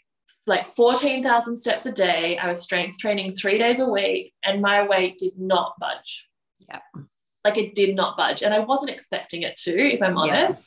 like 0.47 0.67
14,000 0.67 1.57
steps 1.57 1.87
a 1.87 1.93
day. 1.93 2.39
I 2.39 2.49
was 2.49 2.61
strength 2.61 2.99
training 2.99 3.33
three 3.33 3.59
days 3.59 3.81
a 3.81 3.89
week, 3.89 4.35
and 4.45 4.61
my 4.61 4.87
weight 4.87 5.19
did 5.19 5.39
not 5.39 5.75
budge. 5.81 6.29
Yeah. 6.69 6.81
Like 7.45 7.59
it 7.59 7.75
did 7.75 7.95
not 7.95 8.17
budge. 8.17 8.43
And 8.43 8.53
I 8.53 8.61
wasn't 8.61 8.91
expecting 8.91 9.43
it 9.43 9.57
to, 9.59 9.73
if 9.73 10.03
I'm 10.03 10.17
honest. 10.17 10.67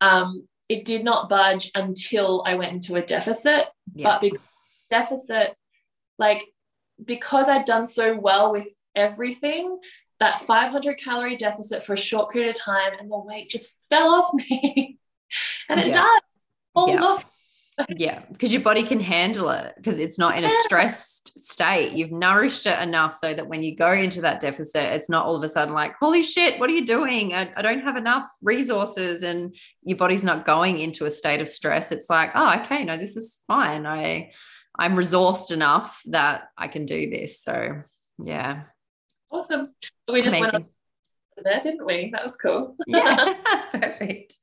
Yeah. 0.00 0.08
Um, 0.08 0.48
it 0.68 0.84
did 0.84 1.04
not 1.04 1.28
budge 1.28 1.70
until 1.74 2.42
I 2.46 2.54
went 2.54 2.72
into 2.72 2.96
a 2.96 3.02
deficit. 3.02 3.66
Yeah. 3.94 4.04
But 4.04 4.20
because 4.20 4.46
deficit, 4.90 5.54
like 6.18 6.44
because 7.04 7.48
I'd 7.48 7.64
done 7.64 7.86
so 7.86 8.16
well 8.16 8.52
with 8.52 8.68
everything, 8.94 9.78
that 10.22 10.40
500 10.40 10.98
calorie 10.98 11.36
deficit 11.36 11.84
for 11.84 11.94
a 11.94 11.98
short 11.98 12.32
period 12.32 12.50
of 12.50 12.60
time 12.62 12.92
and 13.00 13.10
the 13.10 13.18
weight 13.18 13.50
just 13.50 13.74
fell 13.90 14.14
off 14.14 14.32
me. 14.34 14.98
and 15.68 15.80
it 15.80 15.88
yeah. 15.88 15.92
does. 15.92 16.20
Falls 16.74 16.90
yeah. 16.90 17.02
off 17.02 17.24
yeah, 17.96 18.22
because 18.30 18.52
your 18.52 18.62
body 18.62 18.82
can 18.82 19.00
handle 19.00 19.50
it 19.50 19.74
because 19.76 19.98
it's 19.98 20.18
not 20.18 20.36
in 20.36 20.44
a 20.44 20.48
stressed 20.48 21.40
state. 21.40 21.92
You've 21.92 22.12
nourished 22.12 22.66
it 22.66 22.78
enough 22.80 23.14
so 23.14 23.32
that 23.32 23.48
when 23.48 23.62
you 23.62 23.74
go 23.74 23.92
into 23.92 24.20
that 24.20 24.40
deficit, 24.40 24.84
it's 24.92 25.08
not 25.08 25.24
all 25.24 25.36
of 25.36 25.42
a 25.42 25.48
sudden 25.48 25.74
like, 25.74 25.94
holy 25.98 26.22
shit, 26.22 26.60
what 26.60 26.68
are 26.68 26.74
you 26.74 26.86
doing? 26.86 27.34
I, 27.34 27.50
I 27.56 27.62
don't 27.62 27.82
have 27.82 27.96
enough 27.96 28.28
resources, 28.42 29.22
and 29.22 29.56
your 29.82 29.96
body's 29.96 30.22
not 30.22 30.44
going 30.44 30.78
into 30.78 31.06
a 31.06 31.10
state 31.10 31.40
of 31.40 31.48
stress. 31.48 31.92
It's 31.92 32.10
like, 32.10 32.32
oh, 32.34 32.60
okay, 32.60 32.84
no, 32.84 32.96
this 32.96 33.16
is 33.16 33.38
fine. 33.46 33.86
I 33.86 34.32
I'm 34.78 34.94
resourced 34.94 35.50
enough 35.50 36.00
that 36.06 36.48
I 36.56 36.68
can 36.68 36.84
do 36.84 37.10
this. 37.10 37.42
So 37.42 37.82
yeah. 38.22 38.64
Awesome. 39.32 39.74
We 40.12 40.20
just 40.20 40.36
Amazing. 40.36 40.52
went 40.52 40.66
there, 41.42 41.60
didn't 41.62 41.86
we? 41.86 42.10
That 42.10 42.22
was 42.22 42.36
cool. 42.36 42.76
yeah, 42.86 43.34
perfect. 43.72 44.34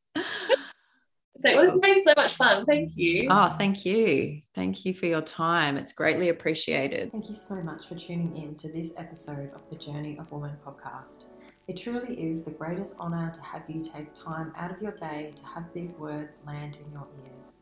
So 1.38 1.54
well, 1.54 1.62
this 1.62 1.72
has 1.72 1.80
been 1.80 2.04
so 2.04 2.14
much 2.18 2.34
fun. 2.34 2.66
Thank 2.66 2.98
you. 2.98 3.28
Oh, 3.30 3.48
thank 3.58 3.86
you. 3.86 4.42
Thank 4.56 4.84
you 4.84 4.94
for 4.94 5.06
your 5.06 5.22
time. 5.22 5.78
It's 5.78 5.94
greatly 5.94 6.30
appreciated. 6.30 7.12
Thank 7.14 7.30
you 7.30 7.36
so 7.36 7.56
much 7.64 7.88
for 7.88 7.96
tuning 7.96 8.36
in 8.36 8.56
to 8.56 8.70
this 8.70 8.92
episode 8.98 9.52
of 9.54 9.62
the 9.70 9.78
Journey 9.78 10.18
of 10.18 10.30
Woman 10.32 10.58
podcast. 10.66 11.26
It 11.70 11.78
truly 11.78 12.16
is 12.20 12.44
the 12.44 12.52
greatest 12.52 12.96
honor 13.00 13.32
to 13.34 13.42
have 13.42 13.62
you 13.70 13.82
take 13.82 14.14
time 14.14 14.52
out 14.58 14.72
of 14.72 14.82
your 14.82 14.92
day 14.92 15.32
to 15.36 15.46
have 15.46 15.72
these 15.72 15.94
words 15.94 16.42
land 16.46 16.78
in 16.84 16.92
your 16.92 17.08
ears. 17.24 17.59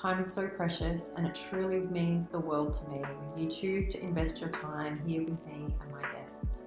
Time 0.00 0.20
is 0.20 0.32
so 0.32 0.46
precious 0.46 1.12
and 1.16 1.26
it 1.26 1.34
truly 1.34 1.80
means 1.80 2.28
the 2.28 2.38
world 2.38 2.72
to 2.72 2.88
me 2.88 2.98
when 3.00 3.42
you 3.42 3.50
choose 3.50 3.88
to 3.88 4.00
invest 4.00 4.40
your 4.40 4.50
time 4.50 5.00
here 5.04 5.22
with 5.22 5.44
me 5.44 5.74
and 5.80 5.90
my 5.90 6.02
guests. 6.12 6.66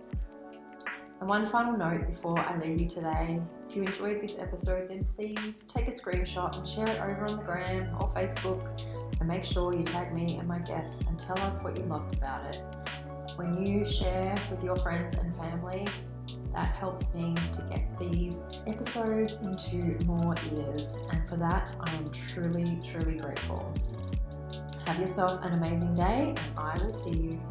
And 1.21 1.29
one 1.29 1.47
final 1.47 1.77
note 1.77 2.09
before 2.09 2.37
I 2.37 2.59
leave 2.59 2.81
you 2.81 2.89
today 2.89 3.39
if 3.69 3.73
you 3.73 3.83
enjoyed 3.83 4.21
this 4.21 4.37
episode, 4.37 4.89
then 4.89 5.05
please 5.05 5.63
take 5.69 5.87
a 5.87 5.91
screenshot 5.91 6.57
and 6.57 6.67
share 6.67 6.89
it 6.89 6.99
over 6.99 7.25
on 7.25 7.37
the 7.37 7.43
gram 7.43 7.95
or 8.01 8.09
Facebook. 8.09 8.81
And 9.21 9.29
make 9.29 9.45
sure 9.45 9.73
you 9.73 9.83
tag 9.83 10.13
me 10.13 10.35
and 10.37 10.45
my 10.45 10.59
guests 10.59 11.01
and 11.07 11.17
tell 11.17 11.39
us 11.39 11.63
what 11.63 11.77
you 11.77 11.83
loved 11.83 12.17
about 12.17 12.53
it. 12.53 12.61
When 13.37 13.65
you 13.65 13.85
share 13.85 14.35
with 14.49 14.61
your 14.61 14.75
friends 14.75 15.15
and 15.17 15.33
family, 15.37 15.87
that 16.53 16.69
helps 16.75 17.15
me 17.15 17.35
to 17.53 17.61
get 17.69 17.83
these 17.99 18.35
episodes 18.67 19.35
into 19.41 20.03
more 20.05 20.35
ears. 20.53 20.97
And 21.11 21.27
for 21.27 21.37
that, 21.37 21.73
I 21.79 21.93
am 21.95 22.11
truly, 22.11 22.79
truly 22.91 23.17
grateful. 23.17 23.73
Have 24.85 24.99
yourself 24.99 25.45
an 25.45 25.53
amazing 25.53 25.95
day, 25.95 26.35
and 26.35 26.39
I 26.57 26.77
will 26.77 26.91
see 26.91 27.15
you 27.15 27.41